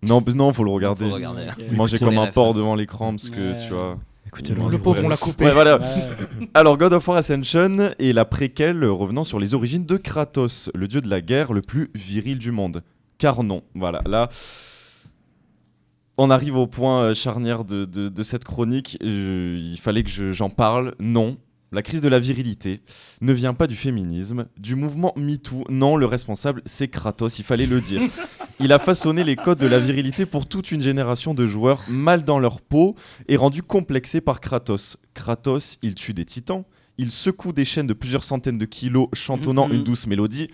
Non, 0.03 0.21
non, 0.35 0.51
faut 0.51 0.65
le 0.65 0.71
regarder. 0.71 1.07
Faut 1.07 1.15
regarder. 1.15 1.43
Manger 1.71 1.97
comme 1.97 2.17
un 2.17 2.27
porc 2.27 2.53
devant 2.55 2.75
l'écran 2.75 3.11
parce 3.11 3.29
que 3.29 3.51
Ouais. 3.51 3.55
tu 3.55 3.71
vois. 3.73 3.97
Écoutez, 4.39 4.53
Le 4.53 4.69
Le 4.69 4.77
pauvre, 4.77 5.01
on 5.03 5.09
l'a 5.09 5.17
coupé. 5.17 5.45
Ouais, 5.45 5.51
voilà. 5.53 5.79
Ouais. 5.79 5.85
Alors, 6.53 6.77
God 6.77 6.93
of 6.93 7.07
War 7.07 7.17
Ascension 7.17 7.77
est 7.99 8.13
la 8.13 8.25
préquelle 8.25 8.83
revenant 8.85 9.23
sur 9.23 9.39
les 9.39 9.53
origines 9.53 9.85
de 9.85 9.97
Kratos, 9.97 10.69
le 10.75 10.87
dieu 10.87 11.01
de 11.01 11.09
la 11.09 11.21
guerre 11.21 11.53
le 11.53 11.61
plus 11.61 11.89
viril 11.95 12.37
du 12.37 12.51
monde. 12.51 12.83
Car 13.17 13.43
non, 13.43 13.63
voilà, 13.73 14.01
là. 14.05 14.29
On 16.19 16.29
arrive 16.31 16.55
au 16.57 16.65
point 16.67 17.01
euh, 17.03 17.13
charnière 17.13 17.63
de, 17.63 17.85
de- 17.85 18.09
de 18.09 18.23
cette 18.23 18.43
chronique. 18.43 18.97
Je- 19.01 19.55
il 19.57 19.77
fallait 19.79 20.03
que 20.03 20.09
je- 20.09 20.31
j'en 20.31 20.49
parle. 20.49 20.95
Non. 20.99 21.37
La 21.73 21.81
crise 21.81 22.01
de 22.01 22.07
la 22.07 22.17
virilité 22.19 22.81
ne 23.19 23.33
vient 23.33 23.53
pas 23.53 23.67
du 23.67 23.75
féminisme, 23.75 24.45
du 24.57 24.75
mouvement 24.75 25.13
MeToo. 25.17 25.65
Non, 25.69 25.97
le 25.97 26.05
responsable, 26.05 26.61
c'est 26.65 26.87
Kratos, 26.87 27.39
il 27.39 27.43
fallait 27.43 27.65
le 27.65 27.81
dire. 27.81 28.01
Il 28.59 28.71
a 28.73 28.79
façonné 28.79 29.23
les 29.23 29.35
codes 29.35 29.59
de 29.59 29.67
la 29.67 29.77
virilité 29.77 30.25
pour 30.25 30.47
toute 30.47 30.71
une 30.71 30.81
génération 30.81 31.33
de 31.35 31.45
joueurs 31.45 31.83
mal 31.87 32.23
dans 32.23 32.39
leur 32.39 32.59
peau 32.61 32.95
et 33.27 33.35
rendus 33.35 33.61
complexés 33.61 34.19
par 34.21 34.41
Kratos. 34.41 34.97
Kratos, 35.13 35.77
il 35.83 35.93
tue 35.93 36.15
des 36.15 36.25
titans, 36.25 36.63
il 36.97 37.11
secoue 37.11 37.53
des 37.53 37.65
chaînes 37.65 37.85
de 37.85 37.93
plusieurs 37.93 38.23
centaines 38.23 38.57
de 38.57 38.65
kilos 38.65 39.09
chantonnant 39.13 39.67
Mhm. 39.67 39.75
une 39.75 39.83
douce 39.83 40.07
mélodie. 40.07 40.47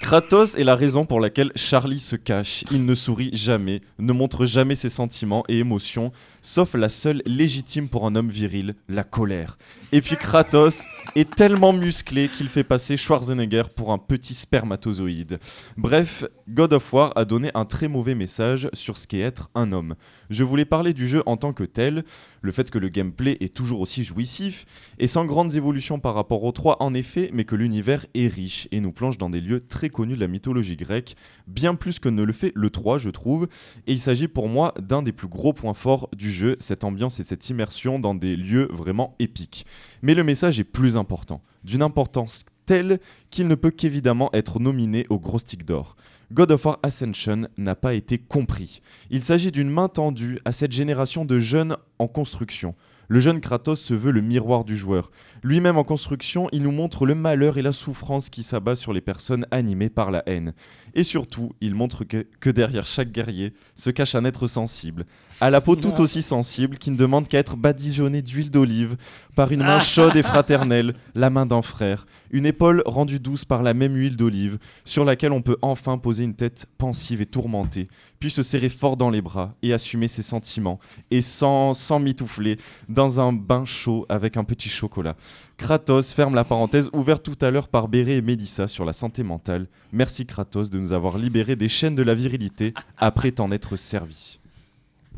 Kratos 0.00 0.54
est 0.54 0.64
la 0.64 0.76
raison 0.76 1.04
pour 1.04 1.18
laquelle 1.20 1.50
Charlie 1.56 1.98
se 2.00 2.14
cache. 2.14 2.64
Il 2.70 2.84
ne 2.86 2.94
sourit 2.94 3.30
jamais, 3.32 3.80
ne 3.98 4.12
montre 4.12 4.46
jamais 4.46 4.76
ses 4.76 4.88
sentiments 4.88 5.44
et 5.48 5.58
émotions, 5.58 6.12
sauf 6.48 6.72
la 6.72 6.88
seule 6.88 7.20
légitime 7.26 7.90
pour 7.90 8.06
un 8.06 8.16
homme 8.16 8.30
viril, 8.30 8.74
la 8.88 9.04
colère. 9.04 9.58
Et 9.92 10.00
puis 10.00 10.16
Kratos 10.16 10.86
est 11.14 11.30
tellement 11.34 11.74
musclé 11.74 12.28
qu'il 12.28 12.48
fait 12.48 12.64
passer 12.64 12.96
Schwarzenegger 12.96 13.64
pour 13.76 13.92
un 13.92 13.98
petit 13.98 14.32
spermatozoïde. 14.32 15.40
Bref, 15.76 16.24
God 16.48 16.72
of 16.72 16.90
War 16.92 17.12
a 17.16 17.26
donné 17.26 17.50
un 17.52 17.66
très 17.66 17.88
mauvais 17.88 18.14
message 18.14 18.70
sur 18.72 18.96
ce 18.96 19.06
qu'est 19.06 19.20
être 19.20 19.50
un 19.54 19.72
homme. 19.72 19.94
Je 20.30 20.42
voulais 20.42 20.64
parler 20.64 20.94
du 20.94 21.06
jeu 21.06 21.22
en 21.26 21.36
tant 21.36 21.52
que 21.52 21.64
tel, 21.64 22.04
le 22.40 22.52
fait 22.52 22.70
que 22.70 22.78
le 22.78 22.88
gameplay 22.88 23.36
est 23.40 23.54
toujours 23.54 23.80
aussi 23.80 24.02
jouissif, 24.02 24.64
et 24.98 25.06
sans 25.06 25.26
grandes 25.26 25.54
évolutions 25.54 25.98
par 25.98 26.14
rapport 26.14 26.44
au 26.44 26.52
3 26.52 26.82
en 26.82 26.94
effet, 26.94 27.30
mais 27.32 27.44
que 27.44 27.56
l'univers 27.56 28.06
est 28.14 28.28
riche 28.28 28.68
et 28.70 28.80
nous 28.80 28.92
plonge 28.92 29.18
dans 29.18 29.30
des 29.30 29.40
lieux 29.40 29.66
très 29.66 29.90
connus 29.90 30.16
de 30.16 30.20
la 30.20 30.28
mythologie 30.28 30.76
grecque, 30.76 31.16
bien 31.46 31.74
plus 31.74 31.98
que 31.98 32.08
ne 32.08 32.22
le 32.22 32.32
fait 32.32 32.52
le 32.54 32.70
3 32.70 32.98
je 32.98 33.10
trouve, 33.10 33.48
et 33.86 33.92
il 33.92 33.98
s'agit 33.98 34.28
pour 34.28 34.48
moi 34.48 34.72
d'un 34.78 35.02
des 35.02 35.12
plus 35.12 35.28
gros 35.28 35.52
points 35.52 35.74
forts 35.74 36.08
du 36.16 36.30
cette 36.60 36.84
ambiance 36.84 37.20
et 37.20 37.24
cette 37.24 37.48
immersion 37.50 37.98
dans 37.98 38.14
des 38.14 38.36
lieux 38.36 38.68
vraiment 38.70 39.14
épiques. 39.18 39.66
Mais 40.02 40.14
le 40.14 40.24
message 40.24 40.60
est 40.60 40.64
plus 40.64 40.96
important, 40.96 41.42
d'une 41.64 41.82
importance 41.82 42.44
telle 42.66 43.00
qu'il 43.30 43.48
ne 43.48 43.54
peut 43.54 43.70
qu'évidemment 43.70 44.30
être 44.34 44.60
nominé 44.60 45.06
au 45.08 45.18
gros 45.18 45.38
stick 45.38 45.64
d'or. 45.64 45.96
God 46.32 46.52
of 46.52 46.66
War 46.66 46.78
Ascension 46.82 47.48
n'a 47.56 47.74
pas 47.74 47.94
été 47.94 48.18
compris. 48.18 48.82
Il 49.10 49.24
s'agit 49.24 49.50
d'une 49.50 49.70
main 49.70 49.88
tendue 49.88 50.38
à 50.44 50.52
cette 50.52 50.72
génération 50.72 51.24
de 51.24 51.38
jeunes 51.38 51.78
en 51.98 52.06
construction. 52.06 52.74
Le 53.10 53.20
jeune 53.20 53.40
Kratos 53.40 53.80
se 53.80 53.94
veut 53.94 54.12
le 54.12 54.20
miroir 54.20 54.64
du 54.64 54.76
joueur. 54.76 55.10
Lui-même 55.42 55.78
en 55.78 55.84
construction, 55.84 56.48
il 56.52 56.62
nous 56.62 56.72
montre 56.72 57.06
le 57.06 57.14
malheur 57.14 57.56
et 57.56 57.62
la 57.62 57.72
souffrance 57.72 58.28
qui 58.28 58.42
s'abat 58.42 58.76
sur 58.76 58.92
les 58.92 59.00
personnes 59.00 59.46
animées 59.50 59.88
par 59.88 60.10
la 60.10 60.22
haine. 60.26 60.52
Et 60.94 61.04
surtout, 61.04 61.52
il 61.62 61.74
montre 61.74 62.04
que, 62.04 62.26
que 62.40 62.50
derrière 62.50 62.84
chaque 62.84 63.10
guerrier 63.10 63.54
se 63.74 63.88
cache 63.88 64.14
un 64.14 64.26
être 64.26 64.46
sensible, 64.46 65.06
à 65.40 65.48
la 65.48 65.62
peau 65.62 65.74
tout 65.74 66.00
aussi 66.02 66.20
sensible, 66.20 66.76
qui 66.76 66.90
ne 66.90 66.96
demande 66.96 67.28
qu'à 67.28 67.38
être 67.38 67.56
badigeonné 67.56 68.20
d'huile 68.20 68.50
d'olive 68.50 68.96
par 69.34 69.52
une 69.52 69.62
main 69.62 69.78
chaude 69.78 70.16
et 70.16 70.22
fraternelle, 70.24 70.94
la 71.14 71.30
main 71.30 71.46
d'un 71.46 71.62
frère, 71.62 72.04
une 72.30 72.44
épaule 72.44 72.82
rendue 72.84 73.20
douce 73.20 73.44
par 73.44 73.62
la 73.62 73.72
même 73.72 73.94
huile 73.94 74.16
d'olive, 74.16 74.58
sur 74.84 75.04
laquelle 75.04 75.32
on 75.32 75.42
peut 75.42 75.56
enfin 75.62 75.96
poser 75.96 76.24
une 76.24 76.34
tête 76.34 76.66
pensive 76.76 77.22
et 77.22 77.26
tourmentée, 77.26 77.88
puis 78.18 78.30
se 78.30 78.42
serrer 78.42 78.68
fort 78.68 78.96
dans 78.96 79.10
les 79.10 79.22
bras 79.22 79.54
et 79.62 79.72
assumer 79.72 80.08
ses 80.08 80.22
sentiments, 80.22 80.78
et 81.10 81.22
sans, 81.22 81.74
sans 81.74 81.98
mitoufler, 82.00 82.56
dans 82.88 83.20
un 83.20 83.32
bain 83.32 83.64
chaud 83.64 84.06
avec 84.08 84.36
un 84.36 84.44
petit 84.44 84.68
chocolat. 84.68 85.16
Kratos 85.56 86.12
ferme 86.14 86.34
la 86.34 86.44
parenthèse 86.44 86.90
ouverte 86.92 87.24
tout 87.24 87.44
à 87.44 87.50
l'heure 87.50 87.68
par 87.68 87.88
Béré 87.88 88.16
et 88.16 88.22
Mélissa 88.22 88.68
sur 88.68 88.84
la 88.84 88.92
santé 88.92 89.22
mentale. 89.22 89.66
Merci 89.92 90.26
Kratos 90.26 90.70
de 90.70 90.78
nous 90.78 90.92
avoir 90.92 91.18
libérés 91.18 91.56
des 91.56 91.68
chaînes 91.68 91.94
de 91.94 92.02
la 92.02 92.14
virilité 92.14 92.74
après 92.96 93.32
t'en 93.32 93.50
être 93.50 93.76
servi. 93.76 94.38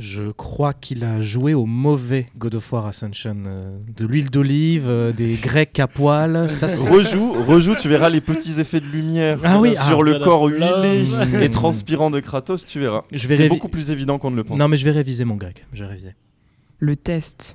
Je 0.01 0.31
crois 0.31 0.73
qu'il 0.73 1.05
a 1.05 1.21
joué 1.21 1.53
au 1.53 1.67
mauvais 1.67 2.27
God 2.39 2.55
of 2.55 2.73
War 2.73 2.87
Ascension. 2.87 3.37
euh, 3.47 3.79
de 3.95 4.07
l'huile 4.07 4.31
d'olive, 4.31 4.87
euh, 4.89 5.13
des 5.13 5.35
grecs 5.35 5.79
à 5.79 5.87
poil. 5.87 6.49
Ça, 6.49 6.69
Rejoue, 6.89 7.35
rejoue, 7.45 7.75
tu 7.75 7.91
verras 7.91 8.09
les 8.09 8.23
petits 8.23 8.61
effets 8.61 8.81
de 8.81 8.87
lumière 8.87 9.39
Ah 9.45 9.61
oui, 9.61 9.77
sur 9.77 10.01
ah. 10.01 10.03
le 10.03 10.19
corps 10.19 10.47
huilé 10.47 11.05
et 11.43 11.51
transpirant 11.51 12.11
de 12.11 12.19
Kratos, 12.21 12.65
tu 12.65 12.81
verras. 12.81 13.05
Je 13.13 13.29
vais 13.29 13.37
C'est 13.37 13.49
beaucoup 13.51 13.69
plus 13.69 13.91
évident 13.91 14.19
qu'on 14.19 14.31
ne 14.31 14.37
le 14.37 14.45
pense. 14.45 14.59
Non, 14.59 14.69
mais 14.69 14.79
je 14.79 14.87
vais 14.87 14.91
réviser 14.91 15.27
mon 15.27 15.37
grec. 15.37 15.67
Je 15.75 15.85
vais 15.85 15.91
réviser. 15.91 16.15
Le 16.79 16.97
test. 16.97 17.55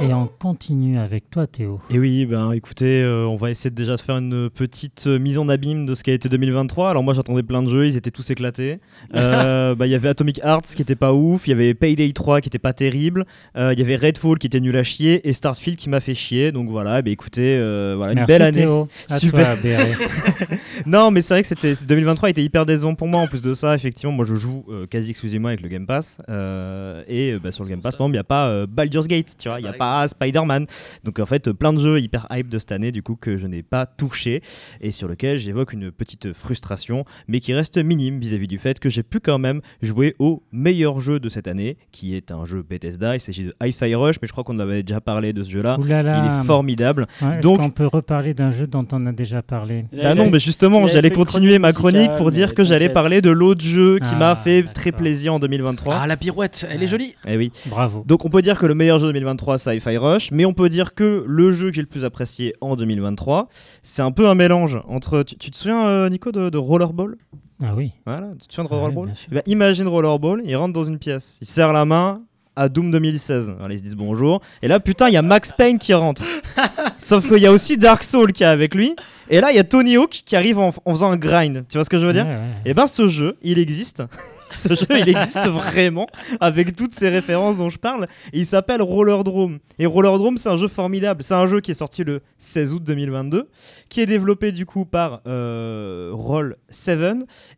Et 0.00 0.14
on 0.14 0.28
continue 0.38 0.96
avec 0.98 1.28
toi, 1.28 1.48
Théo. 1.48 1.80
Et 1.90 1.98
oui, 1.98 2.24
ben 2.24 2.52
écoutez, 2.52 3.02
euh, 3.02 3.26
on 3.26 3.34
va 3.34 3.50
essayer 3.50 3.70
de 3.70 3.74
déjà 3.74 3.96
de 3.96 4.00
faire 4.00 4.16
une 4.18 4.48
petite 4.48 5.08
euh, 5.08 5.18
mise 5.18 5.38
en 5.38 5.48
abîme 5.48 5.86
de 5.86 5.94
ce 5.96 6.04
qu'a 6.04 6.12
été 6.12 6.28
2023. 6.28 6.90
Alors 6.90 7.02
moi 7.02 7.14
j'attendais 7.14 7.42
plein 7.42 7.64
de 7.64 7.68
jeux, 7.68 7.88
ils 7.88 7.96
étaient 7.96 8.12
tous 8.12 8.30
éclatés. 8.30 8.78
Euh, 9.14 9.74
bah, 9.76 9.86
Il 9.86 9.90
y 9.90 9.96
avait 9.96 10.08
Atomic 10.08 10.38
Hearts 10.44 10.74
qui 10.76 10.82
était 10.82 10.94
pas 10.94 11.12
ouf, 11.12 11.48
il 11.48 11.50
y 11.50 11.52
avait 11.52 11.74
Payday 11.74 12.12
3 12.12 12.40
qui 12.40 12.48
était 12.48 12.60
pas 12.60 12.72
terrible, 12.72 13.26
euh, 13.56 13.72
il 13.72 13.78
y 13.80 13.82
avait 13.82 13.96
Redfall 13.96 14.38
qui 14.38 14.46
était 14.46 14.60
nul 14.60 14.76
à 14.76 14.84
chier 14.84 15.28
et 15.28 15.32
Starfield 15.32 15.76
qui 15.76 15.88
m'a 15.88 15.98
fait 16.00 16.14
chier. 16.14 16.52
Donc 16.52 16.70
voilà, 16.70 17.02
bah, 17.02 17.10
écoutez, 17.10 17.56
euh, 17.56 17.94
voilà, 17.96 18.12
une 18.20 18.24
belle 18.26 18.42
année. 18.42 18.60
Théo. 18.60 18.88
À 19.10 19.18
Super. 19.18 19.60
toi. 19.60 19.68
Non, 20.86 21.10
mais 21.10 21.22
c'est 21.22 21.34
vrai 21.34 21.42
que 21.42 21.48
c'était 21.48 21.74
2023 21.86 22.30
était 22.30 22.42
hyper 22.42 22.64
décevant 22.64 22.94
pour 22.94 23.08
moi. 23.08 23.20
En 23.20 23.26
plus 23.26 23.42
de 23.42 23.52
ça, 23.52 23.74
effectivement, 23.74 24.12
moi 24.12 24.24
je 24.24 24.36
joue 24.36 24.64
euh, 24.68 24.86
quasi 24.86 25.10
exclusivement 25.10 25.48
avec 25.48 25.60
le 25.60 25.68
Game 25.68 25.86
Pass. 25.86 26.18
euh, 26.28 27.02
et 27.08 27.36
bah, 27.38 27.50
sur 27.50 27.64
le 27.64 27.70
Game 27.70 27.80
Pass, 27.80 27.96
par 27.96 28.06
exemple, 28.06 28.14
il 28.14 28.18
n'y 28.18 28.20
a 28.20 28.24
pas 28.24 28.48
euh, 28.48 28.66
Baldur's 28.68 29.08
Gate, 29.08 29.34
tu 29.38 29.48
vois, 29.48 29.58
il 29.58 29.64
n'y 29.64 29.68
a 29.68 29.72
pas 29.72 29.87
Spider-Man. 30.08 30.66
Donc 31.04 31.18
en 31.18 31.26
fait, 31.26 31.52
plein 31.52 31.72
de 31.72 31.80
jeux 31.80 32.00
hyper 32.00 32.26
hype 32.30 32.48
de 32.48 32.58
cette 32.58 32.72
année, 32.72 32.92
du 32.92 33.02
coup, 33.02 33.16
que 33.16 33.36
je 33.36 33.46
n'ai 33.46 33.62
pas 33.62 33.86
touché 33.86 34.42
et 34.80 34.90
sur 34.90 35.08
lequel 35.08 35.38
j'évoque 35.38 35.72
une 35.72 35.90
petite 35.90 36.32
frustration, 36.32 37.04
mais 37.28 37.40
qui 37.40 37.54
reste 37.54 37.78
minime 37.78 38.18
vis-à-vis 38.20 38.46
du 38.46 38.58
fait 38.58 38.78
que 38.78 38.88
j'ai 38.88 39.02
pu 39.02 39.20
quand 39.20 39.38
même 39.38 39.60
jouer 39.82 40.14
au 40.18 40.42
meilleur 40.52 41.00
jeu 41.00 41.20
de 41.20 41.28
cette 41.28 41.48
année, 41.48 41.76
qui 41.92 42.14
est 42.14 42.30
un 42.30 42.44
jeu 42.44 42.62
Bethesda. 42.68 43.16
Il 43.16 43.20
s'agit 43.20 43.44
de 43.44 43.54
Hi-Fi 43.62 43.94
Rush, 43.94 44.16
mais 44.22 44.28
je 44.28 44.32
crois 44.32 44.44
qu'on 44.44 44.58
avait 44.58 44.82
déjà 44.82 45.00
parlé 45.00 45.32
de 45.32 45.42
ce 45.42 45.50
jeu-là. 45.50 45.78
Ouh 45.78 45.84
là 45.84 46.02
là. 46.02 46.22
Il 46.24 46.40
est 46.42 46.44
formidable. 46.46 47.06
Ouais, 47.22 47.34
Est-ce 47.34 47.40
Donc- 47.42 47.58
qu'on 47.60 47.70
peut 47.70 47.86
reparler 47.86 48.34
d'un 48.34 48.50
jeu 48.50 48.66
dont 48.66 48.86
on 48.92 49.06
a 49.06 49.12
déjà 49.12 49.42
parlé? 49.42 49.84
Ah 50.02 50.14
non, 50.14 50.30
mais 50.30 50.38
justement, 50.38 50.86
j'allais 50.86 51.08
fait 51.08 51.14
continuer 51.14 51.58
ma 51.58 51.72
chronique 51.72 52.10
pour 52.16 52.30
dire 52.30 52.54
que 52.54 52.64
j'allais 52.64 52.88
parler 52.88 53.20
de 53.20 53.30
l'autre 53.30 53.62
jeu 53.62 53.98
qui 53.98 54.10
Ah, 54.12 54.16
m'a 54.16 54.36
fait 54.36 54.62
d'accord. 54.62 54.74
très 54.74 54.92
plaisir 54.92 55.34
en 55.34 55.38
2023. 55.38 55.98
Ah, 56.02 56.06
la 56.06 56.16
pirouette, 56.16 56.66
elle 56.70 56.82
est 56.82 56.86
jolie. 56.86 57.14
Eh 57.26 57.36
oui. 57.36 57.50
Bravo. 57.66 58.04
Donc 58.06 58.24
on 58.24 58.30
peut 58.30 58.42
dire 58.42 58.58
que 58.58 58.66
le 58.66 58.74
meilleur 58.74 58.98
jeu 58.98 59.08
de 59.08 59.12
2023 59.12 59.58
c'est 59.58 59.70
Hi-Fi 59.78 59.96
Rush, 59.96 60.30
mais 60.32 60.44
on 60.44 60.52
peut 60.52 60.68
dire 60.68 60.94
que 60.94 61.24
le 61.26 61.52
jeu 61.52 61.68
que 61.70 61.74
j'ai 61.74 61.80
le 61.82 61.86
plus 61.88 62.04
apprécié 62.04 62.54
en 62.60 62.76
2023, 62.76 63.48
c'est 63.82 64.02
un 64.02 64.10
peu 64.12 64.28
un 64.28 64.34
mélange 64.34 64.78
entre. 64.88 65.22
Tu, 65.22 65.36
tu 65.36 65.50
te 65.50 65.56
souviens, 65.56 65.86
euh, 65.86 66.08
Nico, 66.08 66.32
de, 66.32 66.50
de 66.50 66.58
Rollerball? 66.58 67.16
Ah 67.62 67.74
oui. 67.76 67.92
Voilà, 68.06 68.28
tu 68.40 68.46
te 68.48 68.54
souviens 68.54 68.64
de 68.64 68.68
Ah 68.72 68.76
oui, 68.76 68.80
Rollerball? 68.82 69.06
bien. 69.06 69.14
Eh 69.30 69.34
ben, 69.34 69.42
Imagine 69.46 69.88
Rollerball, 69.88 70.42
il 70.44 70.56
rentre 70.56 70.72
dans 70.74 70.84
une 70.84 70.98
pièce, 70.98 71.38
il 71.40 71.46
serre 71.46 71.72
la 71.72 71.84
main 71.84 72.22
à 72.56 72.68
Doom 72.68 72.90
2016. 72.90 73.54
Voilà, 73.58 73.74
ils 73.74 73.78
se 73.78 73.82
disent 73.84 73.94
bonjour. 73.96 74.40
Et 74.62 74.68
là, 74.68 74.80
putain, 74.80 75.08
il 75.08 75.14
y 75.14 75.16
a 75.16 75.22
Max 75.22 75.52
Payne 75.52 75.78
qui 75.78 75.94
rentre. 75.94 76.22
Sauf 76.98 77.28
qu'il 77.28 77.38
y 77.38 77.46
a 77.46 77.52
aussi 77.52 77.78
Dark 77.78 78.02
Soul 78.02 78.32
qui 78.32 78.42
est 78.42 78.46
avec 78.46 78.74
lui. 78.74 78.96
Et 79.30 79.40
là, 79.40 79.50
il 79.52 79.56
y 79.56 79.60
a 79.60 79.64
Tony 79.64 79.96
Hawk 79.96 80.22
qui 80.24 80.34
arrive 80.34 80.58
en, 80.58 80.72
en 80.84 80.92
faisant 80.92 81.10
un 81.10 81.16
grind. 81.16 81.64
Tu 81.68 81.76
vois 81.78 81.84
ce 81.84 81.90
que 81.90 81.98
je 81.98 82.06
veux 82.06 82.12
dire? 82.12 82.26
Ouais, 82.26 82.32
ouais. 82.34 82.40
et 82.64 82.74
ben 82.74 82.86
ce 82.88 83.06
jeu, 83.08 83.36
il 83.42 83.58
existe. 83.58 84.02
Ce 84.52 84.74
jeu, 84.74 84.86
il 84.90 85.08
existe 85.08 85.46
vraiment 85.48 86.06
avec 86.40 86.74
toutes 86.74 86.94
ces 86.94 87.08
références 87.08 87.58
dont 87.58 87.68
je 87.68 87.78
parle. 87.78 88.06
Il 88.32 88.46
s'appelle 88.46 88.82
Rollerdrome. 88.82 89.58
Et 89.78 89.86
Rollerdrome, 89.86 90.38
c'est 90.38 90.48
un 90.48 90.56
jeu 90.56 90.68
formidable. 90.68 91.22
C'est 91.22 91.34
un 91.34 91.46
jeu 91.46 91.60
qui 91.60 91.70
est 91.70 91.74
sorti 91.74 92.04
le 92.04 92.22
16 92.38 92.74
août 92.74 92.82
2022, 92.82 93.48
qui 93.88 94.00
est 94.00 94.06
développé 94.06 94.52
du 94.52 94.66
coup 94.66 94.84
par 94.84 95.20
euh, 95.26 96.10
Roll 96.12 96.56
7 96.70 96.98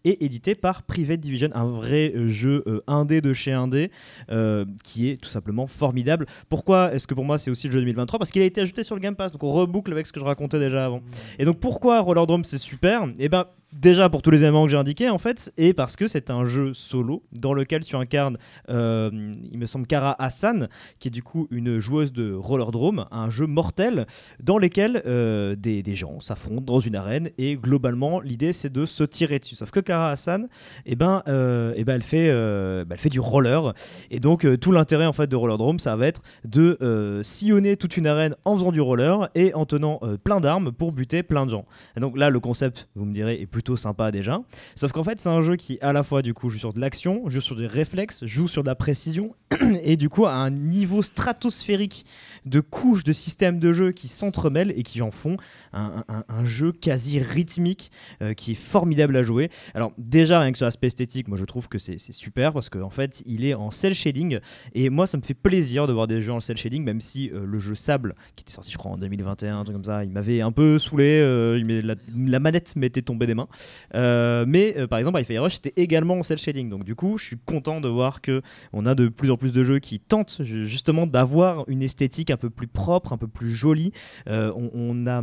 et 0.04 0.24
édité 0.24 0.54
par 0.54 0.82
Private 0.82 1.20
Division, 1.20 1.48
un 1.54 1.66
vrai 1.66 2.12
euh, 2.14 2.28
jeu 2.28 2.62
euh, 2.66 2.82
indé 2.86 3.20
de 3.20 3.32
chez 3.32 3.52
indé, 3.52 3.90
qui 4.84 5.10
est 5.10 5.16
tout 5.16 5.28
simplement 5.28 5.66
formidable. 5.66 6.26
Pourquoi 6.48 6.94
est-ce 6.94 7.06
que 7.06 7.14
pour 7.14 7.24
moi 7.24 7.38
c'est 7.38 7.50
aussi 7.50 7.68
le 7.68 7.72
jeu 7.72 7.80
2023 7.80 8.18
Parce 8.18 8.30
qu'il 8.30 8.42
a 8.42 8.44
été 8.44 8.60
ajouté 8.60 8.84
sur 8.84 8.94
le 8.94 9.00
Game 9.00 9.16
Pass, 9.16 9.32
donc 9.32 9.42
on 9.42 9.52
reboucle 9.52 9.92
avec 9.92 10.06
ce 10.06 10.12
que 10.12 10.20
je 10.20 10.24
racontais 10.24 10.58
déjà 10.58 10.86
avant. 10.86 11.02
Et 11.38 11.44
donc 11.44 11.58
pourquoi 11.58 12.00
Rollerdrome 12.00 12.44
c'est 12.44 12.58
super? 12.58 13.06
Et 13.18 13.28
ben 13.28 13.46
déjà 13.72 14.08
pour 14.08 14.22
tous 14.22 14.30
les 14.30 14.42
éléments 14.42 14.64
que 14.64 14.70
j'ai 14.70 14.76
indiqués 14.76 15.08
en 15.08 15.18
fait, 15.18 15.52
et 15.56 15.74
parce 15.74 15.96
que 15.96 16.06
c'est 16.06 16.30
un 16.30 16.44
jeu 16.44 16.74
solo 16.74 17.22
dans 17.32 17.54
lequel 17.54 17.84
tu 17.84 17.96
incarnes, 17.96 18.36
euh, 18.68 19.10
il 19.50 19.58
me 19.58 19.66
semble, 19.66 19.86
Kara 19.86 20.20
Hassan, 20.22 20.68
qui 20.98 21.08
est 21.08 21.10
du 21.10 21.22
coup 21.22 21.46
une 21.50 21.78
joueuse 21.78 22.12
de 22.12 22.32
Rollerdrome, 22.32 23.06
un 23.10 23.30
jeu 23.30 23.46
mortel 23.46 24.06
dans 24.42 24.58
lequel 24.58 25.02
euh, 25.06 25.54
des, 25.56 25.82
gens 25.94 26.20
s'affrontent 26.20 26.62
dans 26.62 26.78
une 26.78 26.94
arène 26.94 27.30
et 27.36 27.56
globalement 27.56 28.20
l'idée 28.20 28.52
c'est 28.52 28.72
de 28.72 28.86
se 28.86 29.04
tirer 29.04 29.38
dessus. 29.38 29.56
Sauf 29.56 29.70
que 29.70 29.80
Kara 29.80 30.10
Hassan, 30.10 30.48
eh 30.86 30.94
ben, 30.94 31.22
euh, 31.26 31.72
eh 31.76 31.84
ben 31.84 31.94
elle, 31.94 32.02
fait, 32.02 32.28
euh, 32.28 32.84
bah, 32.84 32.94
elle 32.94 33.00
fait 33.00 33.08
du 33.08 33.20
roller 33.20 33.74
et 34.10 34.20
donc 34.20 34.46
tout 34.60 34.72
l'intérêt 34.72 35.06
en 35.06 35.12
fait 35.12 35.26
de 35.26 35.36
Rollerdrome 35.36 35.78
ça 35.78 35.96
va 35.96 36.06
être 36.06 36.22
de 36.44 37.20
sillonner 37.24 37.76
toute 37.76 37.96
une 37.96 38.06
arène 38.06 38.34
en 38.44 38.56
faisant 38.56 38.72
du 38.72 38.80
roller 38.80 39.28
et 39.34 39.52
en 39.54 39.66
tenant 39.66 40.00
plein 40.22 40.40
d'armes 40.40 40.72
pour 40.72 40.92
buter 40.92 41.22
plein 41.22 41.44
de 41.44 41.50
gens. 41.50 41.66
Et 41.96 42.00
donc 42.00 42.16
là 42.16 42.30
le 42.30 42.40
concept, 42.40 42.88
vous 42.94 43.04
me 43.04 43.12
direz, 43.12 43.40
est 43.40 43.46
sympa 43.76 44.10
déjà. 44.10 44.42
Sauf 44.74 44.92
qu'en 44.92 45.04
fait 45.04 45.20
c'est 45.20 45.28
un 45.28 45.42
jeu 45.42 45.56
qui 45.56 45.78
à 45.80 45.92
la 45.92 46.02
fois 46.02 46.22
du 46.22 46.34
coup 46.34 46.50
joue 46.50 46.58
sur 46.58 46.72
de 46.72 46.80
l'action, 46.80 47.28
joue 47.28 47.40
sur 47.40 47.56
des 47.56 47.66
réflexes, 47.66 48.24
joue 48.24 48.48
sur 48.48 48.62
de 48.62 48.68
la 48.68 48.74
précision 48.74 49.34
et 49.82 49.96
du 49.96 50.08
coup 50.08 50.26
à 50.26 50.34
un 50.34 50.50
niveau 50.50 51.02
stratosphérique 51.02 52.06
de 52.46 52.60
couches 52.60 53.04
de 53.04 53.12
systèmes 53.12 53.58
de 53.58 53.72
jeu 53.72 53.92
qui 53.92 54.08
s'entremêlent 54.08 54.72
et 54.76 54.82
qui 54.82 55.02
en 55.02 55.10
font 55.10 55.36
un, 55.72 56.04
jeu 56.44 56.72
quasi 56.72 57.18
rythmique 57.18 57.90
euh, 58.22 58.32
qui 58.34 58.52
est 58.52 58.54
formidable 58.54 59.16
à 59.16 59.22
jouer. 59.22 59.50
Alors 59.74 59.92
déjà 59.98 60.40
rien 60.40 60.52
que 60.52 60.58
sur 60.58 60.66
l'aspect 60.66 60.86
esthétique, 60.86 61.28
moi 61.28 61.36
je 61.36 61.44
trouve 61.44 61.68
que 61.68 61.78
c'est 61.78 61.98
super 62.12 62.52
parce 62.52 62.68
qu'en 62.70 62.90
fait 62.90 63.22
il 63.26 63.44
est 63.44 63.54
en 63.54 63.70
cel 63.70 63.94
shading 63.94 64.40
et 64.74 64.88
moi 64.90 65.06
ça 65.06 65.16
me 65.16 65.22
fait 65.22 65.34
plaisir 65.34 65.86
de 65.86 65.92
voir 65.92 66.06
des 66.06 66.20
jeux 66.20 66.32
en 66.32 66.40
cel 66.40 66.56
shading 66.56 66.82
même 66.82 67.00
si 67.00 67.30
euh, 67.30 67.44
le 67.44 67.58
jeu 67.58 67.74
Sable 67.74 68.14
qui 68.36 68.42
était 68.42 68.52
sorti 68.52 68.70
je 68.70 68.78
crois 68.78 68.92
en 68.92 68.96
2021 68.96 69.60
un 69.60 69.64
truc 69.64 69.74
comme 69.74 69.84
ça, 69.84 70.04
il 70.04 70.10
m'avait 70.10 70.40
un 70.40 70.52
peu 70.52 70.78
saoulé, 70.78 71.20
euh, 71.22 71.94
la 72.14 72.38
manette 72.38 72.76
m'était 72.76 73.02
tombée 73.02 73.26
des 73.26 73.34
mains. 73.34 73.48
Euh, 73.94 74.44
mais 74.46 74.74
euh, 74.78 74.86
par 74.86 74.98
exemple 74.98 75.18
Hi-Fi 75.20 75.38
Rush 75.38 75.54
c'était 75.54 75.72
également 75.80 76.14
en 76.18 76.22
cel 76.22 76.38
shading 76.38 76.68
donc 76.70 76.84
du 76.84 76.94
coup 76.94 77.18
je 77.18 77.24
suis 77.24 77.36
content 77.44 77.80
de 77.80 77.88
voir 77.88 78.20
que 78.20 78.40
on 78.72 78.86
a 78.86 78.94
de 78.94 79.08
plus 79.08 79.30
en 79.30 79.36
plus 79.36 79.52
de 79.52 79.64
jeux 79.64 79.78
qui 79.80 79.98
tentent 79.98 80.38
ju- 80.42 80.66
justement 80.66 81.06
d'avoir 81.06 81.64
une 81.68 81.82
esthétique 81.82 82.30
un 82.30 82.36
peu 82.36 82.50
plus 82.50 82.66
propre, 82.68 83.12
un 83.12 83.16
peu 83.16 83.26
plus 83.26 83.50
jolie. 83.52 83.92
Euh, 84.28 84.52
on, 84.56 84.70
on 84.74 85.06
a 85.06 85.20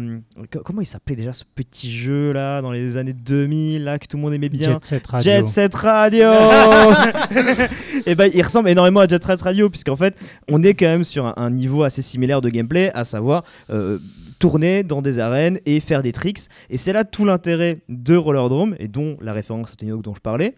co- 0.51 0.59
comment 0.63 0.81
il 0.81 0.85
s'appelait 0.85 1.15
déjà 1.15 1.33
ce 1.33 1.43
petit 1.55 1.91
jeu 1.91 2.31
là 2.33 2.61
dans 2.61 2.71
les 2.71 2.97
années 2.97 3.13
2000 3.13 3.83
là 3.83 3.99
que 3.99 4.07
tout 4.07 4.17
le 4.17 4.23
monde 4.23 4.33
aimait 4.33 4.49
bien? 4.49 4.73
Jet 4.73 4.85
Set 4.85 5.07
Radio. 5.07 5.31
Jet 5.31 5.47
Set 5.47 5.75
Radio 5.75 6.27
Et 8.05 8.15
ben 8.15 8.29
il 8.33 8.41
ressemble 8.43 8.69
énormément 8.69 8.99
à 9.01 9.07
Jet 9.07 9.23
Set 9.23 9.41
Radio 9.41 9.69
puisqu'en 9.69 9.95
fait 9.95 10.15
on 10.49 10.63
est 10.63 10.73
quand 10.73 10.85
même 10.87 11.03
sur 11.03 11.25
un, 11.25 11.33
un 11.37 11.49
niveau 11.49 11.83
assez 11.83 12.01
similaire 12.01 12.41
de 12.41 12.49
gameplay, 12.49 12.91
à 12.93 13.05
savoir 13.05 13.43
tourner 14.39 14.83
dans 14.83 15.01
des 15.01 15.19
arènes 15.19 15.59
et 15.65 15.79
faire 15.79 16.01
des 16.01 16.11
tricks. 16.11 16.47
Et 16.69 16.77
c'est 16.77 16.93
là 16.93 17.03
tout 17.03 17.25
l'intérêt 17.25 17.79
de 17.89 18.15
Rollerdrome 18.15 18.75
et 18.79 18.87
dont 18.87 19.17
la 19.21 19.33
référence 19.33 19.71
à 19.71 19.75
Tony 19.75 19.91
Hawk 19.91 20.03
dont 20.03 20.15
je 20.15 20.21
parlais. 20.21 20.55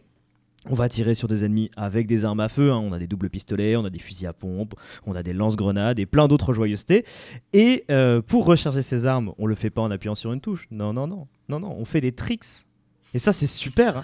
On 0.70 0.76
va 0.76 0.90
tirer 0.90 1.16
sur 1.16 1.30
des 1.30 1.46
ennemis 1.46 1.72
avec 1.78 2.06
des 2.06 2.26
armes 2.26 2.42
à 2.42 2.50
feu, 2.50 2.72
hein. 2.72 2.78
on 2.84 2.92
a 2.92 3.00
des 3.00 3.08
doubles 3.08 3.30
pistolets, 3.30 3.78
on 3.78 3.86
a 3.86 3.90
des 3.90 3.98
fusils 3.98 4.28
à 4.28 4.34
pompe, 4.34 4.76
on 5.06 5.16
a 5.16 5.24
des 5.24 5.32
lance-grenades 5.32 6.00
et 6.00 6.06
plein 6.06 6.28
d'autres 6.28 6.54
joyeusetés. 6.54 7.06
Et 7.54 7.86
euh, 7.90 8.22
pour 8.22 8.46
recharger 8.46 8.82
ces 8.82 9.06
armes, 9.06 9.34
on 9.38 9.46
le 9.46 9.56
fait 9.56 9.70
pas 9.70 9.82
en 9.82 9.90
appuyant 9.90 10.16
sur 10.16 10.34
une 10.34 10.42
touche. 10.42 10.68
Non, 10.70 10.92
non, 10.92 11.08
non, 11.08 11.28
non, 11.48 11.62
non, 11.62 11.76
on 11.80 11.86
fait 11.86 12.02
des 12.02 12.12
tricks. 12.12 12.66
Et 13.14 13.20
ça, 13.20 13.32
c'est 13.32 13.48
super. 13.48 14.00
hein. 14.00 14.04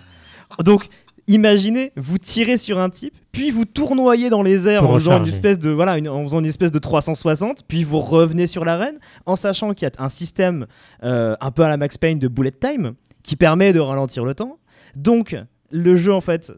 Donc, 0.64 0.88
imaginez, 1.28 1.92
vous 1.96 2.18
tirez 2.18 2.58
sur 2.58 2.80
un 2.80 2.90
type, 2.90 3.16
puis 3.32 3.50
vous 3.52 3.66
tournoyez 3.66 4.30
dans 4.30 4.44
les 4.44 4.68
airs 4.68 4.84
en 4.84 4.94
faisant 5.00 5.12
une 5.18 5.24
espèce 5.34 5.60
de 5.60 5.70
voilà, 5.72 5.98
une- 5.98 6.08
en 6.10 6.24
faisant 6.24 6.40
une 6.40 6.46
espèce 6.46 6.72
de 6.72 6.80
360, 6.80 7.64
puis 7.68 7.84
vous 7.84 8.00
revenez 8.00 8.48
sur 8.48 8.64
l'arène 8.66 8.98
en 9.26 9.36
sachant 9.36 9.74
qu'il 9.74 9.88
y 9.88 9.92
a 9.92 10.04
un 10.04 10.10
système 10.10 10.68
euh, 11.04 11.36
un 11.42 11.52
peu 11.52 11.64
à 11.64 11.70
la 11.70 11.78
Max 11.78 11.98
Payne 11.98 12.20
de 12.20 12.28
bullet 12.28 12.52
time 12.52 12.94
qui 13.24 13.36
permet 13.36 13.74
de 13.74 13.80
ralentir 13.80 14.24
le 14.24 14.36
temps. 14.36 14.60
Donc, 14.96 15.36
le 15.72 15.96
jeu 15.96 16.14
en 16.14 16.22
fait 16.22 16.54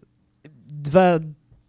va 0.91 1.20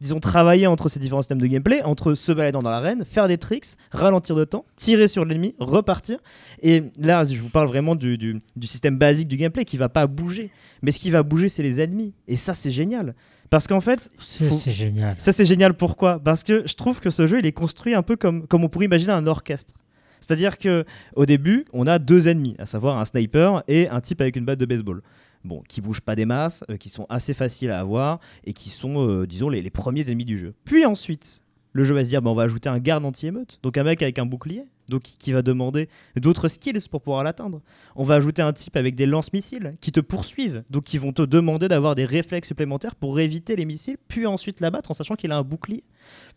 disons 0.00 0.20
travailler 0.20 0.68
entre 0.68 0.88
ces 0.88 1.00
différents 1.00 1.22
systèmes 1.22 1.40
de 1.40 1.46
gameplay, 1.48 1.82
entre 1.82 2.14
se 2.14 2.30
balader 2.30 2.52
dans 2.52 2.62
l'arène, 2.62 3.04
faire 3.04 3.26
des 3.26 3.36
tricks, 3.36 3.66
ralentir 3.90 4.36
le 4.36 4.46
temps, 4.46 4.64
tirer 4.76 5.08
sur 5.08 5.24
l'ennemi, 5.24 5.56
repartir. 5.58 6.20
Et 6.62 6.84
là, 7.00 7.24
je 7.24 7.34
vous 7.40 7.48
parle 7.48 7.66
vraiment 7.66 7.96
du, 7.96 8.16
du- 8.16 8.40
du 8.54 8.66
système 8.68 8.96
basique 8.96 9.26
du 9.26 9.36
gameplay 9.36 9.64
qui 9.64 9.76
va 9.76 9.88
pas 9.88 10.06
bouger. 10.06 10.52
Mais 10.82 10.92
ce 10.92 10.98
qui 11.00 11.10
va 11.10 11.22
bouger, 11.22 11.48
c'est 11.48 11.62
les 11.62 11.80
ennemis. 11.80 12.14
Et 12.26 12.36
ça, 12.36 12.54
c'est 12.54 12.70
génial. 12.70 13.14
Parce 13.50 13.66
qu'en 13.66 13.80
fait, 13.80 14.10
C'est 14.18 14.48
faut- 14.48 14.54
c'est 14.54 14.70
génial. 14.70 15.14
ça 15.18 15.32
c'est 15.32 15.46
génial 15.46 15.74
pourquoi? 15.74 16.18
Parce 16.18 16.44
que 16.44 16.64
je 16.66 16.74
trouve 16.74 17.00
que 17.00 17.08
ce 17.10 17.26
jeu 17.26 17.38
il 17.38 17.46
est 17.46 17.52
construit 17.52 17.94
un 17.94 18.02
peu 18.02 18.14
comme, 18.16 18.46
comme 18.46 18.62
on 18.62 18.68
pourrait 18.68 18.84
imaginer 18.84 19.12
un 19.12 19.26
orchestre. 19.26 19.74
C'est-à-dire 20.20 20.58
que 20.58 20.84
au 21.16 21.24
début, 21.24 21.64
on 21.72 21.86
a 21.86 21.98
deux 21.98 22.28
ennemis, 22.28 22.54
à 22.58 22.66
savoir 22.66 22.98
un 22.98 23.04
sniper 23.06 23.62
et 23.66 23.88
un 23.88 24.00
type 24.02 24.20
avec 24.20 24.36
une 24.36 24.44
batte 24.44 24.58
de 24.58 24.66
baseball. 24.66 25.00
Bon, 25.44 25.62
qui 25.68 25.80
bougent 25.80 26.00
pas 26.02 26.14
des 26.16 26.26
masses, 26.26 26.62
euh, 26.68 26.76
qui 26.76 26.90
sont 26.90 27.06
assez 27.08 27.32
faciles 27.32 27.70
à 27.70 27.78
avoir 27.80 28.18
et 28.44 28.52
qui 28.52 28.68
sont, 28.70 29.08
euh, 29.08 29.26
disons, 29.26 29.48
les, 29.48 29.62
les 29.62 29.70
premiers 29.70 30.06
ennemis 30.10 30.24
du 30.26 30.36
jeu. 30.36 30.52
Puis 30.64 30.84
ensuite, 30.84 31.42
le 31.72 31.84
jeu 31.84 31.94
va 31.94 32.02
se 32.02 32.08
dire, 32.08 32.22
bah, 32.22 32.30
on 32.30 32.34
va 32.34 32.44
ajouter 32.44 32.68
un 32.68 32.78
garde 32.78 33.04
anti-émeute, 33.04 33.58
donc 33.62 33.76
un 33.76 33.84
mec 33.84 34.02
avec 34.02 34.18
un 34.18 34.26
bouclier, 34.26 34.64
donc 34.88 35.02
qui 35.02 35.32
va 35.32 35.42
demander 35.42 35.88
d'autres 36.16 36.48
skills 36.48 36.88
pour 36.90 37.02
pouvoir 37.02 37.22
l'atteindre. 37.22 37.60
On 37.94 38.04
va 38.04 38.14
ajouter 38.14 38.42
un 38.42 38.52
type 38.52 38.76
avec 38.76 38.94
des 38.94 39.06
lance-missiles 39.06 39.76
qui 39.80 39.92
te 39.92 40.00
poursuivent, 40.00 40.64
donc 40.70 40.84
qui 40.84 40.98
vont 40.98 41.12
te 41.12 41.22
demander 41.22 41.68
d'avoir 41.68 41.94
des 41.94 42.04
réflexes 42.04 42.48
supplémentaires 42.48 42.94
pour 42.94 43.20
éviter 43.20 43.56
les 43.56 43.64
missiles, 43.64 43.98
puis 44.08 44.26
ensuite 44.26 44.60
l'abattre 44.60 44.90
en 44.90 44.94
sachant 44.94 45.14
qu'il 45.14 45.30
a 45.32 45.36
un 45.36 45.42
bouclier. 45.42 45.84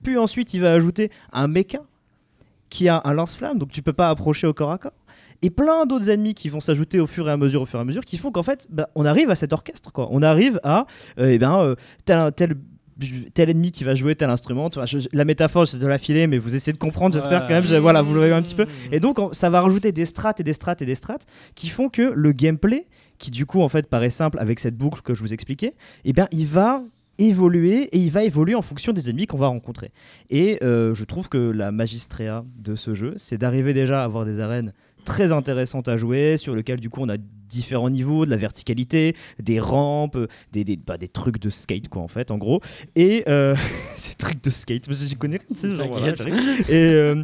Puis 0.04 0.18
ensuite, 0.18 0.54
il 0.54 0.62
va 0.62 0.74
ajouter 0.74 1.12
un 1.32 1.48
méca 1.48 1.82
qui 2.70 2.88
a 2.88 3.02
un 3.04 3.14
lance-flamme, 3.14 3.60
donc 3.60 3.72
tu 3.72 3.82
peux 3.82 3.94
pas 3.94 4.10
approcher 4.10 4.48
au 4.48 4.54
corps 4.54 4.72
à 4.72 4.78
corps. 4.78 4.94
Et 5.44 5.50
plein 5.50 5.86
d'autres 5.86 6.10
ennemis 6.10 6.36
qui 6.36 6.50
vont 6.50 6.60
s'ajouter 6.60 7.00
au 7.00 7.08
fur 7.08 7.28
et 7.28 7.32
à 7.32 7.38
mesure, 7.38 7.64
au 7.64 7.66
fur 7.66 7.80
et 7.80 7.82
à 7.82 7.86
mesure, 7.86 8.06
qui 8.06 8.18
font 8.18 8.32
qu'en 8.32 8.44
fait, 8.44 8.68
bah, 8.70 8.90
on 8.96 9.06
arrive 9.06 9.30
à 9.32 9.36
cet 9.36 9.54
orchestre, 9.54 9.92
quoi. 9.92 10.08
On 10.12 10.22
arrive 10.22 10.60
à, 10.64 10.86
eh 11.18 11.40
ben, 11.40 11.60
euh, 11.60 12.32
tel, 12.32 12.56
tel 13.34 13.50
ennemi 13.50 13.72
qui 13.72 13.84
va 13.84 13.96
jouer 13.96 14.16
tel 14.16 14.30
instrument. 14.30 14.70
Je- 14.86 15.08
la 15.14 15.26
métaphore, 15.26 15.68
c'est 15.68 15.78
de 15.80 15.88
la 15.88 15.98
filer, 15.98 16.28
mais 16.28 16.38
vous 16.38 16.56
essayez 16.56 16.74
de 16.74 16.78
comprendre, 16.78 17.16
j'espère 17.16 17.42
Ouais. 17.42 17.48
quand 17.48 17.54
même. 17.56 17.66
je- 17.66 17.76
Voilà, 17.76 18.02
vous 18.02 18.14
l'avez 18.16 18.34
un 18.34 18.42
petit 18.42 18.56
peu. 18.56 18.66
Et 18.92 19.00
donc, 19.00 19.20
on- 19.20 19.34
ça 19.34 19.50
va 19.50 19.62
rajouter 19.62 19.92
des 19.92 20.06
strates 20.06 20.40
et 20.40 20.44
des 20.44 20.54
strates 20.54 20.82
et 20.82 20.86
des 20.86 20.96
strates 20.96 21.26
qui 21.56 21.70
font 21.70 21.90
que 21.90 22.12
le 22.16 22.32
gameplay, 22.32 22.88
qui 23.18 23.32
du 23.32 23.46
coup 23.46 23.62
en 23.62 23.70
fait 23.70 23.88
paraît 23.88 24.10
simple 24.10 24.38
avec 24.40 24.60
cette 24.60 24.76
boucle 24.78 25.02
que 25.02 25.14
je 25.14 25.22
vous 25.22 25.34
expliquais, 25.34 25.74
eh 26.06 26.14
bien, 26.14 26.28
il 26.32 26.48
va 26.48 26.84
évoluer 27.20 27.84
et 27.92 28.00
il 28.00 28.10
va 28.12 28.24
évoluer 28.24 28.56
en 28.56 28.62
fonction 28.64 28.94
des 28.94 29.10
ennemis 29.10 29.28
qu'on 29.28 29.38
va 29.38 29.48
rencontrer. 29.48 29.92
Et 30.30 30.58
euh, 30.64 30.96
je 30.96 31.04
trouve 31.06 31.30
que 31.30 31.38
la 31.38 31.72
magistréa 31.72 32.44
de 32.58 32.76
ce 32.76 32.94
jeu, 32.96 33.14
c'est 33.18 33.38
d'arriver 33.38 33.74
déjà 33.74 34.02
à 34.02 34.06
avoir 34.06 34.26
des 34.26 34.40
arènes 34.40 34.74
très 35.06 35.32
intéressantes 35.32 35.88
à 35.88 35.98
jouer, 35.98 36.38
sur 36.38 36.56
lesquelles 36.56 36.80
du 36.80 36.90
coup 36.90 37.02
on 37.02 37.10
a 37.10 37.18
différents 37.18 37.90
niveaux, 37.90 38.26
de 38.26 38.32
la 38.32 38.38
verticalité, 38.38 39.16
des 39.40 39.60
rampes, 39.60 40.18
des, 40.52 40.64
des, 40.64 40.78
bah, 40.78 40.98
des 40.98 41.10
trucs 41.10 41.40
de 41.40 41.50
skate 41.50 41.90
quoi 41.90 42.02
en 42.02 42.08
fait 42.08 42.32
en 42.32 42.38
gros. 42.38 42.62
Et 42.96 43.24
euh, 43.28 43.56
des 44.10 44.16
trucs 44.16 44.44
de 44.44 44.50
skate, 44.50 44.88
parce 44.88 45.02
que 45.02 45.08
j'y 45.08 45.16
connais 45.16 45.40
rien, 45.50 45.76
genre, 45.76 45.88
voilà. 45.88 46.14
Et, 46.70 46.76
euh, 46.76 47.24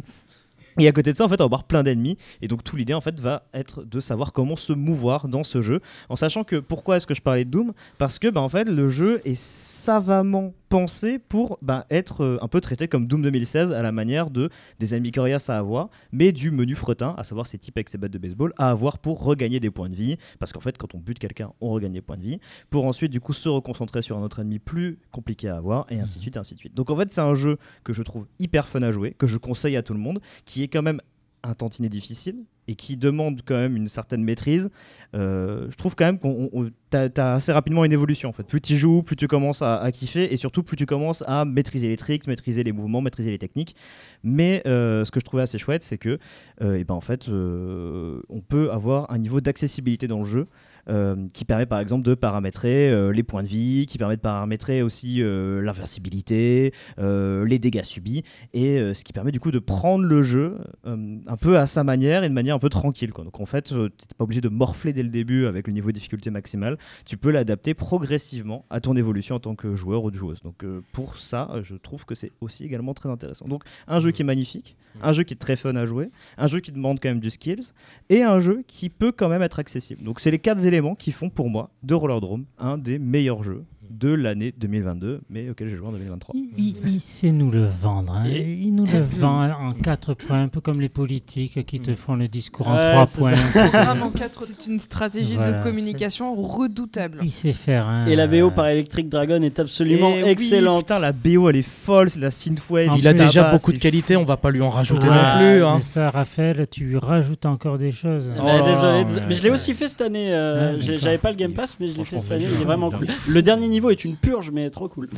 et 0.78 0.86
à 0.86 0.92
côté 0.92 1.12
de 1.12 1.16
ça, 1.16 1.24
en 1.24 1.28
fait, 1.28 1.40
on 1.40 1.44
va 1.44 1.46
avoir 1.46 1.64
plein 1.64 1.82
d'ennemis. 1.82 2.16
Et 2.40 2.46
donc, 2.46 2.62
tout 2.62 2.76
l'idée, 2.76 2.94
en 2.94 3.00
fait, 3.00 3.18
va 3.18 3.42
être 3.52 3.82
de 3.82 3.98
savoir 3.98 4.32
comment 4.32 4.54
se 4.54 4.72
mouvoir 4.72 5.26
dans 5.26 5.42
ce 5.42 5.60
jeu. 5.60 5.80
En 6.08 6.14
sachant 6.14 6.44
que, 6.44 6.56
pourquoi 6.56 6.96
est-ce 6.96 7.06
que 7.06 7.14
je 7.14 7.20
parlais 7.20 7.44
de 7.44 7.50
Doom? 7.50 7.72
Parce 7.98 8.20
que, 8.20 8.28
bah, 8.28 8.40
en 8.40 8.48
fait, 8.48 8.64
le 8.64 8.88
jeu 8.88 9.20
est 9.24 9.38
savamment 9.38 10.54
pensé 10.68 11.18
pour 11.18 11.58
bah, 11.62 11.86
être 11.90 12.22
euh, 12.22 12.38
un 12.42 12.48
peu 12.48 12.60
traité 12.60 12.88
comme 12.88 13.06
Doom 13.06 13.22
2016 13.22 13.72
à 13.72 13.82
la 13.82 13.92
manière 13.92 14.30
de 14.30 14.50
des 14.78 14.94
ennemis 14.94 15.12
coriaces 15.12 15.50
à 15.50 15.58
avoir, 15.58 15.88
mais 16.12 16.32
du 16.32 16.50
menu 16.50 16.74
fretin, 16.74 17.14
à 17.18 17.24
savoir 17.24 17.46
ces 17.46 17.58
types 17.58 17.76
avec 17.76 17.88
ces 17.88 17.98
battes 17.98 18.12
de 18.12 18.18
baseball, 18.18 18.52
à 18.58 18.70
avoir 18.70 18.98
pour 18.98 19.22
regagner 19.22 19.60
des 19.60 19.70
points 19.70 19.88
de 19.88 19.94
vie. 19.94 20.16
Parce 20.38 20.52
qu'en 20.52 20.60
fait, 20.60 20.76
quand 20.78 20.94
on 20.94 20.98
bute 20.98 21.18
quelqu'un, 21.18 21.52
on 21.60 21.70
regagne 21.70 21.92
des 21.92 22.00
points 22.00 22.16
de 22.16 22.22
vie. 22.22 22.40
Pour 22.70 22.84
ensuite, 22.84 23.10
du 23.10 23.20
coup, 23.20 23.32
se 23.32 23.48
reconcentrer 23.48 24.02
sur 24.02 24.16
un 24.16 24.22
autre 24.22 24.40
ennemi 24.40 24.58
plus 24.58 24.98
compliqué 25.10 25.48
à 25.48 25.56
avoir, 25.56 25.86
et 25.90 26.00
ainsi 26.00 26.18
de 26.18 26.22
suite, 26.22 26.36
et 26.36 26.38
ainsi 26.38 26.54
de 26.54 26.58
suite. 26.58 26.74
Donc, 26.74 26.90
en 26.90 26.96
fait, 26.96 27.10
c'est 27.10 27.20
un 27.20 27.34
jeu 27.34 27.58
que 27.84 27.92
je 27.92 28.02
trouve 28.02 28.26
hyper 28.38 28.68
fun 28.68 28.82
à 28.82 28.92
jouer, 28.92 29.14
que 29.18 29.26
je 29.26 29.38
conseille 29.38 29.76
à 29.76 29.82
tout 29.82 29.94
le 29.94 30.00
monde, 30.00 30.20
qui 30.44 30.62
est 30.62 30.68
quand 30.68 30.82
même 30.82 31.00
un 31.42 31.54
tantinet 31.54 31.88
difficile 31.88 32.44
et 32.68 32.74
qui 32.74 32.96
demande 32.96 33.40
quand 33.44 33.56
même 33.56 33.76
une 33.76 33.88
certaine 33.88 34.22
maîtrise. 34.22 34.70
Euh, 35.14 35.66
je 35.70 35.76
trouve 35.76 35.96
quand 35.96 36.04
même 36.04 36.18
qu'on 36.18 36.50
on- 36.52 36.64
on- 36.66 36.70
t'as 36.90 37.08
as 37.16 37.34
assez 37.34 37.50
rapidement 37.50 37.84
une 37.84 37.92
évolution 37.92 38.32
fait. 38.32 38.42
Plus 38.42 38.60
tu 38.60 38.76
joues, 38.76 39.02
plus 39.02 39.16
tu 39.16 39.26
commences 39.26 39.62
à, 39.62 39.90
kiffer 39.90 40.32
et 40.32 40.36
surtout 40.36 40.62
plus 40.62 40.76
tu 40.76 40.84
commences 40.86 41.24
à 41.26 41.44
maîtriser 41.46 41.88
les 41.88 41.96
tricks, 41.96 42.26
maîtriser 42.26 42.62
les 42.62 42.72
mouvements, 42.72 43.00
maîtriser 43.00 43.30
les 43.30 43.38
techniques. 43.38 43.74
Mais 44.22 44.62
euh, 44.66 45.04
ce 45.06 45.10
que 45.10 45.18
je 45.18 45.24
trouvais 45.24 45.42
assez 45.42 45.58
chouette, 45.58 45.82
c'est 45.82 45.98
que 45.98 46.18
euh, 46.60 46.76
eh 46.78 46.84
ben, 46.84 46.94
en 46.94 47.00
fait, 47.00 47.28
on 47.28 48.40
peut 48.46 48.70
avoir 48.70 49.10
un 49.10 49.18
niveau 49.18 49.40
d'accessibilité 49.40 50.06
dans 50.06 50.18
le 50.20 50.24
jeu. 50.26 50.46
Euh, 50.88 51.28
qui 51.32 51.44
permet 51.44 51.66
par 51.66 51.80
exemple 51.80 52.04
de 52.04 52.14
paramétrer 52.14 52.90
euh, 52.90 53.12
les 53.12 53.22
points 53.22 53.42
de 53.42 53.48
vie, 53.48 53.86
qui 53.86 53.98
permet 53.98 54.16
de 54.16 54.22
paramétrer 54.22 54.82
aussi 54.82 55.22
euh, 55.22 55.60
l'inversibilité, 55.60 56.72
les 56.98 57.58
dégâts 57.58 57.82
subis, 57.82 58.24
et 58.52 58.78
ce 58.94 59.04
qui 59.04 59.12
permet 59.12 59.32
du 59.32 59.40
coup 59.40 59.50
de 59.50 59.58
prendre 59.58 60.04
le 60.04 60.22
jeu 60.22 60.58
un 60.84 61.36
peu 61.36 61.58
à 61.58 61.66
sa 61.66 61.84
manière 61.84 62.24
et 62.24 62.28
de 62.28 62.34
manière 62.34 62.54
un 62.54 62.58
peu 62.58 62.68
tranquille. 62.68 63.12
Quoi. 63.12 63.24
Donc 63.24 63.40
en 63.40 63.46
fait, 63.46 63.62
tu 63.68 63.74
n'es 63.74 63.88
pas 64.16 64.24
obligé 64.24 64.40
de 64.40 64.48
morfler 64.48 64.92
dès 64.92 65.02
le 65.02 65.08
début 65.08 65.46
avec 65.46 65.66
le 65.66 65.72
niveau 65.72 65.88
de 65.88 65.94
difficulté 65.94 66.30
maximal, 66.30 66.78
tu 67.04 67.16
peux 67.16 67.30
l'adapter 67.30 67.74
progressivement 67.74 68.64
à 68.70 68.80
ton 68.80 68.96
évolution 68.96 69.36
en 69.36 69.40
tant 69.40 69.54
que 69.54 69.76
joueur 69.76 70.04
ou 70.04 70.10
de 70.10 70.16
joueuse. 70.16 70.40
Donc 70.42 70.64
pour 70.92 71.18
ça, 71.18 71.50
je 71.62 71.74
trouve 71.74 72.04
que 72.04 72.14
c'est 72.14 72.32
aussi 72.40 72.64
également 72.64 72.94
très 72.94 73.08
intéressant. 73.08 73.46
Donc 73.46 73.64
un 73.86 74.00
jeu 74.00 74.10
qui 74.10 74.22
est 74.22 74.26
magnifique, 74.26 74.76
un 75.02 75.12
jeu 75.12 75.22
qui 75.22 75.34
est 75.34 75.38
très 75.38 75.56
fun 75.56 75.76
à 75.76 75.86
jouer, 75.86 76.10
un 76.36 76.46
jeu 76.46 76.60
qui 76.60 76.72
demande 76.72 76.98
quand 77.00 77.08
même 77.08 77.20
du 77.20 77.30
skills, 77.30 77.72
et 78.08 78.22
un 78.22 78.40
jeu 78.40 78.64
qui 78.66 78.88
peut 78.88 79.12
quand 79.12 79.28
même 79.28 79.42
être 79.42 79.58
accessible. 79.58 80.02
Donc 80.02 80.20
c'est 80.20 80.30
les 80.30 80.38
quatre 80.38 80.64
éléments 80.64 80.77
qui 80.98 81.12
font 81.12 81.30
pour 81.30 81.50
moi 81.50 81.70
de 81.82 81.94
Rollerdrome 81.94 82.46
un 82.58 82.78
des 82.78 82.98
meilleurs 82.98 83.42
jeux 83.42 83.64
de 83.90 84.08
l'année 84.12 84.52
2022, 84.58 85.20
mais 85.30 85.50
auquel 85.50 85.68
j'ai 85.68 85.76
joué 85.76 85.88
en 85.88 85.92
2023. 85.92 86.34
Il, 86.56 87.00
sait 87.00 87.30
nous 87.30 87.50
le 87.50 87.64
vendre. 87.66 88.12
hein. 88.12 88.24
Et- 88.26 88.58
Il 88.62 88.74
nous 88.74 88.86
le 88.86 89.00
vend 89.18 89.48
en 89.50 89.72
quatre 89.72 90.14
points, 90.14 90.42
un 90.42 90.48
peu 90.48 90.60
comme 90.60 90.80
les 90.80 90.88
politiques 90.88 91.64
qui 91.66 91.80
te 91.80 91.94
font 91.94 92.14
le 92.16 92.28
discours 92.28 92.68
en 92.68 92.76
Ouais, 92.76 92.92
trois 92.92 93.06
c'est 93.06 93.18
points. 93.18 93.32
Vraiment 93.84 94.10
quatre 94.10 94.44
C'est 94.44 94.66
une 94.66 94.78
stratégie 94.78 95.34
Voilà, 95.36 95.54
de 95.58 95.62
communication 95.62 96.34
redoutable. 96.34 97.18
Il 97.22 97.30
sait 97.30 97.52
faire. 97.52 97.86
hein. 97.86 98.06
Et 98.06 98.16
la 98.16 98.26
BO 98.26 98.50
par 98.50 98.66
Electric 98.68 99.08
Dragon 99.08 99.40
est 99.42 99.58
absolument 99.60 100.10
Et 100.10 100.24
oui, 100.24 100.28
excellente. 100.30 100.82
putain, 100.84 100.98
la 100.98 101.12
BO 101.12 101.48
elle 101.48 101.56
est 101.56 101.62
folle, 101.62 102.10
c'est 102.10 102.20
la 102.20 102.30
synthwave. 102.30 102.90
Il 102.98 103.06
a 103.06 103.12
déjà 103.12 103.42
là-bas, 103.42 103.52
beaucoup 103.56 103.70
de 103.72 103.76
c'est 103.76 103.82
qualités, 103.82 104.14
fou. 104.14 104.20
on 104.20 104.24
va 104.24 104.36
pas 104.36 104.50
lui 104.50 104.60
en 104.62 104.70
rajouter 104.70 105.08
Ouais, 105.08 105.14
non 105.14 105.38
plus. 105.38 105.64
hein. 105.64 105.74
mais 105.76 105.82
ça, 105.82 106.10
Raphaël, 106.10 106.66
tu 106.70 106.96
rajoutes 106.96 107.46
encore 107.46 107.78
des 107.78 107.92
choses. 107.92 108.30
Eh 108.34 108.38
ben, 108.38 108.60
Oh 108.60 108.66
désolé, 108.66 109.04
mais 109.28 109.34
je 109.34 109.42
l'ai 109.44 109.50
aussi 109.50 109.74
fait 109.74 109.88
cette 109.88 110.00
année. 110.00 110.32
euh. 110.34 110.76
J'avais 110.78 111.18
pas 111.18 111.30
le 111.30 111.36
Game 111.36 111.52
Pass, 111.52 111.76
mais 111.80 111.86
je 111.86 111.96
l'ai 111.96 112.04
fait 112.04 112.18
cette 112.18 112.32
année. 112.32 112.44
Il 112.44 112.60
est 112.62 112.64
vraiment 112.64 112.90
cool. 112.90 113.06
Le 113.28 113.42
dernier 113.42 113.68
niveau 113.68 113.77
est 113.90 114.04
une 114.04 114.16
purge, 114.16 114.50
mais 114.52 114.68
trop 114.70 114.88
cool. 114.88 115.08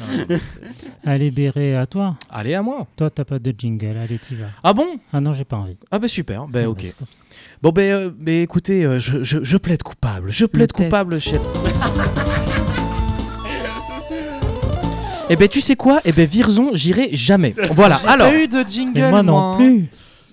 Allez, 1.05 1.31
Béré, 1.31 1.75
à 1.77 1.87
toi. 1.87 2.17
Allez, 2.31 2.55
à 2.55 2.63
moi. 2.63 2.87
Toi, 2.97 3.11
t'as 3.11 3.25
pas 3.25 3.39
de 3.39 3.55
jingle. 3.57 3.97
Allez, 4.03 4.19
t'y 4.19 4.35
vas. 4.37 4.47
Ah 4.63 4.73
bon? 4.73 4.87
Ah 5.13 5.21
non, 5.21 5.33
j'ai 5.33 5.45
pas 5.45 5.57
envie. 5.57 5.77
Ah 5.91 5.99
bah 5.99 6.09
super, 6.09 6.47
ben 6.47 6.65
Ah, 6.67 6.71
ok. 6.71 6.83
bah, 6.83 6.89
ça. 7.01 7.05
Bon 7.63 7.71
ben, 7.71 7.93
euh, 7.93 8.11
ben, 8.17 8.43
écoutez, 8.43 8.85
euh, 8.85 8.99
je, 9.01 9.23
je, 9.23 9.39
je 9.43 9.57
plaide 9.57 9.83
coupable, 9.83 10.31
je 10.33 10.45
plaide 10.47 10.73
test. 10.73 10.89
coupable, 10.91 11.19
chef. 11.21 11.41
Eh 15.33 15.37
ben 15.37 15.47
tu 15.49 15.61
sais 15.61 15.77
quoi? 15.77 16.01
Eh 16.05 16.13
ben 16.13 16.27
Virzon, 16.27 16.71
j'irai 16.75 17.11
jamais. 17.13 17.55
Voilà. 17.71 18.01
Alors, 18.07 18.29
Pas 18.31 18.37
eu 18.37 18.49
de 18.49 18.63
jingle, 18.67 18.99
Et 18.99 19.11
moi 19.11 19.23
non 19.23 19.39
hein. 19.39 19.57
plus. 19.59 19.87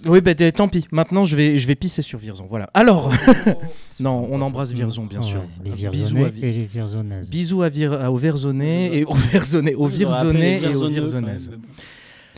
Oui 0.07 0.21
d- 0.21 0.51
tant 0.51 0.67
pis. 0.67 0.85
Maintenant 0.91 1.23
je 1.25 1.35
vais 1.35 1.59
je 1.59 1.67
vais 1.67 1.75
pisser 1.75 2.01
sur 2.01 2.19
Virzon. 2.19 2.45
Voilà. 2.49 2.69
Alors, 2.73 3.11
non, 3.99 4.27
on 4.31 4.41
embrasse 4.41 4.71
Virzon 4.73 5.05
bien 5.05 5.21
sûr. 5.21 5.39
Ouais, 5.39 5.45
les 5.65 5.71
Bisous 5.89 6.15
à 6.25 6.29
Vi- 6.29 6.45
et 6.45 6.51
les 6.51 6.65
Virzonnaises. 6.65 7.29
Bisous 7.29 7.61
à 7.63 7.69
Vir, 7.69 7.93
à- 7.93 8.11
aux 8.11 8.17
Verzonnais 8.17 8.91
et 8.99 9.03
aux 9.05 9.13
Verzonnais, 9.13 9.73
aux 9.75 9.87
Virzonnais 9.87 10.61
et 10.61 10.75
aux 10.75 10.87
Virzonnaises. 10.87 11.51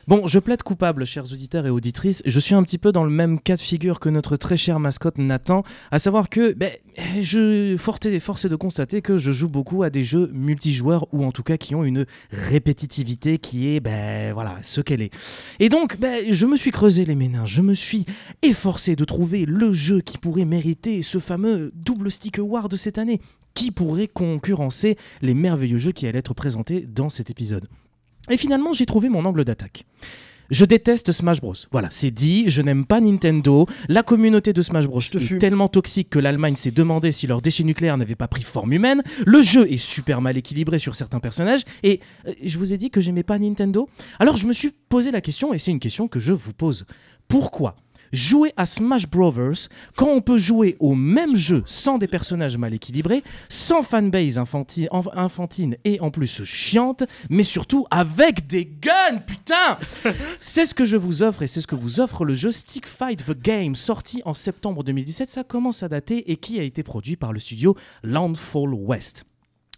Bon, 0.10 0.26
je 0.26 0.39
plaide 0.39 0.64
coupable, 0.64 1.05
chers 1.05 1.32
auditeurs 1.32 1.68
et 1.68 1.70
auditrices. 1.70 2.24
Je 2.26 2.39
suis 2.39 2.55
un 2.55 2.64
petit 2.64 2.80
peu 2.80 2.91
dans 2.91 3.03
le 3.03 3.12
même 3.12 3.39
cas 3.39 3.55
de 3.55 3.62
figure 3.62 3.99
que 3.99 4.10
notre 4.10 4.38
très 4.38 4.57
cher 4.57 4.80
mascotte 4.80 5.20
Nathan, 5.20 5.62
à 5.91 5.99
savoir 5.99 6.30
que 6.30 6.53
ben, 6.53 6.72
je 7.22 7.78
force 7.78 8.07
est, 8.07 8.20
force 8.20 8.47
de 8.47 8.55
constater 8.55 9.03
que 9.03 9.20
je 9.20 9.32
joue 9.32 9.49
beaucoup 9.49 9.84
à 9.84 9.91
des 9.91 10.03
jeux 10.03 10.32
multijoueurs 10.34 11.05
ou 11.14 11.24
en 11.26 11.32
tout 11.32 11.43
cas 11.43 11.57
qui 11.57 11.76
ont 11.76 11.84
une 11.84 12.07
répétitivité 12.32 13.38
qui 13.38 13.76
est 13.76 13.82
ben 13.82 14.34
voilà 14.34 14.57
ce 14.64 14.82
qu'elle 14.82 15.03
est. 15.03 15.14
Et 15.60 15.70
donc, 15.70 15.99
ben, 15.99 16.26
je 16.28 16.47
me 16.47 16.57
suis 16.57 16.72
creusé 16.72 17.05
les 17.05 17.14
méninges, 17.14 17.53
je 17.53 17.62
me 17.62 17.76
suis 17.76 18.07
efforcé 18.41 18.95
de 18.95 19.05
trouver 19.05 19.45
le 19.45 19.74
jeu 19.74 20.01
qui 20.01 20.18
pourrait 20.18 20.43
mériter 20.43 21.03
ce 21.03 21.20
fameux 21.20 21.72
double 21.76 22.10
stick 22.10 22.39
award 22.39 22.72
de 22.72 22.78
cette 22.78 22.97
année, 22.97 23.22
qui 23.53 23.70
pourrait 23.70 24.07
concurrencer 24.07 24.97
les 25.22 25.36
merveilleux 25.36 25.78
jeux 25.78 25.91
qui 25.91 26.07
allaient 26.07 26.18
être 26.18 26.34
présentés 26.34 26.88
dans 26.91 27.10
cet 27.10 27.30
épisode. 27.30 27.68
Et 28.30 28.38
finalement, 28.38 28.74
j'ai 28.74 28.86
trouvé 28.86 29.10
mon 29.10 29.26
angle 29.26 29.44
d'attaque. 29.44 29.86
Je 30.50 30.66
déteste 30.66 31.12
Smash 31.12 31.42
Bros. 31.42 31.54
Voilà, 31.72 31.90
c'est 31.92 32.10
dit, 32.10 32.50
je 32.50 32.62
n'aime 32.64 32.86
pas 32.86 33.00
Nintendo. 33.00 33.68
La 33.88 34.02
communauté 34.02 34.52
de 34.52 34.62
Smash 34.64 34.88
Bros 34.88 35.00
est 35.00 35.20
fume. 35.20 35.38
tellement 35.38 35.68
toxique 35.68 36.10
que 36.10 36.18
l'Allemagne 36.18 36.56
s'est 36.56 36.72
demandé 36.72 37.12
si 37.12 37.28
leurs 37.28 37.42
déchets 37.42 37.64
nucléaires 37.64 37.98
n'avaient 37.98 38.16
pas 38.16 38.28
pris 38.28 38.42
forme 38.42 38.74
humaine. 38.74 39.04
Le 39.28 39.44
jeu 39.44 39.72
est 39.72 39.78
super 39.78 40.22
mal 40.22 40.38
équilibré 40.38 40.80
sur 40.80 40.96
certains 40.96 41.20
personnages. 41.20 41.62
Et 41.84 42.00
euh, 42.28 42.34
je 42.44 42.58
vous 42.58 42.74
ai 42.74 42.78
dit 42.78 42.90
que 42.90 43.00
j'aimais 43.00 43.22
pas 43.22 43.38
Nintendo. 43.38 43.88
Alors 44.18 44.38
je 44.38 44.48
me 44.48 44.54
suis 44.54 44.72
posé 44.90 45.12
la 45.12 45.22
question, 45.22 45.54
et 45.54 45.60
c'est 45.60 45.72
une 45.72 45.80
question 45.80 46.08
que 46.08 46.20
je 46.20 46.34
vous 46.34 46.54
pose. 46.54 46.86
Pourquoi 47.28 47.76
jouer 48.12 48.53
à 48.57 48.66
Smash 48.66 49.07
Bros 49.07 49.34
quand 49.95 50.10
on 50.10 50.22
peut 50.22 50.38
jouer 50.38 50.76
au 50.80 50.95
même 50.95 51.36
jeu 51.36 51.64
sans 51.66 51.97
des 51.97 52.07
personnages 52.07 52.57
mal 52.57 52.74
équilibrés, 52.74 53.24
sans 53.49 53.84
fanbase 53.84 54.38
infanti- 54.38 54.88
enf- 54.89 55.10
infantine 55.16 55.76
et 55.86 55.99
en 55.99 56.12
plus 56.12 56.43
chiante, 56.43 57.03
mais 57.30 57.43
surtout 57.43 57.86
avec 57.91 58.47
des 58.47 58.66
guns, 58.66 59.18
putain 59.26 59.78
C'est 60.41 60.66
ce 60.66 60.74
que 60.74 60.86
je 60.86 60.97
vous 60.97 61.24
offre 61.24 61.41
et 61.43 61.47
c'est 61.47 61.62
ce 61.62 61.68
que 61.68 61.76
vous 61.76 61.99
offre 61.99 62.26
le 62.26 62.34
jeu 62.34 62.51
Stick 62.51 62.88
Fight 62.88 63.26
the 63.26 63.38
Game, 63.39 63.76
sorti 63.76 64.22
en 64.26 64.34
septembre 64.34 64.84
2017. 64.84 65.30
Ça 65.30 65.43
commence 65.43 65.84
à 65.84 65.89
dater 65.89 66.32
et 66.32 66.36
qui 66.38 66.60
a 66.60 66.64
été 66.64 66.84
produit 66.84 67.16
par 67.16 67.34
le 67.34 67.39
studio 67.39 67.76
Landfall 68.03 68.74
West. 68.74 69.26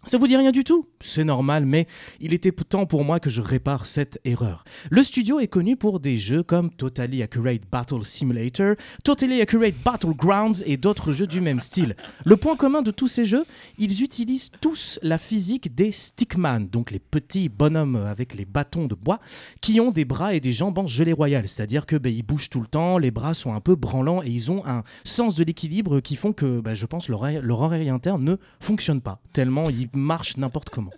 Ça 0.04 0.18
vous 0.18 0.26
dit 0.26 0.36
rien 0.36 0.50
du 0.50 0.64
tout? 0.64 0.88
C'est 0.98 1.22
normal, 1.24 1.64
mais 1.64 1.86
il 2.20 2.34
était 2.34 2.50
temps 2.50 2.86
pour 2.86 3.04
moi 3.04 3.20
que 3.20 3.30
je 3.30 3.40
répare 3.40 3.86
cette 3.86 4.20
erreur. 4.24 4.64
Le 4.90 5.02
studio 5.02 5.38
est 5.38 5.46
connu 5.46 5.76
pour 5.76 6.00
des 6.00 6.18
jeux 6.18 6.42
comme 6.42 6.70
Totally 6.70 7.22
Accurate 7.22 7.62
Battle 7.70 8.04
Simulator, 8.04 8.74
Totally 9.04 9.40
Accurate 9.40 9.74
Battlegrounds 9.84 10.62
et 10.66 10.76
d'autres 10.76 11.12
jeux 11.12 11.26
du 11.26 11.40
même 11.40 11.60
style. 11.60 11.94
Le 12.24 12.36
point 12.36 12.56
commun 12.56 12.82
de 12.82 12.90
tous 12.90 13.08
ces 13.08 13.26
jeux, 13.26 13.44
ils 13.78 14.02
utilisent 14.02 14.50
tous 14.60 14.98
la 15.02 15.18
physique 15.18 15.74
des 15.74 15.92
stickman, 15.92 16.66
donc 16.66 16.90
les 16.90 16.98
petits 16.98 17.48
bonhommes 17.48 17.96
avec 17.96 18.34
les 18.34 18.44
bâtons 18.44 18.86
de 18.86 18.94
bois, 18.94 19.20
qui 19.60 19.80
ont 19.80 19.90
des 19.92 20.04
bras 20.04 20.34
et 20.34 20.40
des 20.40 20.52
jambes 20.52 20.78
en 20.78 20.86
gelée 20.86 21.12
royale, 21.12 21.46
c'est-à-dire 21.46 21.86
que 21.86 21.96
ben, 21.96 22.12
ils 22.12 22.24
bougent 22.24 22.50
tout 22.50 22.60
le 22.60 22.66
temps, 22.66 22.98
les 22.98 23.10
bras 23.10 23.34
sont 23.34 23.52
un 23.54 23.60
peu 23.60 23.76
branlants 23.76 24.22
et 24.22 24.28
ils 24.30 24.50
ont 24.50 24.66
un 24.66 24.82
sens 25.04 25.36
de 25.36 25.44
l'équilibre 25.44 26.00
qui 26.00 26.16
font 26.16 26.32
que, 26.32 26.60
ben, 26.60 26.74
je 26.74 26.86
pense, 26.86 27.08
leur, 27.08 27.22
oreille- 27.22 27.90
interne 27.90 28.24
ne 28.24 28.36
fonctionne 28.60 29.00
pas, 29.00 29.20
tellement 29.32 29.68
ils 29.70 29.88
marchent 29.94 30.36
n'importe 30.36 30.70
comment. 30.70 30.92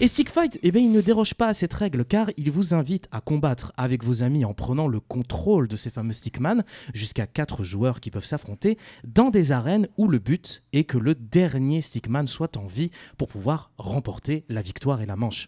Et 0.00 0.06
Stick 0.06 0.30
Fight, 0.30 0.58
eh 0.62 0.72
ben, 0.72 0.82
il 0.82 0.92
ne 0.92 1.00
déroge 1.00 1.34
pas 1.34 1.48
à 1.48 1.54
cette 1.54 1.74
règle 1.74 2.04
car 2.04 2.30
il 2.36 2.50
vous 2.50 2.74
invite 2.74 3.08
à 3.12 3.20
combattre 3.20 3.72
avec 3.76 4.04
vos 4.04 4.22
amis 4.22 4.44
en 4.44 4.54
prenant 4.54 4.88
le 4.88 5.00
contrôle 5.00 5.68
de 5.68 5.76
ces 5.76 5.90
fameux 5.90 6.12
stickman, 6.12 6.64
jusqu'à 6.94 7.26
4 7.26 7.64
joueurs 7.64 8.00
qui 8.00 8.10
peuvent 8.10 8.24
s'affronter 8.24 8.78
dans 9.04 9.30
des 9.30 9.52
arènes 9.52 9.88
où 9.96 10.08
le 10.08 10.18
but 10.18 10.62
est 10.72 10.84
que 10.84 10.98
le 10.98 11.14
dernier 11.14 11.80
stickman 11.80 12.26
soit 12.26 12.56
en 12.56 12.66
vie 12.66 12.90
pour 13.16 13.28
pouvoir 13.28 13.70
remporter 13.78 14.44
la 14.48 14.62
victoire 14.62 15.00
et 15.00 15.06
la 15.06 15.16
manche. 15.16 15.46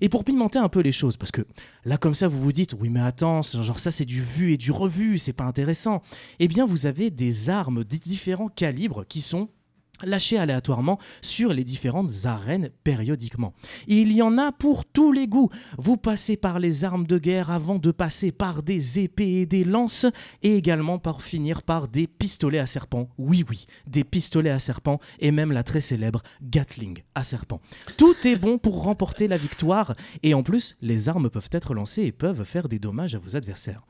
Et 0.00 0.08
pour 0.08 0.24
pimenter 0.24 0.58
un 0.58 0.68
peu 0.68 0.80
les 0.80 0.92
choses, 0.92 1.16
parce 1.16 1.30
que 1.30 1.46
là 1.84 1.96
comme 1.96 2.14
ça 2.14 2.28
vous 2.28 2.40
vous 2.40 2.52
dites 2.52 2.74
oui 2.78 2.88
mais 2.88 3.00
attends, 3.00 3.42
genre 3.42 3.80
ça 3.80 3.90
c'est 3.90 4.04
du 4.04 4.22
vu 4.22 4.52
et 4.52 4.56
du 4.56 4.72
revu, 4.72 5.18
c'est 5.18 5.32
pas 5.32 5.44
intéressant. 5.44 6.02
Eh 6.38 6.48
bien 6.48 6.66
vous 6.66 6.86
avez 6.86 7.10
des 7.10 7.50
armes 7.50 7.84
de 7.84 7.96
différents 7.96 8.48
calibres 8.48 9.04
qui 9.06 9.20
sont 9.20 9.48
lâchées 10.02 10.38
aléatoirement 10.38 10.98
sur 11.22 11.52
les 11.52 11.64
différentes 11.64 12.10
arènes 12.24 12.70
périodiquement. 12.82 13.54
Il 13.86 14.12
y 14.12 14.22
en 14.22 14.38
a 14.38 14.52
pour 14.52 14.84
tous 14.84 15.12
les 15.12 15.26
goûts. 15.26 15.50
Vous 15.78 15.96
passez 15.96 16.36
par 16.36 16.58
les 16.58 16.84
armes 16.84 17.06
de 17.06 17.18
guerre 17.18 17.50
avant 17.50 17.78
de 17.78 17.90
passer 17.90 18.32
par 18.32 18.62
des 18.62 18.98
épées 18.98 19.40
et 19.40 19.46
des 19.46 19.64
lances 19.64 20.06
et 20.42 20.56
également 20.56 20.98
par 20.98 21.22
finir 21.22 21.62
par 21.62 21.88
des 21.88 22.06
pistolets 22.06 22.58
à 22.58 22.66
serpent. 22.66 23.08
Oui 23.18 23.44
oui, 23.48 23.66
des 23.86 24.04
pistolets 24.04 24.50
à 24.50 24.58
serpent 24.58 24.98
et 25.20 25.30
même 25.30 25.52
la 25.52 25.62
très 25.62 25.80
célèbre 25.80 26.22
Gatling 26.42 27.02
à 27.14 27.24
serpent. 27.24 27.60
Tout 27.96 28.14
est 28.24 28.36
bon 28.36 28.58
pour 28.58 28.82
remporter 28.82 29.28
la 29.28 29.36
victoire 29.36 29.94
et 30.22 30.34
en 30.34 30.42
plus, 30.42 30.76
les 30.80 31.08
armes 31.08 31.30
peuvent 31.30 31.50
être 31.52 31.74
lancées 31.74 32.02
et 32.02 32.12
peuvent 32.12 32.44
faire 32.44 32.68
des 32.68 32.78
dommages 32.78 33.14
à 33.14 33.18
vos 33.18 33.36
adversaires. 33.36 33.82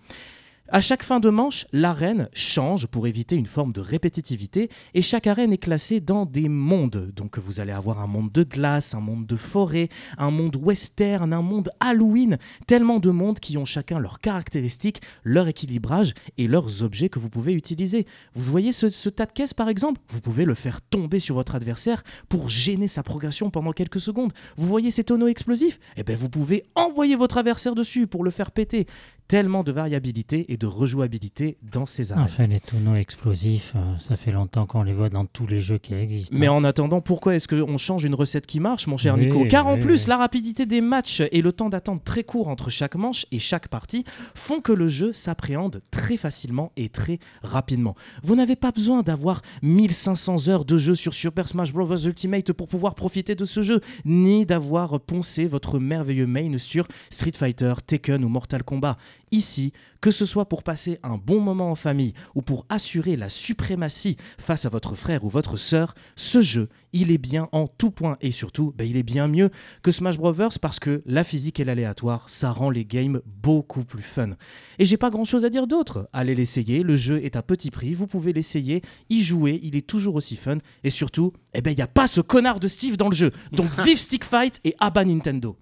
À 0.71 0.81
chaque 0.81 1.03
fin 1.03 1.21
de 1.21 1.29
manche, 1.29 1.67
l'arène 1.73 2.31
change 2.33 2.87
pour 2.87 3.07
éviter 3.07 3.37
une 3.37 3.45
forme 3.45 3.73
de 3.73 3.83
répétitivité 3.83 4.71
et 4.95 5.03
chaque 5.03 5.27
arène 5.27 5.53
est 5.53 5.59
classée 5.59 6.01
dans 6.01 6.25
des 6.25 6.49
mondes. 6.49 7.13
Donc 7.15 7.39
vous 7.39 7.61
allez 7.61 7.71
avoir 7.71 8.01
un 8.01 8.07
monde 8.07 8.33
de 8.33 8.45
glace, 8.45 8.95
un 8.95 9.01
monde 9.01 9.27
de 9.27 9.37
forêt, 9.37 9.91
un 10.17 10.31
monde 10.31 10.57
western, 10.57 11.35
un 11.35 11.43
monde 11.43 11.71
Halloween, 11.81 12.39
tellement 12.67 12.99
de 12.99 13.11
mondes 13.11 13.41
qui 13.41 13.59
ont 13.59 13.67
chacun 13.67 13.99
leurs 13.99 14.21
caractéristiques, 14.21 15.03
leur 15.23 15.49
équilibrage 15.49 16.15
et 16.39 16.49
leurs 16.49 16.83
objets 16.83 17.11
que 17.11 17.19
vous 17.19 17.29
pouvez 17.29 17.53
utiliser. 17.53 18.07
Vous 18.33 18.51
voyez 18.51 18.73
ce, 18.73 18.89
ce 18.89 19.11
tas 19.11 19.27
de 19.27 19.33
caisses 19.33 19.55
par 19.55 19.69
exemple? 19.69 20.01
Vous 20.09 20.23
pouvez 20.23 20.47
le 20.47 20.55
faire 20.55 20.81
tomber 20.81 21.19
sur 21.19 21.35
votre 21.35 21.57
adversaire 21.57 22.03
pour 22.31 22.49
gêner 22.49 22.89
sa 22.89 23.03
progression 23.03 23.51
pendant 23.51 23.73
quelques 23.73 24.01
secondes. 24.01 24.33
Vous 24.57 24.67
voyez 24.67 24.91
ces 24.91 25.05
tonneaux 25.05 25.29
explosifs? 25.29 25.79
Eh 25.99 26.05
bien 26.05 26.17
vous 26.17 26.31
pouvez 26.31 26.65
envoyer 26.75 27.17
votre 27.17 27.37
adversaire 27.37 27.75
dessus 27.75 28.07
pour 28.07 28.25
le 28.25 28.31
faire 28.31 28.51
péter 28.51 28.87
tellement 29.29 29.65
de 29.65 29.73
variabilité 29.73 30.53
et 30.53 30.57
de 30.57 30.67
rejouabilité 30.67 31.57
dans 31.63 31.87
ces 31.87 32.13
arènes. 32.13 32.25
Enfin, 32.25 32.47
les 32.47 32.61
tonneaux 32.61 32.95
explosifs, 32.95 33.73
euh, 33.75 33.99
ça 33.99 34.17
fait 34.17 34.33
longtemps 34.33 34.67
qu'on 34.67 34.83
les 34.83 34.93
voit 34.93 35.09
dans 35.09 35.25
tous 35.25 35.47
les 35.47 35.61
jeux 35.61 35.79
qui 35.79 35.95
existent. 35.95 36.37
Mais 36.39 36.47
hein. 36.47 36.53
en 36.53 36.65
attendant, 36.65 37.01
pourquoi 37.01 37.35
est-ce 37.35 37.49
qu'on 37.49 37.79
change 37.79 38.05
une 38.05 38.15
recette 38.15 38.47
qui 38.47 38.61
marche, 38.61 38.87
mon 38.87 38.97
cher 38.97 39.15
Oui, 39.15 39.27
Nico 39.27 39.47
Car 39.47 39.67
en 39.67 39.79
plus, 39.79 40.05
oui. 40.05 40.09
la 40.09 40.17
rapidité 40.17 40.67
des 40.67 40.81
matchs 40.81 41.23
et 41.33 41.43
le 41.43 41.53
temps 41.53 41.69
d'attente 41.69 42.05
très 42.05 42.23
court 42.23 42.49
entre 42.49 42.71
chaque 42.71 42.97
manche 42.97 43.27
et 43.33 43.39
chaque 43.39 43.69
partie 43.69 44.05
font 44.35 44.61
que 44.61 44.73
le 44.73 44.89
jeu 44.89 45.13
s'appréhende 45.13 45.81
très 45.91 46.17
facilement 46.17 46.73
et 46.77 46.89
très 46.89 47.19
rapidement. 47.43 47.95
Vous 48.23 48.37
n'avez 48.37 48.57
pas 48.57 48.73
besoin 48.73 49.03
d'avoir 49.03 49.43
1500 49.63 50.49
heures 50.49 50.65
de 50.65 50.79
jeu 50.79 50.95
sur 50.95 51.15
Super 51.15 51.49
Smash 51.49 51.73
Bros. 51.73 51.97
Ultimate 51.97 52.53
pour 52.53 52.69
pouvoir 52.69 52.95
profiter 52.95 53.35
de 53.35 53.45
ce 53.45 53.63
jeu, 53.63 53.81
ni 54.05 54.45
d'avoir 54.47 55.01
poncé 55.01 55.47
votre 55.47 55.79
merveilleux 55.79 56.27
main 56.27 56.59
sur 56.59 56.87
Street 57.11 57.33
Fighter, 57.35 57.75
Tekken 57.87 58.25
ou 58.25 58.29
Mortal 58.29 58.63
Kombat. 58.63 58.97
Ici, 59.35 59.73
que 60.01 60.13
ce 60.13 60.27
soit 60.27 60.49
pour 60.49 60.63
passer 60.63 61.01
un 61.03 61.19
bon 61.19 61.41
moment 61.41 61.73
en 61.73 61.75
famille 61.75 62.15
ou 62.37 62.43
pour 62.43 62.67
assurer 62.69 63.17
la 63.17 63.29
suprématie 63.29 64.17
face 64.39 64.65
à 64.65 64.69
votre 64.69 64.95
frère 64.95 65.25
ou 65.25 65.29
votre 65.29 65.57
sœur, 65.57 65.97
ce 66.15 66.41
jeu, 66.41 66.69
il 66.93 67.11
est 67.11 67.19
bien 67.19 67.49
en 67.51 67.67
tout 67.67 67.91
point 67.91 68.17
et 68.21 68.31
surtout, 68.31 68.73
ben, 68.79 68.89
il 68.89 68.97
est 68.97 69.03
bien 69.03 69.27
mieux 69.27 69.51
que 69.83 69.91
Smash 69.91 70.19
Bros 70.19 70.35
parce 70.63 70.79
que 70.79 71.03
la 71.05 71.25
physique 71.25 71.59
et 71.59 71.65
l'aléatoire, 71.65 72.31
ça 72.31 72.53
rend 72.53 72.71
les 72.71 72.85
games 72.85 73.21
beaucoup 73.27 73.83
plus 73.83 74.05
fun. 74.05 74.31
Et 74.79 74.85
j'ai 74.85 74.99
pas 74.99 75.11
grand 75.11 75.25
chose 75.25 75.45
à 75.45 75.51
dire 75.51 75.67
d'autre. 75.67 76.09
Allez 76.13 76.37
l'essayer, 76.37 76.85
le 76.85 76.95
jeu 76.95 77.21
est 77.25 77.35
à 77.35 77.43
petit 77.43 77.73
prix, 77.73 77.93
vous 77.93 78.07
pouvez 78.07 78.33
l'essayer, 78.33 78.83
y 79.11 79.21
jouer, 79.21 79.59
il 79.65 79.75
est 79.75 79.85
toujours 79.85 80.15
aussi 80.15 80.37
fun 80.37 80.59
et 80.85 80.91
surtout, 80.91 81.33
eh 81.55 81.61
ben 81.61 81.73
il 81.73 81.79
y 81.79 81.83
a 81.83 81.89
pas 81.89 82.07
ce 82.07 82.21
connard 82.21 82.61
de 82.61 82.69
Steve 82.69 82.97
dans 82.97 83.09
le 83.09 83.17
jeu. 83.17 83.33
Donc 83.51 83.67
vive 83.85 83.99
Stick 83.99 84.25
Fight 84.25 84.61
et 84.63 84.77
abat 84.79 85.05
Nintendo. 85.05 85.57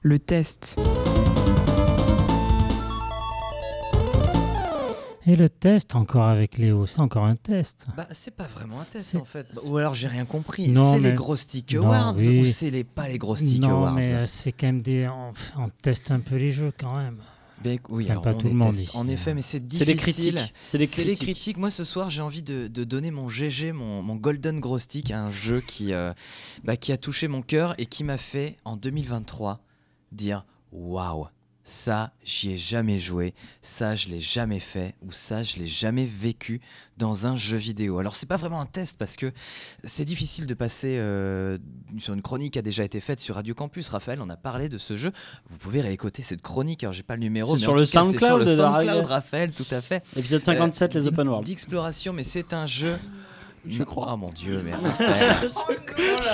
Le 0.00 0.18
test. 0.18 0.78
Et 5.26 5.36
le 5.36 5.48
test, 5.48 5.94
encore 5.94 6.24
avec 6.26 6.58
Léo, 6.58 6.84
c'est 6.86 6.98
encore 7.00 7.24
un 7.24 7.36
test. 7.36 7.86
Bah, 7.96 8.08
c'est 8.10 8.34
pas 8.34 8.46
vraiment 8.46 8.80
un 8.80 8.84
test 8.84 9.14
en 9.16 9.24
fait. 9.24 9.46
Ou 9.66 9.76
alors 9.76 9.94
j'ai 9.94 10.08
rien 10.08 10.24
compris. 10.24 10.68
Non, 10.70 10.94
C'est 10.94 11.00
les 11.00 11.10
mais- 11.10 11.14
gros 11.14 11.36
stick 11.36 11.74
Non, 11.74 11.86
awards 11.86 12.14
oui. 12.16 12.40
ou 12.40 12.44
c'est 12.44 12.70
les 12.70 12.82
pas 12.84 13.08
les 13.08 13.18
gros 13.18 13.36
stick 13.36 13.60
non, 13.60 13.70
awards 13.70 13.94
mais 13.94 14.12
euh, 14.12 14.26
c'est 14.26 14.50
quand 14.52 14.66
même 14.66 14.82
des. 14.82 15.06
On, 15.08 15.32
on 15.62 15.68
teste 15.80 16.10
un 16.10 16.18
peu 16.20 16.36
les 16.36 16.50
jeux 16.50 16.72
quand 16.76 16.96
même. 16.96 17.18
Ben, 17.62 17.78
oui, 17.90 18.10
alors 18.10 18.24
pas 18.24 18.30
on 18.30 18.38
tout 18.38 18.46
les 18.46 18.52
le 18.54 18.58
monde 18.58 18.76
ici, 18.76 18.96
En 18.96 19.06
hein. 19.06 19.08
effet, 19.12 19.34
mais 19.34 19.42
c'est 19.42 19.62
C'est 19.72 19.84
les 19.84 19.94
difficile. 19.94 20.34
critiques. 20.34 20.54
C'est 20.64 20.78
les 20.78 20.86
C'est 20.86 21.04
les 21.04 21.14
critiques. 21.14 21.34
critiques. 21.36 21.56
Moi, 21.58 21.70
ce 21.70 21.84
soir, 21.84 22.10
j'ai 22.10 22.20
envie 22.20 22.42
de, 22.42 22.66
de 22.66 22.82
donner 22.82 23.12
mon 23.12 23.28
GG, 23.28 23.70
mon, 23.72 24.02
mon 24.02 24.16
Golden 24.16 24.58
Gros 24.58 24.80
Stick, 24.80 25.12
à 25.12 25.22
un 25.22 25.30
jeu 25.30 25.60
qui, 25.60 25.92
euh, 25.92 26.12
bah, 26.64 26.76
qui 26.76 26.90
a 26.90 26.96
touché 26.96 27.28
mon 27.28 27.40
cœur 27.42 27.74
et 27.78 27.86
qui 27.86 28.02
m'a 28.02 28.18
fait, 28.18 28.56
en 28.64 28.76
2023, 28.76 29.60
dire 30.10 30.44
Waouh, 30.72 31.28
ça, 31.64 32.12
j'y 32.24 32.52
ai 32.52 32.58
jamais 32.58 32.98
joué, 32.98 33.34
ça, 33.60 33.94
je 33.94 34.08
l'ai 34.08 34.20
jamais 34.20 34.58
fait, 34.58 34.94
ou 35.02 35.12
ça, 35.12 35.42
je 35.42 35.56
l'ai 35.56 35.68
jamais 35.68 36.06
vécu 36.06 36.60
dans 36.98 37.26
un 37.26 37.36
jeu 37.36 37.56
vidéo. 37.56 37.98
Alors, 37.98 38.16
c'est 38.16 38.26
pas 38.26 38.36
vraiment 38.36 38.60
un 38.60 38.66
test 38.66 38.96
parce 38.98 39.16
que 39.16 39.32
c'est 39.84 40.04
difficile 40.04 40.46
de 40.46 40.54
passer 40.54 40.98
euh, 40.98 41.58
sur 41.98 42.14
une 42.14 42.22
chronique 42.22 42.54
qui 42.54 42.58
a 42.58 42.62
déjà 42.62 42.82
été 42.84 43.00
faite 43.00 43.20
sur 43.20 43.36
Radio 43.36 43.54
Campus. 43.54 43.88
Raphaël, 43.88 44.20
on 44.20 44.28
a 44.28 44.36
parlé 44.36 44.68
de 44.68 44.78
ce 44.78 44.96
jeu. 44.96 45.12
Vous 45.46 45.58
pouvez 45.58 45.80
réécouter 45.80 46.22
cette 46.22 46.42
chronique. 46.42 46.82
Alors, 46.84 46.92
j'ai 46.92 47.02
pas 47.02 47.14
le 47.14 47.20
numéro, 47.22 47.54
mais 47.54 47.60
sur 47.60 47.72
en 47.72 47.74
le 47.74 47.86
tout 47.86 47.92
cas, 47.92 48.04
c'est 48.04 48.10
sur 48.10 48.18
SoundCloud 48.18 48.38
le 48.40 48.44
de 48.44 48.56
SoundCloud, 48.56 49.06
Raphaël, 49.06 49.52
tout 49.52 49.66
à 49.70 49.80
fait. 49.80 50.04
Épisode 50.16 50.42
57, 50.44 50.94
Euh, 50.96 50.98
les 50.98 51.06
open 51.06 51.28
world. 51.28 51.46
D'exploration, 51.46 52.12
mais 52.12 52.24
c'est 52.24 52.52
un 52.52 52.66
jeu. 52.66 52.98
Je 53.68 53.82
crois. 53.84 54.10
Oh 54.12 54.16
mon 54.16 54.30
dieu, 54.30 54.60
mais 54.64 54.72
Raphaël. 54.74 55.36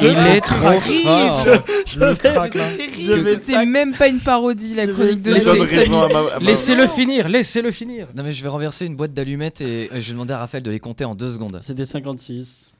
Il 0.00 0.06
est 0.06 0.40
trop 0.40 0.80
fort. 0.80 1.44
Je 1.86 2.00
je 2.00 3.12
vais 3.12 3.34
C'était 3.34 3.66
même 3.66 3.94
pas 3.94 4.08
une 4.08 4.20
parodie, 4.20 4.74
la 4.74 4.86
Je 4.86 4.92
chronique 4.92 5.22
de 5.22 5.32
Laissez 5.32 5.58
Laissez-le 6.40 6.86
finir, 6.86 7.28
laissez-le 7.28 7.70
finir. 7.70 8.08
non 8.14 8.22
mais 8.22 8.32
je 8.32 8.42
vais 8.42 8.48
renverser 8.48 8.86
une 8.86 8.96
boîte 8.96 9.12
d'allumettes 9.12 9.60
et 9.60 9.90
euh, 9.92 10.00
je 10.00 10.06
vais 10.08 10.12
demander 10.12 10.32
à 10.32 10.38
Raphaël 10.38 10.62
de 10.62 10.70
les 10.70 10.80
compter 10.80 11.04
en 11.04 11.14
deux 11.14 11.30
secondes. 11.30 11.58
C'était 11.62 11.84
56. 11.84 12.72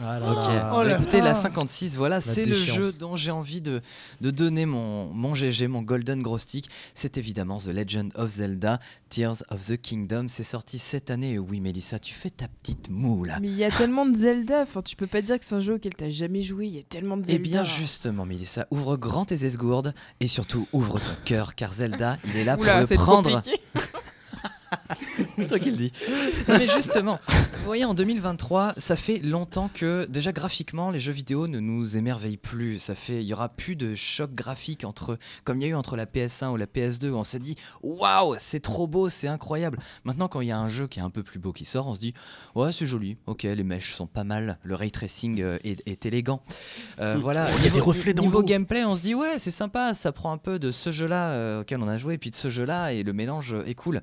Ah 0.00 0.18
là 0.18 0.32
Ok, 0.32 0.46
là. 0.46 0.72
Oh 0.74 0.82
là 0.82 0.96
écoutez, 0.96 1.18
là. 1.18 1.24
la 1.26 1.34
56, 1.34 1.96
voilà, 1.96 2.20
c'est 2.20 2.46
le 2.46 2.54
jeu 2.54 2.92
dont 2.98 3.16
j'ai 3.16 3.30
envie 3.30 3.60
de, 3.60 3.80
de 4.20 4.30
donner 4.30 4.64
mon, 4.64 5.12
mon 5.12 5.34
GG, 5.34 5.68
mon 5.68 5.82
Golden 5.82 6.22
Gros 6.22 6.38
Stick. 6.38 6.68
C'est 6.94 7.18
évidemment 7.18 7.58
The 7.58 7.66
Legend 7.68 8.12
of 8.14 8.30
Zelda, 8.30 8.78
Tears 9.10 9.42
of 9.50 9.66
the 9.66 9.76
Kingdom. 9.80 10.26
C'est 10.28 10.44
sorti 10.44 10.78
cette 10.78 11.10
année. 11.10 11.32
Et 11.32 11.38
oui, 11.38 11.60
Mélissa, 11.60 11.98
tu 11.98 12.14
fais 12.14 12.30
ta 12.30 12.48
petite 12.48 12.88
moue 12.90 13.24
là. 13.24 13.38
Mais 13.40 13.48
il 13.48 13.56
y 13.56 13.64
a 13.64 13.70
tellement 13.70 14.06
de 14.06 14.16
Zelda, 14.16 14.62
enfin, 14.62 14.82
tu 14.82 14.96
peux 14.96 15.06
pas 15.06 15.20
dire 15.22 15.38
que 15.38 15.44
c'est 15.44 15.54
un 15.54 15.60
jeu 15.60 15.74
auquel 15.74 15.94
t'as 15.94 16.08
jamais 16.10 16.42
joué, 16.42 16.66
il 16.66 16.74
y 16.76 16.78
a 16.78 16.82
tellement 16.82 17.16
de 17.16 17.22
Eh 17.28 17.32
Zelda. 17.32 17.42
bien 17.48 17.64
justement, 17.64 18.24
Mélissa, 18.24 18.66
ouvre 18.70 18.96
grand 18.96 19.24
tes 19.26 19.44
esgourdes 19.44 19.94
et 20.20 20.28
surtout 20.28 20.66
ouvre 20.72 20.98
ton 21.00 21.16
cœur, 21.24 21.54
car 21.54 21.72
Zelda, 21.74 22.16
il 22.24 22.36
est 22.36 22.44
là 22.44 22.56
pour 22.56 22.64
le 22.64 22.94
prendre. 22.96 23.42
toi 25.46 25.58
qui 25.58 25.70
le 25.70 25.76
dis. 25.76 25.92
Non, 26.48 26.54
mais 26.58 26.66
justement, 26.66 27.18
vous 27.28 27.64
voyez, 27.64 27.84
en 27.84 27.94
2023, 27.94 28.74
ça 28.76 28.96
fait 28.96 29.18
longtemps 29.18 29.70
que, 29.72 30.06
déjà 30.08 30.32
graphiquement, 30.32 30.90
les 30.90 31.00
jeux 31.00 31.12
vidéo 31.12 31.48
ne 31.48 31.60
nous 31.60 31.96
émerveillent 31.96 32.36
plus. 32.36 32.78
Ça 32.78 32.94
fait, 32.94 33.22
il 33.22 33.26
y 33.26 33.32
aura 33.32 33.48
plus 33.48 33.76
de 33.76 33.94
choc 33.94 34.32
graphique 34.32 34.84
entre, 34.84 35.18
comme 35.44 35.60
il 35.60 35.64
y 35.64 35.66
a 35.66 35.70
eu 35.70 35.74
entre 35.74 35.96
la 35.96 36.06
PS1 36.06 36.50
ou 36.50 36.56
la 36.56 36.66
PS2, 36.66 37.10
où 37.10 37.16
on 37.16 37.24
s'est 37.24 37.38
dit, 37.38 37.56
waouh, 37.82 38.34
c'est 38.38 38.60
trop 38.60 38.86
beau, 38.86 39.08
c'est 39.08 39.28
incroyable. 39.28 39.78
Maintenant, 40.04 40.28
quand 40.28 40.40
il 40.40 40.48
y 40.48 40.52
a 40.52 40.58
un 40.58 40.68
jeu 40.68 40.86
qui 40.86 40.98
est 40.98 41.02
un 41.02 41.10
peu 41.10 41.22
plus 41.22 41.38
beau 41.38 41.52
qui 41.52 41.64
sort, 41.64 41.86
on 41.86 41.94
se 41.94 42.00
dit, 42.00 42.14
ouais, 42.54 42.72
c'est 42.72 42.86
joli, 42.86 43.16
ok, 43.26 43.42
les 43.44 43.64
mèches 43.64 43.94
sont 43.94 44.06
pas 44.06 44.24
mal, 44.24 44.58
le 44.62 44.74
ray 44.74 44.90
tracing 44.90 45.40
euh, 45.40 45.58
est, 45.64 45.82
est 45.86 46.06
élégant. 46.06 46.42
Euh, 47.00 47.16
voilà. 47.20 47.48
Il 47.58 47.64
y 47.64 47.66
a 47.66 47.70
des 47.70 47.80
reflets 47.80 48.14
dans 48.14 48.22
Niveau 48.22 48.42
gameplay, 48.42 48.84
on 48.84 48.94
se 48.94 49.02
dit, 49.02 49.14
ouais, 49.14 49.38
c'est 49.38 49.50
sympa, 49.50 49.94
ça 49.94 50.12
prend 50.12 50.32
un 50.32 50.38
peu 50.38 50.58
de 50.58 50.70
ce 50.70 50.90
jeu-là 50.90 51.30
euh, 51.30 51.60
auquel 51.60 51.80
on 51.80 51.88
a 51.88 51.98
joué, 51.98 52.14
et 52.14 52.18
puis 52.18 52.30
de 52.30 52.36
ce 52.36 52.50
jeu-là, 52.50 52.92
et 52.92 53.02
le 53.02 53.12
mélange 53.12 53.54
est 53.66 53.74
cool. 53.74 54.02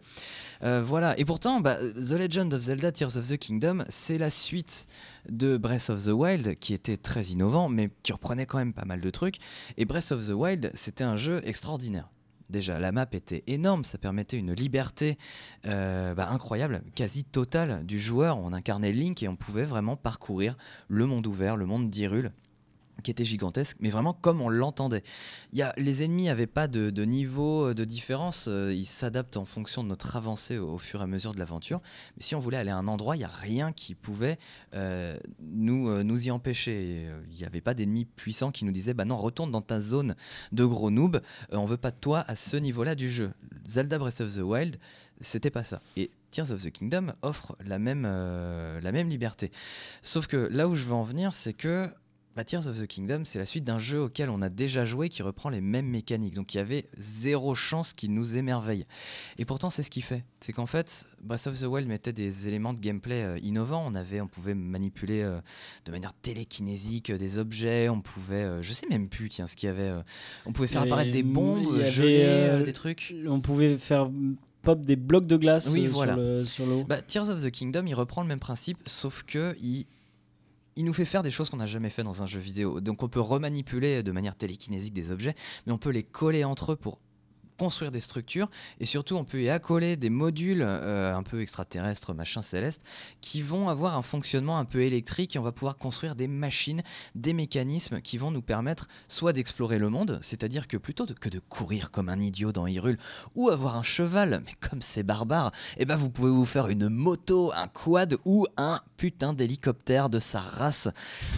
Euh, 0.63 0.83
voilà, 0.85 1.17
et 1.17 1.23
pourtant, 1.29 1.59
bah, 1.59 1.75
The 1.75 2.13
Legend 2.13 2.51
of 2.55 2.61
Zelda 2.61 2.91
Tears 2.91 3.15
of 3.15 3.27
the 3.27 3.37
Kingdom, 3.37 3.83
c'est 3.87 4.17
la 4.17 4.31
suite 4.31 4.87
de 5.29 5.57
Breath 5.57 5.91
of 5.91 6.05
the 6.05 6.07
Wild, 6.07 6.55
qui 6.55 6.73
était 6.73 6.97
très 6.97 7.25
innovant, 7.25 7.69
mais 7.69 7.91
qui 8.01 8.13
reprenait 8.13 8.47
quand 8.47 8.57
même 8.57 8.73
pas 8.73 8.83
mal 8.83 8.99
de 8.99 9.09
trucs. 9.11 9.35
Et 9.77 9.85
Breath 9.85 10.11
of 10.11 10.25
the 10.25 10.31
Wild, 10.31 10.71
c'était 10.73 11.03
un 11.03 11.17
jeu 11.17 11.39
extraordinaire. 11.45 12.09
Déjà, 12.49 12.79
la 12.79 12.91
map 12.91 13.05
était 13.11 13.43
énorme, 13.45 13.83
ça 13.83 13.99
permettait 13.99 14.37
une 14.37 14.53
liberté 14.53 15.19
euh, 15.67 16.15
bah, 16.15 16.29
incroyable, 16.31 16.81
quasi 16.95 17.25
totale 17.25 17.85
du 17.85 17.99
joueur. 17.99 18.39
On 18.39 18.51
incarnait 18.51 18.91
Link 18.91 19.21
et 19.21 19.27
on 19.27 19.35
pouvait 19.35 19.65
vraiment 19.65 19.97
parcourir 19.97 20.57
le 20.87 21.05
monde 21.05 21.27
ouvert, 21.27 21.57
le 21.57 21.67
monde 21.67 21.91
d'Hyrule 21.91 22.31
qui 23.01 23.11
était 23.11 23.25
gigantesque, 23.25 23.77
mais 23.79 23.89
vraiment 23.89 24.13
comme 24.13 24.41
on 24.41 24.49
l'entendait. 24.49 25.03
Y 25.53 25.61
a, 25.61 25.73
les 25.77 26.03
ennemis 26.03 26.25
n'avaient 26.25 26.47
pas 26.47 26.67
de, 26.67 26.89
niveau 27.03 27.69
euh, 27.69 27.73
de 27.73 27.85
différence, 27.85 28.47
euh, 28.47 28.71
ils 28.73 28.85
s'adaptent 28.85 29.37
en 29.37 29.45
fonction 29.45 29.83
de 29.83 29.89
notre 29.89 30.15
avancée 30.15 30.57
au, 30.57 30.77
fur 30.77 31.01
et 31.01 31.03
à 31.03 31.07
mesure 31.07 31.33
de 31.33 31.39
l'aventure. 31.39 31.81
Mais 32.15 32.23
si 32.23 32.35
on 32.35 32.39
voulait 32.39 32.57
aller 32.57 32.71
à 32.71 32.77
un 32.77 32.87
endroit, 32.87 33.15
il 33.15 33.19
n'y 33.19 33.25
a 33.25 33.29
rien 33.29 33.71
qui 33.71 33.95
pouvait 33.95 34.37
euh, 34.73 35.17
nous, 35.41 36.03
nous 36.03 36.27
y 36.27 36.31
empêcher. 36.31 37.09
Il 37.31 37.37
n'y 37.37 37.45
avait 37.45 37.61
pas 37.61 37.73
d'ennemis 37.73 38.05
puissants 38.05 38.51
qui 38.51 38.65
nous 38.65 38.71
disaient 38.71 38.93
bah 38.93 39.05
non, 39.05 39.17
retourne 39.17 39.51
dans 39.51 39.61
ta 39.61 39.81
zone 39.81 40.15
de 40.51 40.65
gros 40.65 40.91
noob, 40.91 41.17
euh, 41.17 41.57
on 41.57 41.65
veut 41.65 41.77
pas 41.77 41.91
de 41.91 41.99
toi 41.99 42.23
à 42.27 42.35
ce 42.35 42.57
niveau-là 42.57 42.95
du 42.95 43.09
jeu. 43.09 43.31
Zelda 43.67 43.97
Breath 43.97 44.21
of 44.21 44.35
the 44.35 44.39
Wild, 44.39 44.77
c'était 45.21 45.51
pas 45.51 45.63
ça. 45.63 45.81
Et 45.95 46.11
Tears 46.31 46.51
of 46.51 46.63
the 46.63 46.71
Kingdom 46.71 47.07
offre 47.21 47.55
la 47.65 47.79
même, 47.79 48.03
la 48.03 48.91
même 48.91 49.09
liberté. 49.09 49.51
Sauf 50.01 50.27
que 50.27 50.37
là 50.51 50.67
où 50.67 50.75
je 50.75 50.85
veux 50.85 50.93
en 50.93 51.03
venir, 51.03 51.33
c'est 51.33 51.53
que 51.53 51.89
bah, 52.35 52.43
Tears 52.43 52.67
of 52.67 52.79
the 52.79 52.87
Kingdom, 52.87 53.21
c'est 53.25 53.39
la 53.39 53.45
suite 53.45 53.63
d'un 53.63 53.79
jeu 53.79 54.01
auquel 54.01 54.29
on 54.29 54.41
a 54.41 54.49
déjà 54.49 54.85
joué 54.85 55.09
qui 55.09 55.23
reprend 55.23 55.49
les 55.49 55.61
mêmes 55.61 55.87
mécaniques. 55.87 56.35
Donc 56.35 56.53
il 56.53 56.57
y 56.57 56.59
avait 56.61 56.85
zéro 56.97 57.55
chance 57.55 57.91
qu'il 57.93 58.13
nous 58.13 58.37
émerveille. 58.37 58.85
Et 59.37 59.45
pourtant, 59.45 59.69
c'est 59.69 59.83
ce 59.83 59.89
qu'il 59.89 60.03
fait. 60.03 60.23
C'est 60.39 60.53
qu'en 60.53 60.65
fait, 60.65 61.05
Breath 61.21 61.47
of 61.47 61.59
the 61.59 61.63
Wild 61.63 61.87
mettait 61.87 62.13
des 62.13 62.47
éléments 62.47 62.73
de 62.73 62.79
gameplay 62.79 63.23
euh, 63.23 63.39
innovants. 63.39 63.83
On, 63.85 63.93
avait, 63.95 64.21
on 64.21 64.27
pouvait 64.27 64.53
manipuler 64.53 65.21
euh, 65.21 65.41
de 65.85 65.91
manière 65.91 66.13
télékinésique 66.13 67.09
euh, 67.09 67.17
des 67.17 67.39
objets. 67.39 67.89
On 67.89 67.99
pouvait, 68.01 68.61
je 68.61 68.71
sais 68.73 68.87
même 68.87 69.09
plus, 69.09 69.29
tiens, 69.29 69.47
ce 69.47 69.55
qu'il 69.55 69.67
y 69.67 69.69
avait. 69.71 69.91
on 70.45 70.53
pouvait 70.53 70.67
faire 70.67 70.83
apparaître 70.83 71.11
des 71.11 71.23
bombes, 71.23 71.83
geler 71.83 72.63
des 72.63 72.73
trucs. 72.73 73.15
On 73.27 73.41
pouvait 73.41 73.77
faire 73.77 74.09
pop 74.61 74.83
des 74.85 74.95
blocs 74.95 75.25
de 75.27 75.37
glace 75.37 75.69
Oui, 75.71 75.87
voilà. 75.87 76.45
sur 76.45 76.65
le- 76.65 76.71
l'eau. 76.71 76.83
Bah, 76.83 77.01
Tears 77.01 77.29
of 77.29 77.41
the 77.41 77.49
Kingdom, 77.49 77.85
il 77.85 77.93
reprend 77.95 78.21
le 78.21 78.27
même 78.27 78.39
principe, 78.39 78.77
sauf 78.85 79.23
que 79.23 79.55
il, 79.61 79.85
il 80.79 80.85
nous 80.85 80.93
fait 80.93 81.03
faire 81.03 81.23
des 81.23 81.29
choses 81.29 81.49
qu'on 81.49 81.57
n'a 81.57 81.67
jamais 81.67 81.89
fait 81.89 82.03
dans 82.03 82.23
un 82.23 82.25
jeu 82.25 82.39
vidéo. 82.39 82.79
Donc 82.79 83.03
on 83.03 83.09
peut 83.09 83.19
remanipuler 83.19 84.01
de 84.01 84.11
manière 84.13 84.37
télékinésique 84.37 84.93
des 84.93 85.11
objets, 85.11 85.35
mais 85.67 85.73
on 85.73 85.77
peut 85.77 85.89
les 85.89 86.03
coller 86.03 86.45
entre 86.45 86.71
eux 86.71 86.75
pour 86.77 86.99
construire 87.59 87.91
des 87.91 87.99
structures 87.99 88.49
et 88.79 88.85
surtout 88.85 89.17
on 89.17 89.25
peut 89.25 89.41
y 89.41 89.49
accoler 89.49 89.97
des 89.97 90.09
modules 90.09 90.63
euh, 90.63 91.15
un 91.15 91.23
peu 91.23 91.41
extraterrestres, 91.41 92.13
machin 92.13 92.41
céleste, 92.41 92.81
qui 93.19 93.41
vont 93.41 93.67
avoir 93.67 93.97
un 93.97 94.01
fonctionnement 94.01 94.57
un 94.57 94.65
peu 94.65 94.81
électrique 94.81 95.35
et 95.35 95.39
on 95.39 95.43
va 95.43 95.51
pouvoir 95.51 95.77
construire 95.77 96.15
des 96.15 96.27
machines, 96.27 96.81
des 97.15 97.33
mécanismes 97.33 97.99
qui 97.99 98.17
vont 98.17 98.31
nous 98.31 98.41
permettre 98.41 98.87
soit 99.09 99.33
d'explorer 99.33 99.77
le 99.77 99.89
monde, 99.89 100.19
c'est-à-dire 100.21 100.67
que 100.67 100.77
plutôt 100.77 101.05
que 101.05 101.29
de 101.29 101.39
courir 101.39 101.91
comme 101.91 102.07
un 102.07 102.19
idiot 102.19 102.53
dans 102.53 102.65
Hyrule 102.65 102.97
ou 103.35 103.49
avoir 103.49 103.75
un 103.75 103.83
cheval, 103.83 104.41
mais 104.45 104.53
comme 104.69 104.81
c'est 104.81 105.03
barbare, 105.03 105.51
eh 105.77 105.85
ben 105.85 105.97
vous 105.97 106.09
pouvez 106.09 106.31
vous 106.31 106.45
faire 106.45 106.69
une 106.69 106.87
moto, 106.87 107.51
un 107.53 107.67
quad 107.67 108.17
ou 108.23 108.47
un 108.55 108.81
putain 108.95 109.33
d'hélicoptère 109.33 110.09
de 110.09 110.19
sa 110.19 110.39
race 110.39 110.87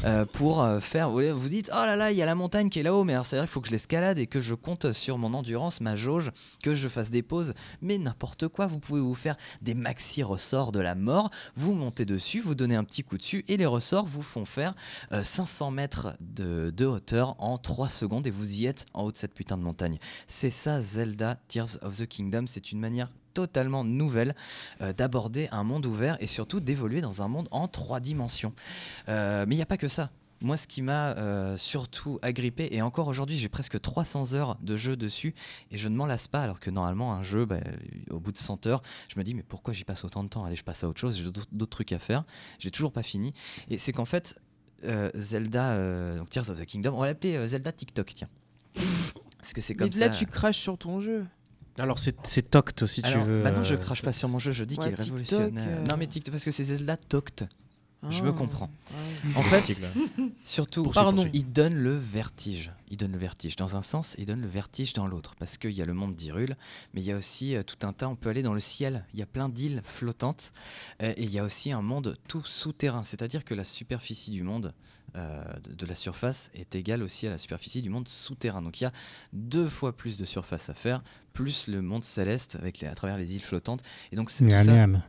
euh, 0.05 0.25
pour 0.25 0.61
euh, 0.61 0.79
faire. 0.79 1.09
Vous 1.09 1.39
vous 1.39 1.49
dites, 1.49 1.71
oh 1.73 1.85
là 1.85 1.95
là, 1.95 2.11
il 2.11 2.17
y 2.17 2.21
a 2.21 2.25
la 2.25 2.35
montagne 2.35 2.69
qui 2.69 2.79
est 2.79 2.83
là-haut, 2.83 3.03
mais 3.03 3.13
alors 3.13 3.25
c'est 3.25 3.37
vrai 3.37 3.45
qu'il 3.45 3.51
faut 3.53 3.61
que 3.61 3.67
je 3.67 3.71
l'escalade 3.71 4.19
et 4.19 4.27
que 4.27 4.41
je 4.41 4.53
compte 4.53 4.93
sur 4.93 5.17
mon 5.17 5.33
endurance, 5.33 5.81
ma 5.81 5.95
que 6.63 6.73
je 6.73 6.87
fasse 6.87 7.09
des 7.09 7.21
pauses, 7.21 7.53
mais 7.81 7.97
n'importe 7.97 8.47
quoi. 8.47 8.67
Vous 8.67 8.79
pouvez 8.79 9.01
vous 9.01 9.15
faire 9.15 9.35
des 9.61 9.73
maxi 9.73 10.23
ressorts 10.23 10.71
de 10.71 10.79
la 10.79 10.95
mort, 10.95 11.29
vous 11.55 11.73
montez 11.73 12.05
dessus, 12.05 12.39
vous 12.39 12.55
donnez 12.55 12.75
un 12.75 12.83
petit 12.83 13.03
coup 13.03 13.17
dessus 13.17 13.43
et 13.47 13.57
les 13.57 13.65
ressorts 13.65 14.05
vous 14.05 14.21
font 14.21 14.45
faire 14.45 14.73
euh, 15.11 15.23
500 15.23 15.71
mètres 15.71 16.15
de, 16.19 16.71
de 16.75 16.85
hauteur 16.85 17.35
en 17.39 17.57
3 17.57 17.89
secondes 17.89 18.27
et 18.27 18.31
vous 18.31 18.61
y 18.61 18.65
êtes 18.65 18.85
en 18.93 19.03
haut 19.03 19.11
de 19.11 19.17
cette 19.17 19.33
putain 19.33 19.57
de 19.57 19.63
montagne. 19.63 19.97
C'est 20.27 20.49
ça 20.49 20.81
Zelda 20.81 21.35
Tears 21.47 21.77
of 21.81 21.97
the 21.97 22.07
Kingdom, 22.07 22.45
c'est 22.47 22.71
une 22.71 22.79
manière 22.79 23.09
totalement 23.33 23.83
nouvelle 23.83 24.35
euh, 24.81 24.93
d'aborder 24.93 25.47
un 25.51 25.63
monde 25.63 25.85
ouvert 25.85 26.17
et 26.19 26.27
surtout 26.27 26.59
d'évoluer 26.59 27.01
dans 27.01 27.21
un 27.21 27.27
monde 27.27 27.47
en 27.51 27.67
trois 27.67 27.99
dimensions. 27.99 28.53
Euh, 29.09 29.45
mais 29.47 29.55
il 29.55 29.57
n'y 29.57 29.63
a 29.63 29.67
pas 29.67 29.77
que 29.77 29.87
ça. 29.87 30.09
Moi, 30.41 30.57
ce 30.57 30.67
qui 30.67 30.81
m'a 30.81 31.11
euh, 31.17 31.55
surtout 31.55 32.17
agrippé, 32.21 32.67
et 32.71 32.81
encore 32.81 33.07
aujourd'hui, 33.07 33.37
j'ai 33.37 33.49
presque 33.49 33.79
300 33.79 34.33
heures 34.33 34.57
de 34.61 34.75
jeu 34.75 34.95
dessus, 34.97 35.33
et 35.69 35.77
je 35.77 35.87
ne 35.87 35.95
m'en 35.95 36.05
lasse 36.05 36.27
pas, 36.27 36.41
alors 36.43 36.59
que 36.59 36.69
normalement, 36.71 37.13
un 37.13 37.21
jeu, 37.23 37.45
bah, 37.45 37.59
au 38.09 38.19
bout 38.19 38.31
de 38.31 38.37
100 38.37 38.65
heures, 38.67 38.81
je 39.07 39.19
me 39.19 39.23
dis, 39.23 39.33
mais 39.35 39.43
pourquoi 39.43 39.73
j'y 39.73 39.83
passe 39.83 40.03
autant 40.03 40.23
de 40.23 40.29
temps? 40.29 40.43
Allez, 40.43 40.55
je 40.55 40.63
passe 40.63 40.83
à 40.83 40.89
autre 40.89 40.99
chose, 40.99 41.15
j'ai 41.17 41.23
d'autres 41.23 41.69
trucs 41.69 41.91
à 41.91 41.99
faire, 41.99 42.23
j'ai 42.59 42.71
toujours 42.71 42.91
pas 42.91 43.03
fini. 43.03 43.33
Et 43.69 43.77
c'est 43.77 43.93
qu'en 43.93 44.05
fait, 44.05 44.39
euh, 44.83 45.09
Zelda, 45.13 45.73
euh, 45.73 46.17
donc 46.17 46.29
Tears 46.29 46.49
of 46.49 46.59
the 46.59 46.65
Kingdom, 46.65 46.93
on 46.95 46.99
va 47.01 47.05
l'appeler 47.07 47.35
euh, 47.35 47.45
Zelda 47.45 47.71
TikTok, 47.71 48.13
tiens. 48.15 48.29
Parce 49.37 49.53
que 49.53 49.61
c'est 49.61 49.73
Mais 49.79 49.89
comme 49.89 49.99
là, 49.99 50.11
ça. 50.11 50.17
tu 50.17 50.25
craches 50.25 50.57
sur 50.57 50.77
ton 50.77 51.01
jeu. 51.01 51.25
Alors 51.77 51.99
c'est 51.99 52.49
Toct 52.51 52.85
si 52.85 53.01
Alors, 53.03 53.23
tu 53.23 53.29
veux. 53.29 53.43
Maintenant, 53.43 53.63
je 53.63 53.75
euh, 53.75 53.77
crache 53.77 54.01
pas 54.01 54.11
sur 54.11 54.27
mon 54.27 54.39
jeu, 54.39 54.51
je 54.51 54.63
dis 54.65 54.75
Ouais, 54.77 54.85
qu'il 54.85 54.93
est 54.93 54.97
TikTok, 54.97 55.05
révolutionnaire. 55.39 55.79
euh. 55.79 55.83
Non, 55.87 55.95
mais 55.97 56.05
TikTok, 56.05 56.33
parce 56.33 56.43
que 56.43 56.51
c'est 56.51 56.65
Zelda 56.65 56.97
Toct. 56.97 57.45
Je 58.09 58.23
me 58.23 58.29
Ah. 58.29 58.33
comprends. 58.33 58.71
Ouais. 59.25 59.35
En 59.35 59.43
fait, 59.43 59.83
surtout, 60.43 60.83
Pardon. 60.89 61.29
il 61.33 61.51
donne 61.51 61.75
le 61.75 61.93
vertige. 61.95 62.71
Il 62.89 62.97
donne 62.97 63.11
le 63.11 63.17
vertige 63.19 63.55
dans 63.55 63.75
un 63.75 63.81
sens, 63.83 64.15
il 64.17 64.25
donne 64.25 64.41
le 64.41 64.47
vertige 64.47 64.93
dans 64.93 65.05
l'autre. 65.07 65.35
Parce 65.37 65.57
qu'il 65.57 65.71
y 65.71 65.81
a 65.81 65.85
le 65.85 65.93
monde 65.93 66.15
d'Hyrule, 66.15 66.57
mais 66.93 67.01
il 67.01 67.05
y 67.05 67.11
a 67.11 67.15
aussi 67.17 67.55
euh, 67.55 67.63
tout 67.63 67.85
un 67.85 67.93
tas, 67.93 68.09
on 68.09 68.15
peut 68.15 68.29
aller 68.29 68.41
dans 68.41 68.53
le 68.55 68.59
ciel. 68.59 69.05
Il 69.13 69.19
y 69.19 69.23
a 69.23 69.27
plein 69.27 69.49
d'îles 69.49 69.81
flottantes. 69.85 70.51
euh, 71.03 71.13
et 71.15 71.23
il 71.23 71.29
y 71.31 71.37
a 71.39 71.43
aussi 71.43 71.71
un 71.71 71.81
monde 71.83 72.17
tout 72.27 72.43
souterrain. 72.43 73.03
C'est-à-dire 73.03 73.45
que 73.45 73.53
la 73.53 73.63
superficie 73.63 74.31
du 74.31 74.43
monde, 74.43 74.73
euh, 75.15 75.43
de, 75.77 75.85
la 75.85 75.95
surface, 75.95 76.51
est 76.53 76.75
égale 76.75 77.03
aussi 77.03 77.27
à 77.27 77.29
la 77.29 77.37
superficie 77.37 77.81
du 77.81 77.89
monde 77.89 78.07
souterrain. 78.07 78.61
Donc 78.61 78.79
il 78.81 78.85
y 78.85 78.87
a 78.87 78.91
deux 79.33 79.67
fois 79.69 79.95
plus 79.95 80.17
de 80.17 80.25
surface 80.25 80.69
à 80.69 80.73
faire, 80.73 81.03
plus 81.33 81.67
le 81.67 81.81
monde 81.81 82.03
céleste 82.03 82.55
avec 82.55 82.79
les, 82.79 82.87
à 82.87 82.95
travers 82.95 83.17
les 83.17 83.35
îles 83.35 83.41
flottantes. 83.41 83.81
Et 84.11 84.15
donc 84.15 84.29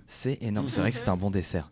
c'est 0.06 0.42
énorme, 0.42 0.68
c'est 0.68 0.80
vrai 0.80 0.90
que 0.92 0.96
c'est 0.96 1.08
un 1.08 1.16
bon 1.16 1.30
dessert. 1.30 1.70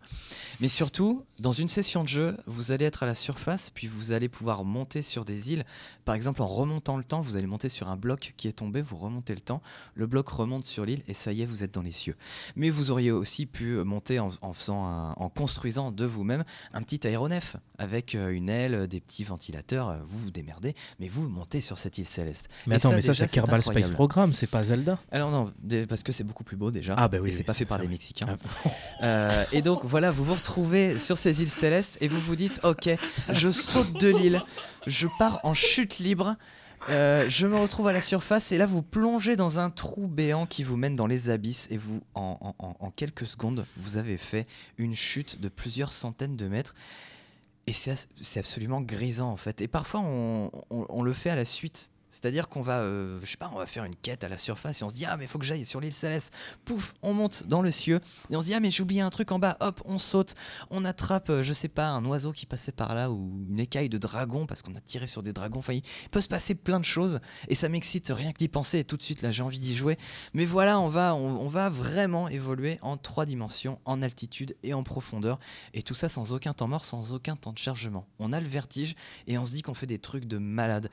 Mais 0.61 0.69
surtout, 0.69 1.25
dans 1.39 1.53
une 1.53 1.69
session 1.69 2.03
de 2.03 2.09
jeu, 2.09 2.37
vous 2.47 2.71
allez 2.71 2.85
être 2.85 3.03
à 3.03 3.07
la 3.07 3.15
surface, 3.15 3.71
puis 3.71 3.87
vous 3.87 4.13
allez 4.13 4.29
pouvoir 4.29 4.63
monter 4.65 5.01
sur 5.01 5.25
des 5.25 5.53
îles. 5.53 5.65
Par 6.05 6.15
exemple, 6.15 6.43
en 6.43 6.47
remontant 6.47 6.99
le 6.99 7.05
temps, 7.05 7.23
vous 7.23 7.37
allez 7.39 7.47
monter 7.47 7.71
sur 7.71 7.89
un 7.89 7.97
bloc 7.97 8.35
qui 8.37 8.47
est 8.47 8.53
tombé, 8.53 8.83
vous 8.83 8.97
remontez 8.97 9.33
le 9.35 9.41
temps, 9.41 9.63
le 9.95 10.07
bloc 10.07 10.29
remonte 10.29 10.67
sur 10.67 10.85
l'île, 10.85 11.03
et 11.09 11.15
ça 11.15 11.33
y 11.33 11.41
est, 11.41 11.47
vous 11.47 11.65
êtes 11.65 11.73
dans 11.73 11.81
les 11.81 11.93
cieux. 11.93 12.15
Mais 12.57 12.69
vous 12.69 12.91
auriez 12.91 13.11
aussi 13.11 13.47
pu 13.47 13.77
monter 13.85 14.19
en, 14.19 14.29
en 14.43 14.53
faisant 14.53 14.85
un- 14.85 15.13
en 15.13 15.31
construisant 15.31 15.93
de 15.93 16.05
vous-même 16.05 16.45
un 16.75 16.83
petit 16.83 17.07
aéronef 17.07 17.57
avec 17.79 18.15
euh, 18.15 18.20
une 18.29 18.49
aile, 18.51 18.87
des 18.87 19.01
petits 19.01 19.25
ventilateurs. 19.25 19.89
euh, 19.89 19.97
Vous 20.05 20.19
vous 20.19 20.31
démerdez, 20.31 20.75
mais 20.99 21.09
vous 21.09 21.29
montez 21.29 21.61
sur 21.61 21.79
cette 21.79 21.99
île 21.99 22.05
céleste. 22.07 22.49
Mais 22.67 22.75
Et 22.75 22.77
attends, 22.77 22.91
mais 22.93 23.01
ça 23.01 23.15
c'est 23.15 23.31
Kerbal 23.31 23.63
Space. 23.63 23.91
Program, 23.91 24.33
c'est 24.33 24.47
pas 24.47 24.63
Zelda. 24.65 24.99
Alors 25.11 25.31
non, 25.31 25.53
parce 25.89 26.03
que 26.03 26.13
c'est 26.13 26.25
beaucoup 26.25 26.45
plus 26.45 26.57
beau 26.57 26.71
déjà. 26.71 26.95
Ah 26.99 27.09
bah 27.09 27.19
oui, 27.21 27.31
et 27.31 27.33
c'est 27.33 27.39
oui, 27.39 27.45
pas 27.45 27.55
fait 27.55 27.65
par 27.65 27.79
des. 27.79 27.89
Mexicains. 27.89 28.27
Ah. 28.65 28.69
Euh, 29.03 29.45
et 29.53 29.63
donc 29.63 29.85
voilà, 29.85 30.11
vous 30.11 30.25
vous 30.25 30.35
retrouvez 30.35 30.99
sur 30.99 31.17
ces 31.19 31.41
îles 31.43 31.49
célestes 31.51 31.97
et 32.01 32.09
vous 32.09 32.21
vous 32.21 32.37
dites, 32.37 32.61
ok, 32.65 32.91
je 33.31 33.51
saute 33.51 33.93
de 34.01 34.09
l'île, 34.09 34.43
je 34.87 35.07
pars 35.19 35.41
en 35.43 35.55
chute 35.55 35.99
libre. 35.99 36.37
euh, 36.89 37.27
je 37.29 37.47
me 37.47 37.59
retrouve 37.59 37.89
à 37.89 37.93
la 37.93 38.01
surface 38.01 38.53
et 38.53 38.59
là 38.59 38.65
vous 38.65 38.81
plongez 38.83 39.37
dans 39.37 39.59
un 39.59 39.69
trou 39.69 40.07
béant 40.09 40.47
qui 40.47 40.63
vous 40.65 40.77
mène 40.79 40.97
dans 40.97 41.07
les 41.07 41.29
abysses 41.29 41.69
et 41.71 41.77
vous 41.77 42.01
en, 42.15 42.39
en- 42.41 42.65
en- 42.67 42.77
en 42.81 42.91
quelques 42.91 43.27
secondes 43.27 43.67
vous 43.77 43.99
avez 43.99 44.17
fait 44.17 44.47
une 44.79 44.95
chute 44.95 45.43
de 45.43 45.49
plusieurs 45.51 45.93
centaines 45.93 46.37
de 46.37 46.49
mètres 46.49 46.75
et 47.67 47.73
c'est 47.73 48.39
absolument 48.41 48.81
grisant 48.81 49.31
en 49.31 49.37
fait. 49.37 49.61
Et 49.61 49.69
parfois 49.69 50.01
on, 50.01 50.51
on- 50.71 50.87
on 50.89 51.03
le 51.03 51.13
fait 51.13 51.31
à 51.31 51.37
la 51.37 51.45
suite 51.45 51.91
c'est-à-dire 52.11 52.49
qu'on 52.49 52.61
va, 52.61 52.81
euh, 52.81 53.21
on 53.53 53.59
va 53.59 53.67
faire 53.67 53.85
une 53.85 53.95
quête 53.95 54.25
à 54.25 54.29
la 54.29 54.39
surface 54.39 54.81
et 54.81 54.85
on 54.85 54.91
se 54.91 54.95
dit 54.95 55.05
ah 55.07 55.17
mais 55.17 55.27
faut 55.27 55.39
que 55.39 55.45
j'aille 55.45 55.65
sur 55.65 55.81
l'île 55.81 55.95
céleste. 55.95 56.33
Pouf, 56.65 56.95
on 57.03 57.15
monte 57.15 57.47
dans 57.47 57.63
le 57.63 57.71
cieux 57.71 58.01
et 58.31 58.37
on 58.37 58.41
se 58.41 58.47
dit 58.47 58.55
ah 58.55 58.61
mais 58.61 58.71
j'ai 58.71 58.83
oublié 58.83 59.01
un 59.01 59.11
truc 59.11 59.33
en 59.33 59.39
bas. 59.39 59.57
Hop, 59.61 59.81
on 59.85 59.99
saute, 59.99 60.35
on 60.71 60.85
attrape, 60.85 61.31
euh, 61.31 61.43
je 61.43 61.53
sais 61.53 61.69
pas, 61.69 61.89
un 61.89 62.05
oiseau 62.05 62.33
qui 62.33 62.47
passait 62.47 62.73
par 62.73 62.95
là 62.95 63.11
ou 63.11 63.45
une 63.49 63.61
écaille 63.61 63.89
de 63.89 63.99
dragon 63.99 64.47
parce 64.47 64.63
qu'on 64.63 64.75
a 64.75 64.81
tiré 64.81 65.07
sur 65.07 65.23
des 65.23 65.33
dragons. 65.33 65.61
Enfin, 65.61 65.75
il 65.75 65.83
peut 66.11 66.21
se 66.21 66.29
passer 66.29 66.55
plein 66.55 66.81
de 66.81 66.85
choses 66.85 67.21
et 67.49 67.55
ça 67.55 67.69
m'excite 67.69 68.13
rien 68.15 68.33
que 68.33 68.39
d'y 68.39 68.49
penser. 68.49 68.81
Et 68.81 68.85
tout 68.85 68.97
de 68.97 69.03
suite 69.03 69.23
là, 69.23 69.31
j'ai 69.31 69.43
envie 69.43 69.61
d'y 69.61 69.77
jouer. 69.77 69.97
Mais 70.35 70.47
voilà, 70.47 70.81
on 70.81 70.89
va, 70.89 71.15
on 71.15 71.49
va 71.49 71.69
vraiment 71.69 72.29
évoluer 72.29 72.79
en 72.83 72.97
trois 72.97 73.27
dimensions, 73.27 73.79
en 73.85 74.03
altitude 74.03 74.57
et 74.63 74.75
en 74.75 74.83
profondeur. 74.83 75.39
Et 75.75 75.83
tout 75.83 75.95
ça 75.95 76.09
sans 76.09 76.33
aucun 76.33 76.53
temps 76.53 76.69
mort, 76.69 76.85
sans 76.85 77.13
aucun 77.13 77.37
temps 77.37 77.53
de 77.53 77.59
chargement. 77.59 78.07
On 78.19 78.33
a 78.33 78.41
le 78.41 78.49
vertige 78.49 78.95
et 79.27 79.39
on 79.39 79.45
se 79.45 79.53
dit 79.53 79.63
qu'on 79.63 79.75
fait 79.75 79.87
des 79.87 79.99
trucs 79.99 80.25
de 80.25 80.39
malade 80.39 80.91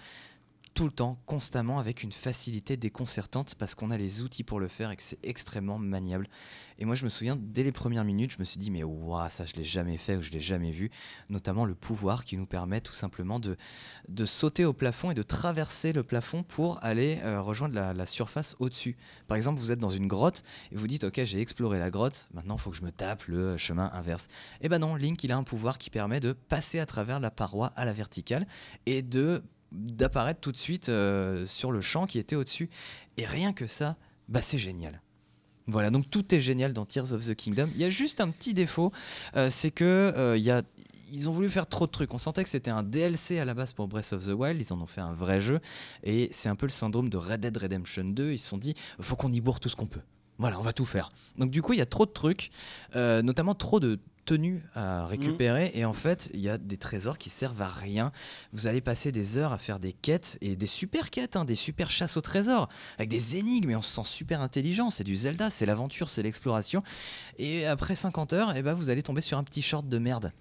tout 0.77 0.85
le 0.85 0.91
temps, 0.91 1.19
constamment, 1.25 1.79
avec 1.79 2.03
une 2.03 2.11
facilité 2.11 2.77
déconcertante 2.77 3.55
parce 3.55 3.73
qu'on 3.73 3.89
a 3.89 3.97
les 3.97 4.21
outils 4.21 4.43
pour 4.43 4.59
le 4.59 4.67
faire 4.67 4.91
et 4.91 4.95
que 4.95 5.01
c'est 5.01 5.17
extrêmement 5.23 5.79
maniable. 5.79 6.29
Et 6.77 6.85
moi, 6.85 6.93
je 6.93 7.03
me 7.03 7.09
souviens, 7.09 7.35
dès 7.35 7.63
les 7.63 7.71
premières 7.71 8.03
minutes, 8.03 8.33
je 8.33 8.37
me 8.37 8.43
suis 8.43 8.59
dit, 8.59 8.69
mais 8.69 8.83
waouh, 8.83 9.27
ça, 9.27 9.45
je 9.45 9.55
l'ai 9.55 9.63
jamais 9.63 9.97
fait 9.97 10.15
ou 10.15 10.21
je 10.21 10.29
l'ai 10.29 10.39
jamais 10.39 10.69
vu. 10.69 10.91
Notamment 11.29 11.65
le 11.65 11.73
pouvoir 11.73 12.23
qui 12.23 12.37
nous 12.37 12.45
permet 12.45 12.79
tout 12.79 12.93
simplement 12.93 13.39
de, 13.39 13.57
de 14.07 14.25
sauter 14.25 14.65
au 14.65 14.73
plafond 14.73 15.09
et 15.09 15.15
de 15.15 15.23
traverser 15.23 15.93
le 15.93 16.03
plafond 16.03 16.43
pour 16.43 16.77
aller 16.83 17.17
euh, 17.23 17.41
rejoindre 17.41 17.73
la, 17.73 18.05
surface 18.05 18.55
au-dessus. 18.59 18.97
Par 19.27 19.35
exemple, 19.35 19.59
vous 19.59 19.71
êtes 19.71 19.79
dans 19.79 19.89
une 19.89 20.05
grotte 20.05 20.43
et 20.71 20.75
vous 20.75 20.85
dites, 20.85 21.05
ok, 21.05 21.23
j'ai 21.23 21.41
exploré 21.41 21.79
la 21.79 21.89
grotte, 21.89 22.29
maintenant, 22.35 22.55
il 22.55 22.61
faut 22.61 22.69
que 22.69 22.77
je 22.77 22.83
me 22.83 22.91
tape 22.91 23.23
le 23.23 23.57
chemin 23.57 23.89
inverse. 23.93 24.27
Et 24.61 24.69
ben 24.69 24.77
non, 24.77 24.93
Link, 24.93 25.23
il 25.23 25.31
a 25.31 25.37
un 25.37 25.43
pouvoir 25.43 25.79
qui 25.79 25.89
permet 25.89 26.19
de 26.19 26.33
passer 26.33 26.77
à 26.77 26.85
travers 26.85 27.19
la 27.19 27.31
paroi 27.31 27.73
à 27.75 27.83
la 27.83 27.93
verticale 27.93 28.45
et 28.85 29.01
de 29.01 29.41
d'apparaître 29.71 30.39
tout 30.39 30.51
de 30.51 30.57
suite 30.57 30.89
euh, 30.89 31.45
sur 31.45 31.71
le 31.71 31.81
champ 31.81 32.05
qui 32.05 32.19
était 32.19 32.35
au-dessus. 32.35 32.69
Et 33.17 33.25
rien 33.25 33.53
que 33.53 33.67
ça, 33.67 33.97
bah 34.29 34.41
c'est 34.41 34.57
génial. 34.57 35.01
Voilà, 35.67 35.89
donc 35.89 36.09
tout 36.09 36.33
est 36.33 36.39
génial 36.39 36.71
dans 36.71 36.85
Tears 36.85 37.11
of 37.11 37.25
the 37.25 37.35
Kingdom. 37.35 37.67
Il 37.75 37.81
y 37.81 37.83
a 37.83 37.89
juste 37.89 38.21
un 38.21 38.29
petit 38.29 38.53
défaut, 38.53 38.93
euh, 39.35 39.49
c'est 39.49 39.71
que 39.71 40.13
euh, 40.15 40.37
y 40.37 40.51
a 40.51 40.61
ils 41.09 41.29
ont 41.29 41.31
voulu 41.31 41.49
faire 41.49 41.67
trop 41.67 41.85
de 41.85 41.91
trucs. 41.91 42.13
On 42.13 42.17
sentait 42.17 42.43
que 42.43 42.49
c'était 42.49 42.69
un 42.69 42.83
DLC 42.83 43.39
à 43.39 43.45
la 43.45 43.53
base 43.53 43.71
pour 43.71 43.87
Breath 43.87 44.11
of 44.11 44.25
the 44.25 44.33
Wild. 44.33 44.61
Ils 44.61 44.73
en 44.73 44.81
ont 44.81 44.85
fait 44.85 44.99
un 44.99 45.13
vrai 45.13 45.39
jeu. 45.39 45.61
Et 46.03 46.27
c'est 46.33 46.49
un 46.49 46.57
peu 46.57 46.65
le 46.65 46.71
syndrome 46.71 47.07
de 47.07 47.15
Red 47.15 47.39
Dead 47.39 47.55
Redemption 47.55 48.03
2. 48.03 48.33
Ils 48.33 48.37
se 48.37 48.49
sont 48.49 48.57
dit, 48.57 48.73
faut 48.99 49.15
qu'on 49.15 49.31
y 49.31 49.39
bourre 49.39 49.61
tout 49.61 49.69
ce 49.69 49.77
qu'on 49.77 49.85
peut. 49.85 50.01
Voilà, 50.37 50.59
on 50.59 50.63
va 50.63 50.73
tout 50.73 50.83
faire. 50.83 51.07
Donc 51.37 51.49
du 51.49 51.61
coup, 51.61 51.71
il 51.71 51.79
y 51.79 51.81
a 51.81 51.85
trop 51.85 52.05
de 52.05 52.11
trucs, 52.11 52.49
notamment 52.93 53.55
trop 53.55 53.79
de 53.79 54.01
tenues 54.27 54.61
à 54.75 55.07
récupérer. 55.07 55.71
Et 55.73 55.85
en 55.85 55.93
fait, 55.93 56.29
il 56.33 56.41
y 56.41 56.49
a 56.49 56.57
des 56.57 56.77
trésors 56.77 57.17
qui 57.17 57.29
servent 57.29 57.61
à 57.61 57.67
rien. 57.67 58.11
Vous 58.53 58.67
allez 58.67 58.81
passer 58.81 59.11
des 59.11 59.37
heures 59.37 59.53
à 59.53 59.57
faire 59.57 59.79
des 59.79 59.93
quêtes 59.93 60.37
et 60.41 60.55
des 60.55 60.67
super 60.67 61.09
quêtes, 61.09 61.35
hein, 61.35 61.45
des 61.45 61.55
super 61.55 61.89
chasses 61.89 62.17
au 62.17 62.21
trésor, 62.21 62.67
avec 62.97 63.09
des 63.09 63.37
énigmes. 63.37 63.71
Et 63.71 63.75
on 63.75 63.81
se 63.81 63.95
sent 63.95 64.05
super 64.05 64.41
intelligent. 64.41 64.89
C'est 64.89 65.05
du 65.05 65.15
Zelda, 65.15 65.49
c'est 65.49 65.65
l'aventure, 65.65 66.09
c'est 66.09 66.21
l'exploration. 66.21 66.83
Et 67.39 67.65
après 67.65 67.95
50 67.95 68.33
heures, 68.33 68.53
eh 68.55 68.61
ben, 68.61 68.73
vous 68.73 68.89
allez 68.89 69.01
tomber 69.01 69.21
sur 69.21 69.37
un 69.37 69.43
petit 69.43 69.61
short 69.61 69.87
de 69.87 69.97
merde. 69.97 70.33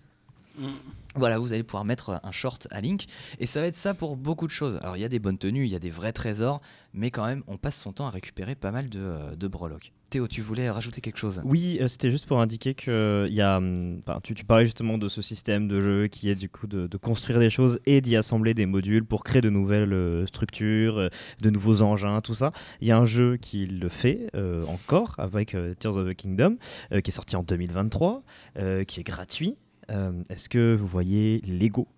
Voilà, 1.14 1.38
vous 1.38 1.52
allez 1.52 1.62
pouvoir 1.62 1.84
mettre 1.84 2.20
un 2.22 2.32
short 2.32 2.66
à 2.70 2.80
Link 2.80 3.06
et 3.38 3.46
ça 3.46 3.60
va 3.60 3.66
être 3.66 3.76
ça 3.76 3.94
pour 3.94 4.16
beaucoup 4.16 4.46
de 4.46 4.52
choses. 4.52 4.78
Alors 4.82 4.96
il 4.96 5.00
y 5.00 5.04
a 5.04 5.08
des 5.08 5.18
bonnes 5.18 5.38
tenues, 5.38 5.64
il 5.64 5.70
y 5.70 5.76
a 5.76 5.78
des 5.78 5.90
vrais 5.90 6.12
trésors, 6.12 6.60
mais 6.94 7.10
quand 7.10 7.26
même 7.26 7.42
on 7.46 7.58
passe 7.58 7.78
son 7.78 7.92
temps 7.92 8.06
à 8.06 8.10
récupérer 8.10 8.54
pas 8.54 8.70
mal 8.70 8.88
de, 8.88 9.00
euh, 9.00 9.36
de 9.36 9.48
breloques. 9.48 9.92
Théo, 10.08 10.28
tu 10.28 10.40
voulais 10.40 10.70
rajouter 10.70 11.00
quelque 11.00 11.18
chose? 11.18 11.42
Oui, 11.44 11.78
euh, 11.80 11.88
c'était 11.88 12.10
juste 12.10 12.26
pour 12.26 12.40
indiquer 12.40 12.74
que 12.74 13.26
il 13.28 13.34
y 13.34 13.40
a, 13.40 13.56
hum, 13.56 14.00
tu, 14.22 14.34
parlais 14.44 14.64
justement 14.64 14.98
de 14.98 15.08
ce 15.08 15.20
système 15.20 15.66
de 15.66 15.80
jeu 15.80 16.06
qui 16.06 16.30
est 16.30 16.36
du 16.36 16.48
coup 16.48 16.66
de, 16.66 16.88
construire 16.96 17.38
des 17.40 17.50
choses 17.50 17.80
et 17.86 18.00
d'y 18.00 18.16
assembler 18.16 18.54
des 18.54 18.66
modules 18.66 19.04
pour 19.04 19.24
créer 19.24 19.42
de 19.42 19.50
nouvelles 19.50 19.92
euh, 19.92 20.26
structures, 20.26 20.98
euh, 20.98 21.08
de 21.40 21.50
nouveaux 21.50 21.82
engins, 21.82 22.20
tout 22.20 22.34
ça. 22.34 22.52
Il 22.80 22.88
y 22.88 22.92
a 22.92 22.98
un 22.98 23.04
jeu 23.04 23.36
qui 23.36 23.66
le 23.66 23.88
fait 23.88 24.28
euh, 24.34 24.64
encore 24.66 25.14
avec 25.18 25.54
euh, 25.54 25.74
Tears 25.74 25.96
of 25.96 26.08
the 26.08 26.14
Kingdom, 26.14 26.56
euh, 26.92 27.00
qui 27.00 27.10
est 27.10 27.14
sorti 27.14 27.36
en 27.36 27.42
2023, 27.42 28.22
euh, 28.58 28.84
qui 28.84 29.00
est 29.00 29.04
gratuit. 29.04 29.56
Euh, 29.90 30.22
Est-ce 30.30 30.48
que 30.48 30.74
vous 30.74 30.86
voyez 30.86 31.40
Lego? 31.46 31.88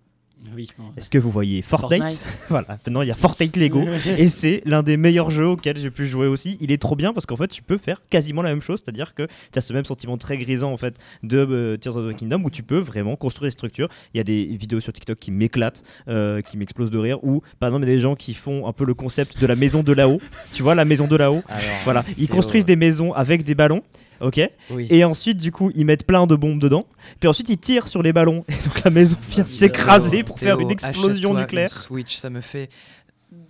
Oui. 0.55 0.67
Est-ce 0.95 1.09
que 1.09 1.17
vous 1.17 1.31
voyez 1.31 1.61
Fortnite, 1.61 2.01
Fortnite. 2.01 2.25
Voilà, 2.49 2.65
maintenant 2.69 3.01
il 3.01 3.07
y 3.07 3.11
a 3.11 3.15
Fortnite 3.15 3.57
Lego 3.57 3.83
et 4.17 4.29
c'est 4.29 4.61
l'un 4.65 4.83
des 4.83 4.97
meilleurs 4.97 5.31
jeux 5.31 5.47
auxquels 5.47 5.77
j'ai 5.77 5.91
pu 5.91 6.07
jouer 6.07 6.27
aussi. 6.27 6.57
Il 6.61 6.71
est 6.71 6.81
trop 6.81 6.95
bien 6.95 7.13
parce 7.13 7.25
qu'en 7.25 7.35
fait 7.35 7.47
tu 7.47 7.61
peux 7.61 7.77
faire 7.77 8.01
quasiment 8.09 8.41
la 8.41 8.49
même 8.49 8.61
chose, 8.61 8.81
c'est-à-dire 8.83 9.13
que 9.13 9.27
tu 9.51 9.59
as 9.59 9.61
ce 9.61 9.73
même 9.73 9.85
sentiment 9.85 10.17
très 10.17 10.37
grisant 10.37 10.71
en 10.71 10.77
fait 10.77 10.95
de 11.23 11.37
euh, 11.37 11.77
Tears 11.77 11.97
of 11.97 12.13
the 12.13 12.15
Kingdom 12.15 12.41
où 12.43 12.49
tu 12.49 12.63
peux 12.63 12.79
vraiment 12.79 13.15
construire 13.15 13.47
des 13.47 13.51
structures. 13.53 13.89
Il 14.13 14.17
y 14.17 14.21
a 14.21 14.23
des 14.23 14.45
vidéos 14.45 14.79
sur 14.79 14.93
TikTok 14.93 15.19
qui 15.19 15.31
m'éclatent, 15.31 15.83
euh, 16.07 16.41
qui 16.41 16.57
m'explosent 16.57 16.91
de 16.91 16.97
rire 16.97 17.23
où 17.23 17.41
par 17.59 17.69
exemple 17.69 17.85
il 17.85 17.89
y 17.89 17.91
a 17.91 17.95
des 17.95 18.01
gens 18.01 18.15
qui 18.15 18.33
font 18.33 18.67
un 18.67 18.73
peu 18.73 18.85
le 18.85 18.93
concept 18.93 19.39
de 19.39 19.45
la 19.45 19.55
maison 19.55 19.83
de 19.83 19.91
là-haut. 19.93 20.21
tu 20.53 20.63
vois 20.63 20.75
la 20.75 20.85
maison 20.85 21.07
de 21.07 21.15
là-haut? 21.15 21.43
Voilà, 21.83 22.05
ils 22.17 22.29
construisent 22.29 22.65
des 22.65 22.75
maisons 22.75 23.13
avec 23.13 23.43
des 23.43 23.55
ballons. 23.55 23.83
Ok 24.21 24.39
Oui. 24.71 24.87
Et 24.89 25.03
ensuite, 25.03 25.37
du 25.37 25.51
coup, 25.51 25.71
ils 25.75 25.85
mettent 25.85 26.05
plein 26.05 26.27
de 26.27 26.35
bombes 26.35 26.59
dedans. 26.59 26.83
Puis 27.19 27.27
ensuite, 27.29 27.49
ils 27.49 27.57
tirent 27.57 27.87
sur 27.87 28.01
les 28.03 28.13
ballons. 28.13 28.43
Et 28.47 28.53
donc, 28.53 28.83
la 28.83 28.91
maison 28.91 29.17
vient 29.29 29.43
Théo, 29.43 29.53
s'écraser 29.53 30.23
pour 30.23 30.39
faire 30.39 30.59
une 30.59 30.71
explosion 30.71 31.33
nucléaire. 31.33 31.69
une 31.71 31.77
Switch, 31.77 32.17
ça 32.17 32.29
me 32.29 32.41
fait 32.41 32.69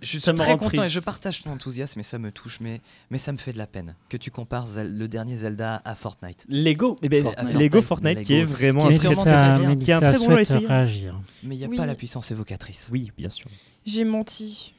Je 0.02 0.06
suis 0.08 0.20
Ça 0.20 0.32
très 0.34 0.56
content 0.56 0.84
et 0.84 0.88
je 0.88 1.00
partage 1.00 1.42
ton 1.42 1.50
enthousiasme 1.52 2.00
et 2.00 2.02
ça 2.02 2.18
me 2.18 2.30
touche, 2.30 2.58
mais, 2.60 2.80
mais 3.10 3.16
ça 3.18 3.32
me 3.32 3.38
fait 3.38 3.52
de 3.52 3.58
la 3.58 3.66
peine 3.66 3.94
que 4.10 4.16
tu 4.18 4.30
compares 4.30 4.66
Zel- 4.66 4.94
le 4.96 5.08
dernier 5.08 5.36
Zelda 5.36 5.80
à 5.84 5.94
Fortnite. 5.94 6.44
Lego. 6.48 6.96
Eh 7.02 7.08
ben, 7.08 7.22
Fortnite. 7.22 7.54
Lego 7.58 7.82
Fortnite 7.82 8.22
qui 8.22 8.34
est 8.34 8.44
vraiment 8.44 8.82
Qui 8.82 8.86
un 8.86 8.90
est 8.90 8.98
très 8.98 9.08
sûrement 9.08 9.22
très 9.24 9.58
bien. 9.58 9.76
Qui 9.76 9.90
est 9.90 9.94
un 9.94 10.00
très 10.00 10.18
bon 10.18 10.28
réagir. 10.28 11.20
Mais 11.42 11.54
il 11.54 11.58
n'y 11.58 11.64
a 11.64 11.68
Oui. 11.68 11.76
pas 11.78 11.86
la 11.86 11.94
puissance 11.94 12.30
évocatrice. 12.30 12.88
Oui, 12.92 13.10
bien 13.16 13.30
sûr. 13.30 13.46
J'ai 13.86 14.04
menti. 14.04 14.74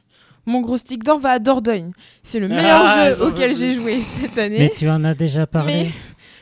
Mon 0.46 0.60
gros 0.60 0.76
stick 0.76 1.04
d'or 1.04 1.18
va 1.20 1.30
à 1.30 1.38
Dordogne. 1.38 1.92
C'est 2.22 2.40
le 2.40 2.48
meilleur 2.48 2.82
Ah, 2.84 3.10
jeu 3.10 3.22
auquel 3.26 3.54
j'ai 3.54 3.74
joué 3.74 4.00
cette 4.02 4.36
Mais 4.36 4.42
année. 4.42 4.72
tu 4.76 4.88
en 4.88 5.04
as 5.04 5.14
déjà 5.14 5.46
parlé. 5.46 5.72
Mais, 5.84 5.90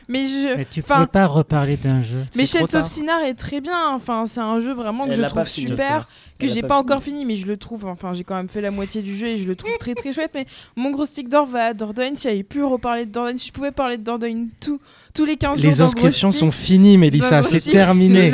mais 0.07 0.25
je. 0.25 0.57
Mais 0.57 0.65
tu 0.65 0.81
pouvais 0.81 1.05
pas 1.07 1.27
reparler 1.27 1.77
d'un 1.77 2.01
jeu. 2.01 2.25
Mais 2.35 2.45
Shades 2.47 2.73
of. 2.75 2.87
Sinar 2.87 3.21
est 3.21 3.35
très 3.35 3.61
bien. 3.61 3.89
Enfin, 3.93 4.25
c'est 4.25 4.39
un 4.39 4.59
jeu 4.59 4.73
vraiment 4.73 5.05
que 5.05 5.11
Elle 5.13 5.17
je 5.21 5.23
trouve 5.25 5.47
super, 5.47 6.07
que 6.41 6.47
j'ai 6.47 6.61
pas 6.61 6.67
pas, 6.69 6.77
encore 6.77 7.03
fini, 7.03 7.25
mais 7.25 7.35
je 7.35 7.47
le 7.47 7.57
trouve. 7.57 7.85
Enfin, 7.85 8.13
j'ai 8.13 8.23
quand 8.23 8.35
même 8.35 8.49
fait 8.49 8.61
la 8.61 8.71
moitié 8.71 9.01
du 9.01 9.15
jeu 9.15 9.27
et 9.27 9.37
je 9.37 9.47
le 9.47 9.55
trouve 9.55 9.71
très 9.79 9.95
très 9.95 10.13
chouette. 10.13 10.31
Mais 10.33 10.45
mon 10.75 10.91
gros 10.91 11.05
stick 11.05 11.29
d'or 11.29 11.45
va 11.45 11.67
à 11.67 11.73
Dordogne. 11.73 12.15
Si 12.15 12.23
j'avais 12.23 12.43
pu 12.43 12.63
reparler 12.63 13.05
de 13.05 13.11
Dordogne, 13.11 13.37
si 13.37 13.47
je 13.47 13.53
pouvais 13.53 13.71
parler 13.71 13.97
de 13.97 14.03
Dordogne 14.03 14.47
tout, 14.59 14.79
tous 15.13 15.25
les 15.25 15.37
15 15.37 15.59
jours. 15.59 15.69
Les 15.69 15.81
inscriptions 15.81 16.31
Stick, 16.31 16.39
sont 16.39 16.51
finies, 16.51 16.97
Mélissa, 16.97 17.41
c'est 17.41 17.59
terminé. 17.59 18.31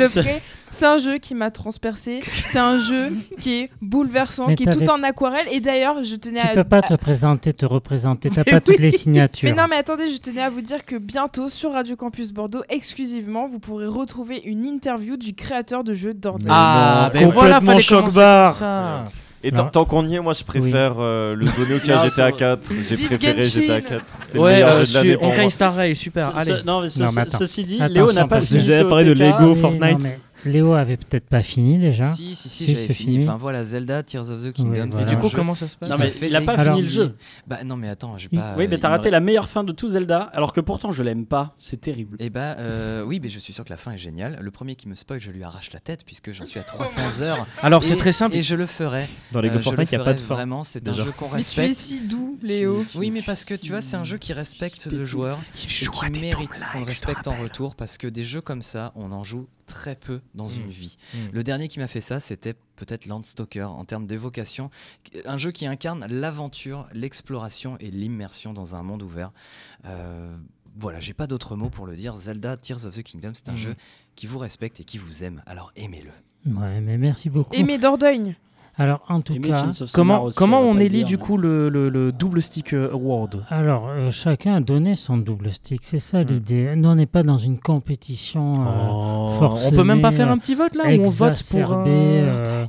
C'est 0.70 0.86
un 0.86 0.98
jeu 0.98 1.18
qui 1.18 1.34
m'a 1.34 1.50
transpercé. 1.50 2.20
C'est 2.46 2.58
un 2.58 2.78
jeu 2.78 3.12
qui 3.40 3.54
est 3.54 3.70
bouleversant, 3.80 4.48
Mais 4.48 4.56
qui 4.56 4.64
est 4.64 4.72
tout 4.72 4.88
en 4.90 5.02
aquarelle. 5.02 5.46
Et 5.50 5.60
d'ailleurs, 5.60 6.04
je 6.04 6.14
tenais 6.16 6.40
Tu 6.42 6.46
à. 6.48 6.54
peux 6.54 6.64
pas 6.64 6.82
te 6.82 6.94
présenter, 6.94 7.52
te 7.52 7.66
représenter. 7.66 8.30
T'as 8.30 8.42
Mais 8.46 8.52
pas 8.52 8.60
toutes 8.60 8.78
les 8.78 8.90
signatures. 8.90 9.48
mais 9.48 9.56
non, 9.56 9.66
mais 9.68 9.76
attendez, 9.76 10.10
je 10.10 10.18
tenais 10.18 10.42
à 10.42 10.50
vous 10.50 10.60
dire 10.60 10.84
que 10.84 10.96
bientôt 10.96 11.48
sur 11.48 11.72
Radio 11.72 11.96
Campus 11.96 12.32
Bordeaux, 12.32 12.62
exclusivement, 12.68 13.48
vous 13.48 13.58
pourrez 13.58 13.86
retrouver 13.86 14.42
une 14.44 14.66
interview 14.66 15.16
du 15.16 15.34
créateur 15.34 15.84
de 15.84 15.94
jeu 15.94 16.14
Dordogne. 16.14 16.48
Ah, 16.50 17.10
Mais 17.14 17.20
ben 17.20 17.30
voilà, 17.30 17.60
complètement 17.60 17.80
fallait 17.80 17.82
Et 19.44 19.52
tant 19.52 19.66
tant 19.66 19.84
qu'on 19.84 20.04
y 20.04 20.16
est, 20.16 20.20
moi 20.20 20.32
je 20.34 20.42
préfère 20.42 20.94
euh, 20.98 21.36
le 21.36 21.44
donner 21.56 21.74
aussi 21.74 21.92
à 21.92 21.98
GTA 22.02 22.10
c'est 22.10 22.22
vrai. 22.22 22.32
4. 22.32 22.72
J'ai 22.88 22.96
préféré 22.96 23.42
Genshin. 23.44 23.60
GTA 23.60 23.80
4. 23.82 24.04
C'était 24.22 24.38
le 24.38 24.44
Ouais, 24.44 24.52
meilleur 24.54 24.72
euh, 24.72 24.84
jeu 24.84 25.02
de 25.14 25.18
l'année 25.20 25.50
Star 25.50 25.74
Rail, 25.76 25.94
super. 25.94 26.32
Ce- 26.32 26.36
Allez. 26.50 26.60
ce- 26.60 26.66
non, 26.66 26.80
mais 26.80 26.88
ce- 26.90 27.02
Non, 27.04 27.10
mais 27.14 27.22
ceci 27.30 27.64
dit, 27.64 27.76
Attention, 27.80 27.94
Léo 28.06 28.12
n'a 28.12 28.26
pas 28.26 28.40
fini. 28.40 28.64
j'ai 28.66 28.84
parlé 28.84 29.04
de. 29.04 29.12
Lego. 29.12 29.54
Mais 29.54 29.60
Fortnite. 29.60 30.18
Mais 30.44 30.52
Léo 30.52 30.72
avait 30.74 30.96
peut-être 30.96 31.26
pas 31.28 31.42
fini 31.42 31.78
déjà. 31.78 32.12
Si, 32.14 32.34
si, 32.34 32.48
si, 32.48 32.64
Si, 32.64 32.74
j'avais 32.74 32.94
fini. 32.94 33.12
fini. 33.14 33.24
Enfin 33.28 33.36
voilà, 33.36 33.64
Zelda, 33.64 34.02
Tears 34.02 34.30
of 34.30 34.42
the 34.44 34.52
Kingdom. 34.52 34.90
Et 34.98 35.06
du 35.06 35.16
coup, 35.16 35.28
comment 35.30 35.54
ça 35.54 35.68
se 35.68 35.76
passe 35.76 35.88
Non, 35.88 35.96
mais 35.98 36.12
il 36.22 36.34
a 36.36 36.40
pas 36.40 36.54
Alors- 36.54 36.74
fini 36.76 36.86
le 36.86 36.92
jeu. 36.92 37.16
Bah 37.46 37.58
non, 37.64 37.76
mais 37.76 37.88
attends, 37.88 38.16
j'ai 38.18 38.28
pas. 38.28 38.54
Oui, 38.56 38.66
mais 38.68 38.76
il 38.76 38.80
t'as 38.80 38.88
raté 38.90 39.10
la 39.10 39.20
meilleure 39.20 39.48
fin 39.48 39.64
de 39.64 39.72
tout 39.72 39.88
Zelda, 39.88 40.20
alors 40.32 40.52
que 40.52 40.60
pourtant 40.60 40.92
je 40.92 41.02
l'aime 41.02 41.26
pas. 41.26 41.54
C'est 41.58 41.80
terrible. 41.80 42.16
Eh 42.20 42.30
bah 42.30 42.56
euh, 42.58 43.02
oui, 43.04 43.20
mais 43.22 43.28
je 43.28 43.38
suis 43.38 43.52
sûr 43.52 43.64
que 43.64 43.70
la 43.70 43.76
fin 43.76 43.92
est 43.92 43.98
géniale. 43.98 44.38
Le 44.40 44.50
premier 44.50 44.74
qui 44.76 44.88
me 44.88 44.94
spoil, 44.94 45.20
je 45.20 45.30
lui 45.30 45.42
arrache 45.44 45.72
la 45.72 45.80
tête 45.80 46.04
puisque 46.04 46.32
j'en 46.32 46.46
suis 46.46 46.58
à 46.60 46.62
300 46.64 47.02
heures. 47.22 47.46
Alors, 47.62 47.82
c'est 47.84 47.94
Et- 47.94 47.98
très 47.98 48.12
simple. 48.12 48.36
Et 48.36 48.42
je 48.42 48.54
le 48.54 48.66
ferai. 48.66 49.06
Dans 49.32 49.40
Lego 49.40 49.56
Euh, 49.56 49.60
Fortnite, 49.60 49.90
il 49.92 49.96
n'y 49.96 50.02
a 50.02 50.04
pas 50.04 50.14
de 50.14 50.20
fin. 50.20 50.34
Vraiment, 50.34 50.62
c'est 50.64 50.88
un 50.88 50.92
jeu 50.92 51.10
qu'on 51.16 51.26
Mais 51.34 51.42
tu 51.42 51.60
es 51.60 51.64
respecte. 51.64 51.74
si 51.76 52.00
doux, 52.06 52.38
Léo. 52.42 52.84
Oui, 52.94 53.10
mais 53.10 53.22
parce 53.22 53.44
que 53.44 53.54
tu 53.54 53.70
vois, 53.72 53.80
c'est 53.82 53.96
un 53.96 54.04
jeu 54.04 54.18
qui 54.18 54.32
respecte 54.32 54.86
le 54.86 55.04
joueur 55.04 55.38
et 55.56 55.66
qui 55.66 56.20
mérite 56.20 56.60
qu'on 56.72 56.80
le 56.80 56.84
respecte 56.84 57.26
en 57.28 57.36
retour 57.40 57.74
parce 57.74 57.98
que 57.98 58.06
des 58.06 58.24
jeux 58.24 58.40
comme 58.40 58.62
ça, 58.62 58.92
on 58.96 59.12
en 59.12 59.24
joue 59.24 59.46
très 59.68 59.94
peu 59.94 60.20
dans 60.34 60.48
une 60.48 60.68
vie. 60.68 60.96
Mm. 61.14 61.18
Le 61.32 61.42
dernier 61.44 61.68
qui 61.68 61.78
m'a 61.78 61.86
fait 61.86 62.00
ça, 62.00 62.18
c'était 62.18 62.54
peut-être 62.74 63.06
Landstalker 63.06 63.62
en 63.64 63.84
termes 63.84 64.06
d'évocation. 64.06 64.70
Un 65.26 65.36
jeu 65.38 65.52
qui 65.52 65.66
incarne 65.66 66.04
l'aventure, 66.08 66.88
l'exploration 66.92 67.76
et 67.78 67.90
l'immersion 67.90 68.52
dans 68.52 68.74
un 68.74 68.82
monde 68.82 69.02
ouvert. 69.02 69.30
Euh, 69.84 70.36
voilà, 70.80 71.00
j'ai 71.00 71.14
pas 71.14 71.26
d'autres 71.26 71.56
mots 71.56 71.70
pour 71.70 71.86
le 71.86 71.96
dire. 71.96 72.16
Zelda 72.16 72.56
Tears 72.56 72.86
of 72.86 72.96
the 72.96 73.02
Kingdom, 73.02 73.32
c'est 73.34 73.48
un 73.48 73.54
Mm. 73.54 73.58
jeu 73.58 73.74
qui 74.16 74.26
vous 74.26 74.38
respecte 74.38 74.80
et 74.80 74.84
qui 74.84 74.98
vous 74.98 75.22
aime. 75.24 75.42
Alors 75.46 75.70
aimez-le. 75.76 76.10
Ouais, 76.52 76.80
mais 76.80 76.96
merci 76.98 77.30
beaucoup. 77.30 77.54
Aimez 77.54 77.78
Dordogne. 77.78 78.36
Alors, 78.80 79.00
en 79.08 79.20
tout 79.20 79.34
cas, 79.40 79.64
Comment, 79.92 80.22
aussi, 80.24 80.36
comment 80.38 80.60
va 80.62 80.66
on 80.68 80.78
élit 80.78 80.98
dire, 80.98 81.06
du 81.06 81.16
mais- 81.16 81.22
coup 81.22 81.36
le, 81.36 81.68
le- 81.68 81.88
le 81.88 82.12
double 82.12 82.40
stick 82.40 82.72
euh, 82.74 82.92
award 82.92 83.44
alors 83.50 83.88
euh, 83.88 84.10
chacun 84.12 84.54
a 84.54 84.60
donné 84.60 84.94
son 84.94 85.16
double 85.18 85.50
stick. 85.52 85.80
C'est 85.82 85.98
ça 85.98 86.22
Hmm. 86.22 86.26
l'idée. 86.28 86.74
Nous, 86.76 86.88
on 86.88 86.94
n'est 86.94 87.06
pas 87.06 87.22
dans 87.24 87.38
une 87.38 87.58
compétition. 87.58 88.54
euh, 88.54 88.88
Oh, 88.90 89.30
forcené, 89.38 89.68
On 89.72 89.76
peut 89.76 89.84
même 89.84 90.00
pas 90.00 90.12
faire 90.12 90.30
un 90.30 90.38
petit 90.38 90.54
vote 90.54 90.76
là 90.76 90.84
où 90.86 91.02
on 91.02 91.10
vote 91.10 91.42
pour 91.50 91.72
un... 91.72 91.86
euh, 91.88 92.66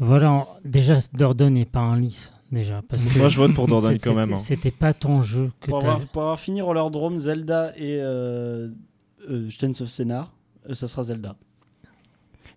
voilà, 0.00 0.32
on- 0.32 0.46
déjà 0.64 0.96
Dordogne 1.14 1.54
n'est 1.54 1.64
pas 1.64 1.80
en 1.80 1.94
lice 1.94 2.32
déjà 2.50 2.82
parce 2.88 3.04
que 3.04 3.18
Moi, 3.18 3.28
je 3.28 3.36
vote 3.36 3.54
pour 3.54 3.68
Dordogne 3.68 3.98
quand 4.02 4.14
même. 4.14 4.32
hein. 4.32 4.38
C'était 4.38 4.70
pas 4.72 4.92
ton 4.92 5.22
jeu 5.22 5.50
que 5.60 5.70
Pour 5.70 5.78
tu 5.78 5.86
avoir, 5.86 6.00
pour 6.08 6.22
avoir 6.22 6.40
fini 6.40 6.60
Roller 6.60 6.90
Drome, 6.90 7.18
Zelda 7.18 7.70
et 7.76 7.98
euh, 8.00 8.68
euh, 9.30 9.48
Chains 9.48 9.80
of 9.80 9.88
Sinar, 9.88 10.32
euh, 10.68 10.74
ça 10.74 10.88
sera 10.88 11.04
Zelda. 11.04 11.36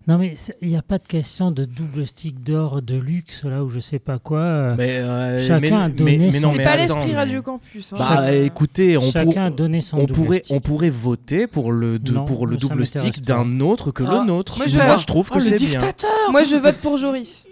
Non 0.08 0.20
mais 0.20 0.36
il 0.62 0.70
n'y 0.70 0.78
a 0.78 0.84
pas 0.84 0.99
de 0.99 1.03
question 1.03 1.49
de 1.49 1.66
double 1.66 2.06
stick 2.06 2.43
d'or 2.43 2.84
de 2.84 2.95
luxe 2.95 3.43
là 3.43 3.64
ou 3.64 3.70
je 3.70 3.80
sais 3.80 3.97
pas 3.97 4.20
quoi. 4.20 4.76
Mais, 4.78 4.97
euh, 4.99 5.39
Chacun 5.47 5.60
mais- 5.60 5.72
a 5.72 5.89
donné 5.89 6.18
mais- 6.18 6.26
mais 6.26 6.32
son- 6.34 6.41
non, 6.41 6.53
C'est 6.56 6.64
pas 6.64 6.78
l'esprit 6.78 7.16
Radio 7.16 7.41
Campus. 7.41 7.93
hein. 7.93 7.95
Bah 7.97 8.32
écoutez, 8.34 8.97
on, 8.97 9.01
pour- 9.01 9.12
Chacun 9.12 9.45
a 9.45 9.49
donné 9.49 9.82
son 9.82 9.97
on 9.97 10.01
double 10.06 10.14
pourrait, 10.14 10.38
stick. 10.43 10.56
on 10.56 10.60
pourrait 10.60 10.89
voter 10.91 11.47
pour 11.47 11.72
le, 11.72 11.97
de- 11.97 12.12
Non, 12.14 12.26
pour 12.26 12.45
le 12.45 12.56
double 12.58 12.86
stick 12.86 13.24
d'un 13.24 13.60
autre 13.62 13.89
que 13.91 14.03
Ah, 14.06 14.20
le 14.22 14.28
nôtre. 14.28 14.58
moi, 14.58 14.68
je- 14.68 14.78
Moi, 14.78 14.97
je 14.97 15.06
trouve 15.08 15.30
que 15.30 15.38
Oh, 15.38 15.39
c'est 15.39 15.58
bien. 15.58 15.70
dictateur 15.80 16.10
Moi, 16.32 16.43
je 16.43 16.56
vote 16.56 16.78
pour 16.78 16.97
Joris. 16.97 17.47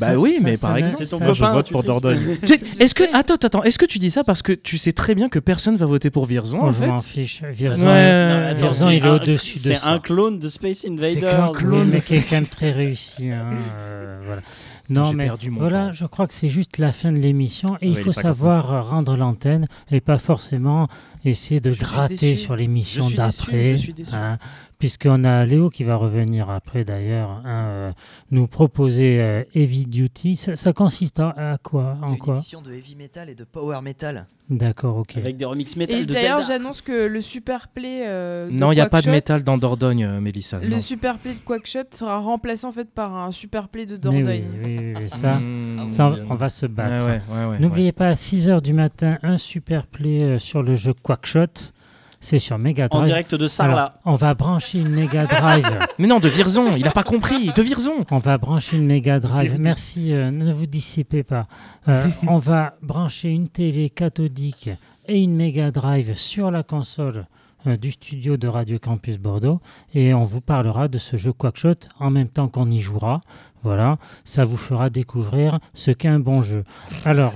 Bah 0.00 0.12
Ça- 0.12 0.18
oui, 0.18 0.34
ça, 0.36 0.40
mais 0.44 0.56
ça 0.56 0.68
par 0.68 0.76
exemple- 0.76 0.96
C'est 0.98 1.06
ton 1.10 1.18
ça- 1.18 1.24
Moi, 1.24 1.32
je 1.32 1.44
vote 1.44 1.70
pour 1.70 1.82
Dordogne. 1.82 2.38
Est-ce 2.80 2.94
que 2.94 3.04
attends 3.14 3.34
attends 3.34 3.62
est-ce 3.64 3.78
que 3.78 3.86
tu 3.86 3.98
dis 3.98 4.10
ça 4.10 4.22
parce 4.24 4.42
que 4.42 4.52
tu 4.52 4.78
sais 4.78 4.92
très 4.92 5.14
bien 5.14 5.28
que 5.28 5.38
personne 5.38 5.76
va 5.76 5.86
voter 5.86 6.10
pour 6.10 6.26
Virzon 6.26 6.60
en 6.60 6.70
je 6.70 6.84
m'en 6.84 6.98
fait 6.98 7.10
fiche. 7.24 7.42
Virzon, 7.50 7.84
Ouais. 7.84 7.88
Non, 7.88 8.40
mais 8.40 8.46
attends, 8.50 8.60
Virzon, 8.60 8.86
c'est 8.88 8.96
il 8.96 9.04
est 9.04 9.08
un- 9.08 9.14
au-dessus 9.14 9.54
de 9.54 9.60
C'est 9.60 9.76
ça. 9.76 9.90
un 9.92 9.98
clone 9.98 10.38
de 10.38 10.48
Space 10.48 10.84
Invaders. 10.88 11.30
qu'un 11.30 11.52
clone. 11.52 11.80
Oui, 11.80 11.86
mais 11.92 11.98
de 11.98 12.04
qui 12.04 12.14
est 12.14 12.18
Space- 12.20 12.30
quand 12.30 12.36
même 12.36 12.46
très 12.46 12.72
réussi. 12.72 13.30
hein, 13.30 13.44
euh, 13.80 14.18
voilà. 14.24 14.42
Non, 14.90 15.12
mais 15.12 15.24
perdu 15.26 15.50
mon 15.50 15.60
voilà, 15.60 15.86
temps. 15.88 15.92
je 15.92 16.06
crois 16.06 16.26
que 16.26 16.32
c'est 16.34 16.48
juste 16.48 16.78
la 16.78 16.92
fin 16.92 17.12
de 17.12 17.18
l'émission 17.18 17.76
et 17.80 17.88
il 17.88 17.96
faut 17.96 18.06
les 18.08 18.12
59. 18.14 18.22
savoir 18.22 18.72
euh, 18.72 18.80
rendre 18.80 19.16
l'antenne 19.16 19.66
et 19.90 20.00
pas 20.00 20.18
forcément 20.18 20.88
essayer 21.24 21.60
de 21.60 21.72
Je 21.72 21.80
gratter 21.80 22.36
sur 22.36 22.56
l'émission 22.56 23.08
d'après. 23.10 23.74
hein, 24.12 24.38
Puisqu'on 24.78 25.24
a 25.24 25.44
Léo 25.44 25.70
qui 25.70 25.84
va 25.84 25.96
revenir 25.96 26.48
après 26.50 26.84
d'ailleurs, 26.84 27.30
hein, 27.44 27.66
euh, 27.68 27.92
nous 28.30 28.46
proposer 28.46 29.20
euh, 29.20 29.42
Heavy 29.54 29.86
Duty. 29.86 30.36
Ça, 30.36 30.56
ça 30.56 30.72
consiste 30.72 31.20
à, 31.20 31.30
à 31.54 31.58
quoi? 31.58 31.96
C'est 32.02 32.08
En 32.08 32.12
une 32.12 32.18
quoi? 32.18 32.34
émission 32.36 32.62
de 32.62 32.72
heavy 32.72 32.94
metal 32.96 33.28
et 33.28 33.34
de 33.34 33.44
power 33.44 33.80
metal. 33.82 34.26
D'accord, 34.50 34.96
ok. 34.96 35.16
Avec 35.18 35.36
des 35.36 35.44
remix 35.44 35.76
Et 35.76 35.78
métal 35.78 36.06
de 36.06 36.14
d'ailleurs, 36.14 36.42
j'annonce 36.42 36.80
que 36.80 37.06
le 37.06 37.20
super 37.20 37.68
play. 37.68 38.04
euh, 38.06 38.46
de 38.48 38.52
Non, 38.52 38.72
il 38.72 38.76
n'y 38.76 38.80
a 38.80 38.88
pas 38.88 39.02
de 39.02 39.10
métal 39.10 39.42
dans 39.42 39.58
Dordogne, 39.58 40.04
euh, 40.04 40.20
Mélissa. 40.20 40.58
Le 40.60 40.68
non. 40.68 40.78
super 40.80 41.18
play 41.18 41.34
de 41.34 41.38
Quackshot 41.40 41.84
sera 41.90 42.16
remplacé 42.18 42.66
en 42.66 42.72
fait 42.72 42.88
par 42.90 43.14
un 43.14 43.30
super 43.30 43.68
play 43.68 43.84
de 43.84 43.92
Mais 43.94 43.98
Dordogne. 43.98 44.44
oui, 44.64 44.76
oui, 44.80 44.92
oui, 44.98 45.08
ça, 45.08 45.34
Mmh. 45.34 45.88
ça, 45.90 46.14
on 46.30 46.34
va 46.36 46.48
se 46.48 46.64
battre. 46.66 47.04
ouais, 47.04 47.20
ouais, 47.30 47.46
ouais, 47.50 47.58
N'oubliez 47.58 47.92
pas, 47.92 48.08
à 48.08 48.12
6h 48.14 48.62
du 48.62 48.72
matin, 48.72 49.18
un 49.22 49.36
super 49.36 49.86
play 49.86 50.22
euh, 50.22 50.38
sur 50.38 50.62
le 50.62 50.74
jeu 50.74 50.94
Quackshot. 50.94 51.72
C'est 52.20 52.38
sur 52.38 52.58
Mega 52.58 52.86
En 52.90 52.98
Drive. 52.98 53.06
direct 53.06 53.34
de 53.34 53.46
Sarlat. 53.46 54.00
On 54.04 54.16
va 54.16 54.34
brancher 54.34 54.78
une 54.78 54.90
Mega 54.90 55.26
Drive. 55.26 55.78
Mais 55.98 56.06
non, 56.08 56.18
de 56.18 56.28
Virzon, 56.28 56.74
il 56.76 56.86
a 56.88 56.90
pas 56.90 57.04
compris, 57.04 57.52
de 57.52 57.62
Virzon. 57.62 58.04
on 58.10 58.18
va 58.18 58.38
brancher 58.38 58.76
une 58.76 58.86
Mega 58.86 59.20
Drive. 59.20 59.58
Merci, 59.60 60.12
euh, 60.12 60.30
ne 60.30 60.52
vous 60.52 60.66
dissipez 60.66 61.22
pas. 61.22 61.46
Euh, 61.86 62.06
on 62.26 62.38
va 62.38 62.74
brancher 62.82 63.28
une 63.30 63.48
télé 63.48 63.88
cathodique 63.88 64.70
et 65.06 65.20
une 65.22 65.36
Mega 65.36 65.70
Drive 65.70 66.14
sur 66.14 66.50
la 66.50 66.62
console 66.62 67.26
euh, 67.66 67.76
du 67.76 67.90
studio 67.92 68.36
de 68.36 68.46
Radio 68.48 68.78
Campus 68.78 69.18
Bordeaux 69.18 69.60
et 69.94 70.14
on 70.14 70.24
vous 70.24 70.40
parlera 70.40 70.88
de 70.88 70.98
ce 70.98 71.16
jeu 71.16 71.32
Quackshot 71.32 71.88
en 71.98 72.10
même 72.10 72.28
temps 72.28 72.48
qu'on 72.48 72.70
y 72.70 72.78
jouera. 72.78 73.20
Voilà, 73.64 73.98
ça 74.24 74.44
vous 74.44 74.56
fera 74.56 74.90
découvrir 74.90 75.58
ce 75.74 75.90
qu'est 75.90 76.08
un 76.08 76.20
bon 76.20 76.42
jeu. 76.42 76.64
Alors, 77.04 77.32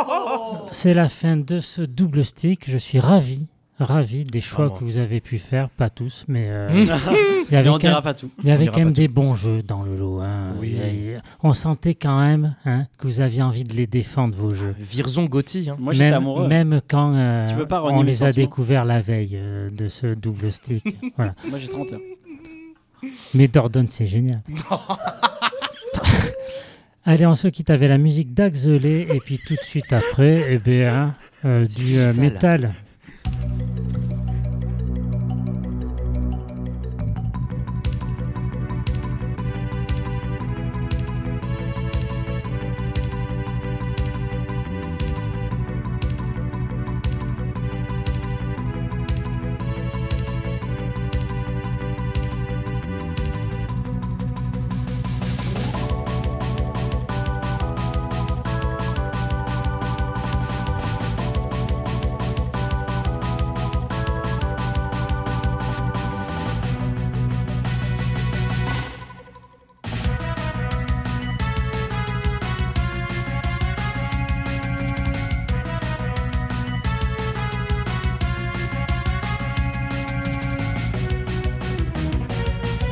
c'est 0.70 0.94
la 0.94 1.08
fin 1.08 1.36
de 1.36 1.60
ce 1.60 1.82
double 1.82 2.24
stick. 2.24 2.68
Je 2.68 2.78
suis 2.78 2.98
ravi, 2.98 3.46
ravi 3.78 4.24
des 4.24 4.40
choix 4.40 4.70
que 4.70 4.84
vous 4.84 4.98
avez 4.98 5.20
pu 5.20 5.38
faire, 5.38 5.68
pas 5.68 5.90
tous, 5.90 6.24
mais 6.28 6.46
euh, 6.48 6.68
il 6.74 6.84
y 6.84 6.90
Mais 7.50 7.56
avait 7.56 7.68
on 7.70 7.78
dira 7.78 7.94
même- 7.94 8.02
pas 8.02 8.14
tout. 8.14 8.30
il 8.42 8.48
y 8.48 8.52
avait 8.52 8.66
quand 8.66 8.78
même 8.78 8.92
des 8.92 9.08
bons 9.08 9.34
jeux 9.34 9.62
dans 9.62 9.82
le 9.82 9.96
lot. 9.96 10.20
hein. 10.20 10.52
Oui. 10.60 10.76
A- 11.16 11.20
on 11.42 11.52
sentait 11.52 11.94
quand 11.94 12.20
même 12.20 12.54
hein, 12.64 12.86
que 12.98 13.06
vous 13.08 13.20
aviez 13.20 13.42
envie 13.42 13.64
de 13.64 13.74
les 13.74 13.86
défendre, 13.86 14.34
vos 14.36 14.50
jeux. 14.50 14.74
Virzon 14.78 15.24
Gotti. 15.26 15.68
Hein. 15.70 15.76
Moi 15.80 15.92
j'étais 15.92 16.04
même, 16.06 16.14
amoureux. 16.14 16.46
même 16.48 16.80
quand 16.88 17.14
euh, 17.14 17.48
on 17.70 18.02
les 18.02 18.22
a 18.22 18.30
découverts 18.30 18.84
la 18.84 19.00
veille 19.00 19.36
euh, 19.36 19.70
de 19.70 19.88
ce 19.88 20.14
double 20.14 20.52
stick. 20.52 20.96
voilà. 21.16 21.34
Moi 21.48 21.58
j'ai 21.58 21.68
30 21.68 21.92
heures. 21.92 22.00
Mais 23.34 23.48
Dordogne, 23.48 23.88
c'est 23.88 24.06
génial. 24.06 24.40
Allez, 27.06 27.26
on 27.26 27.34
se 27.34 27.48
quitte 27.48 27.68
avec 27.68 27.90
la 27.90 27.98
musique 27.98 28.32
d'Axelé 28.32 29.06
et 29.12 29.18
puis 29.20 29.38
tout 29.46 29.52
de 29.54 29.60
suite 29.60 29.92
après, 29.92 30.46
eh 30.48 30.58
bien, 30.58 31.14
euh, 31.44 31.66
du 31.66 31.98
euh, 31.98 32.14
métal, 32.14 32.72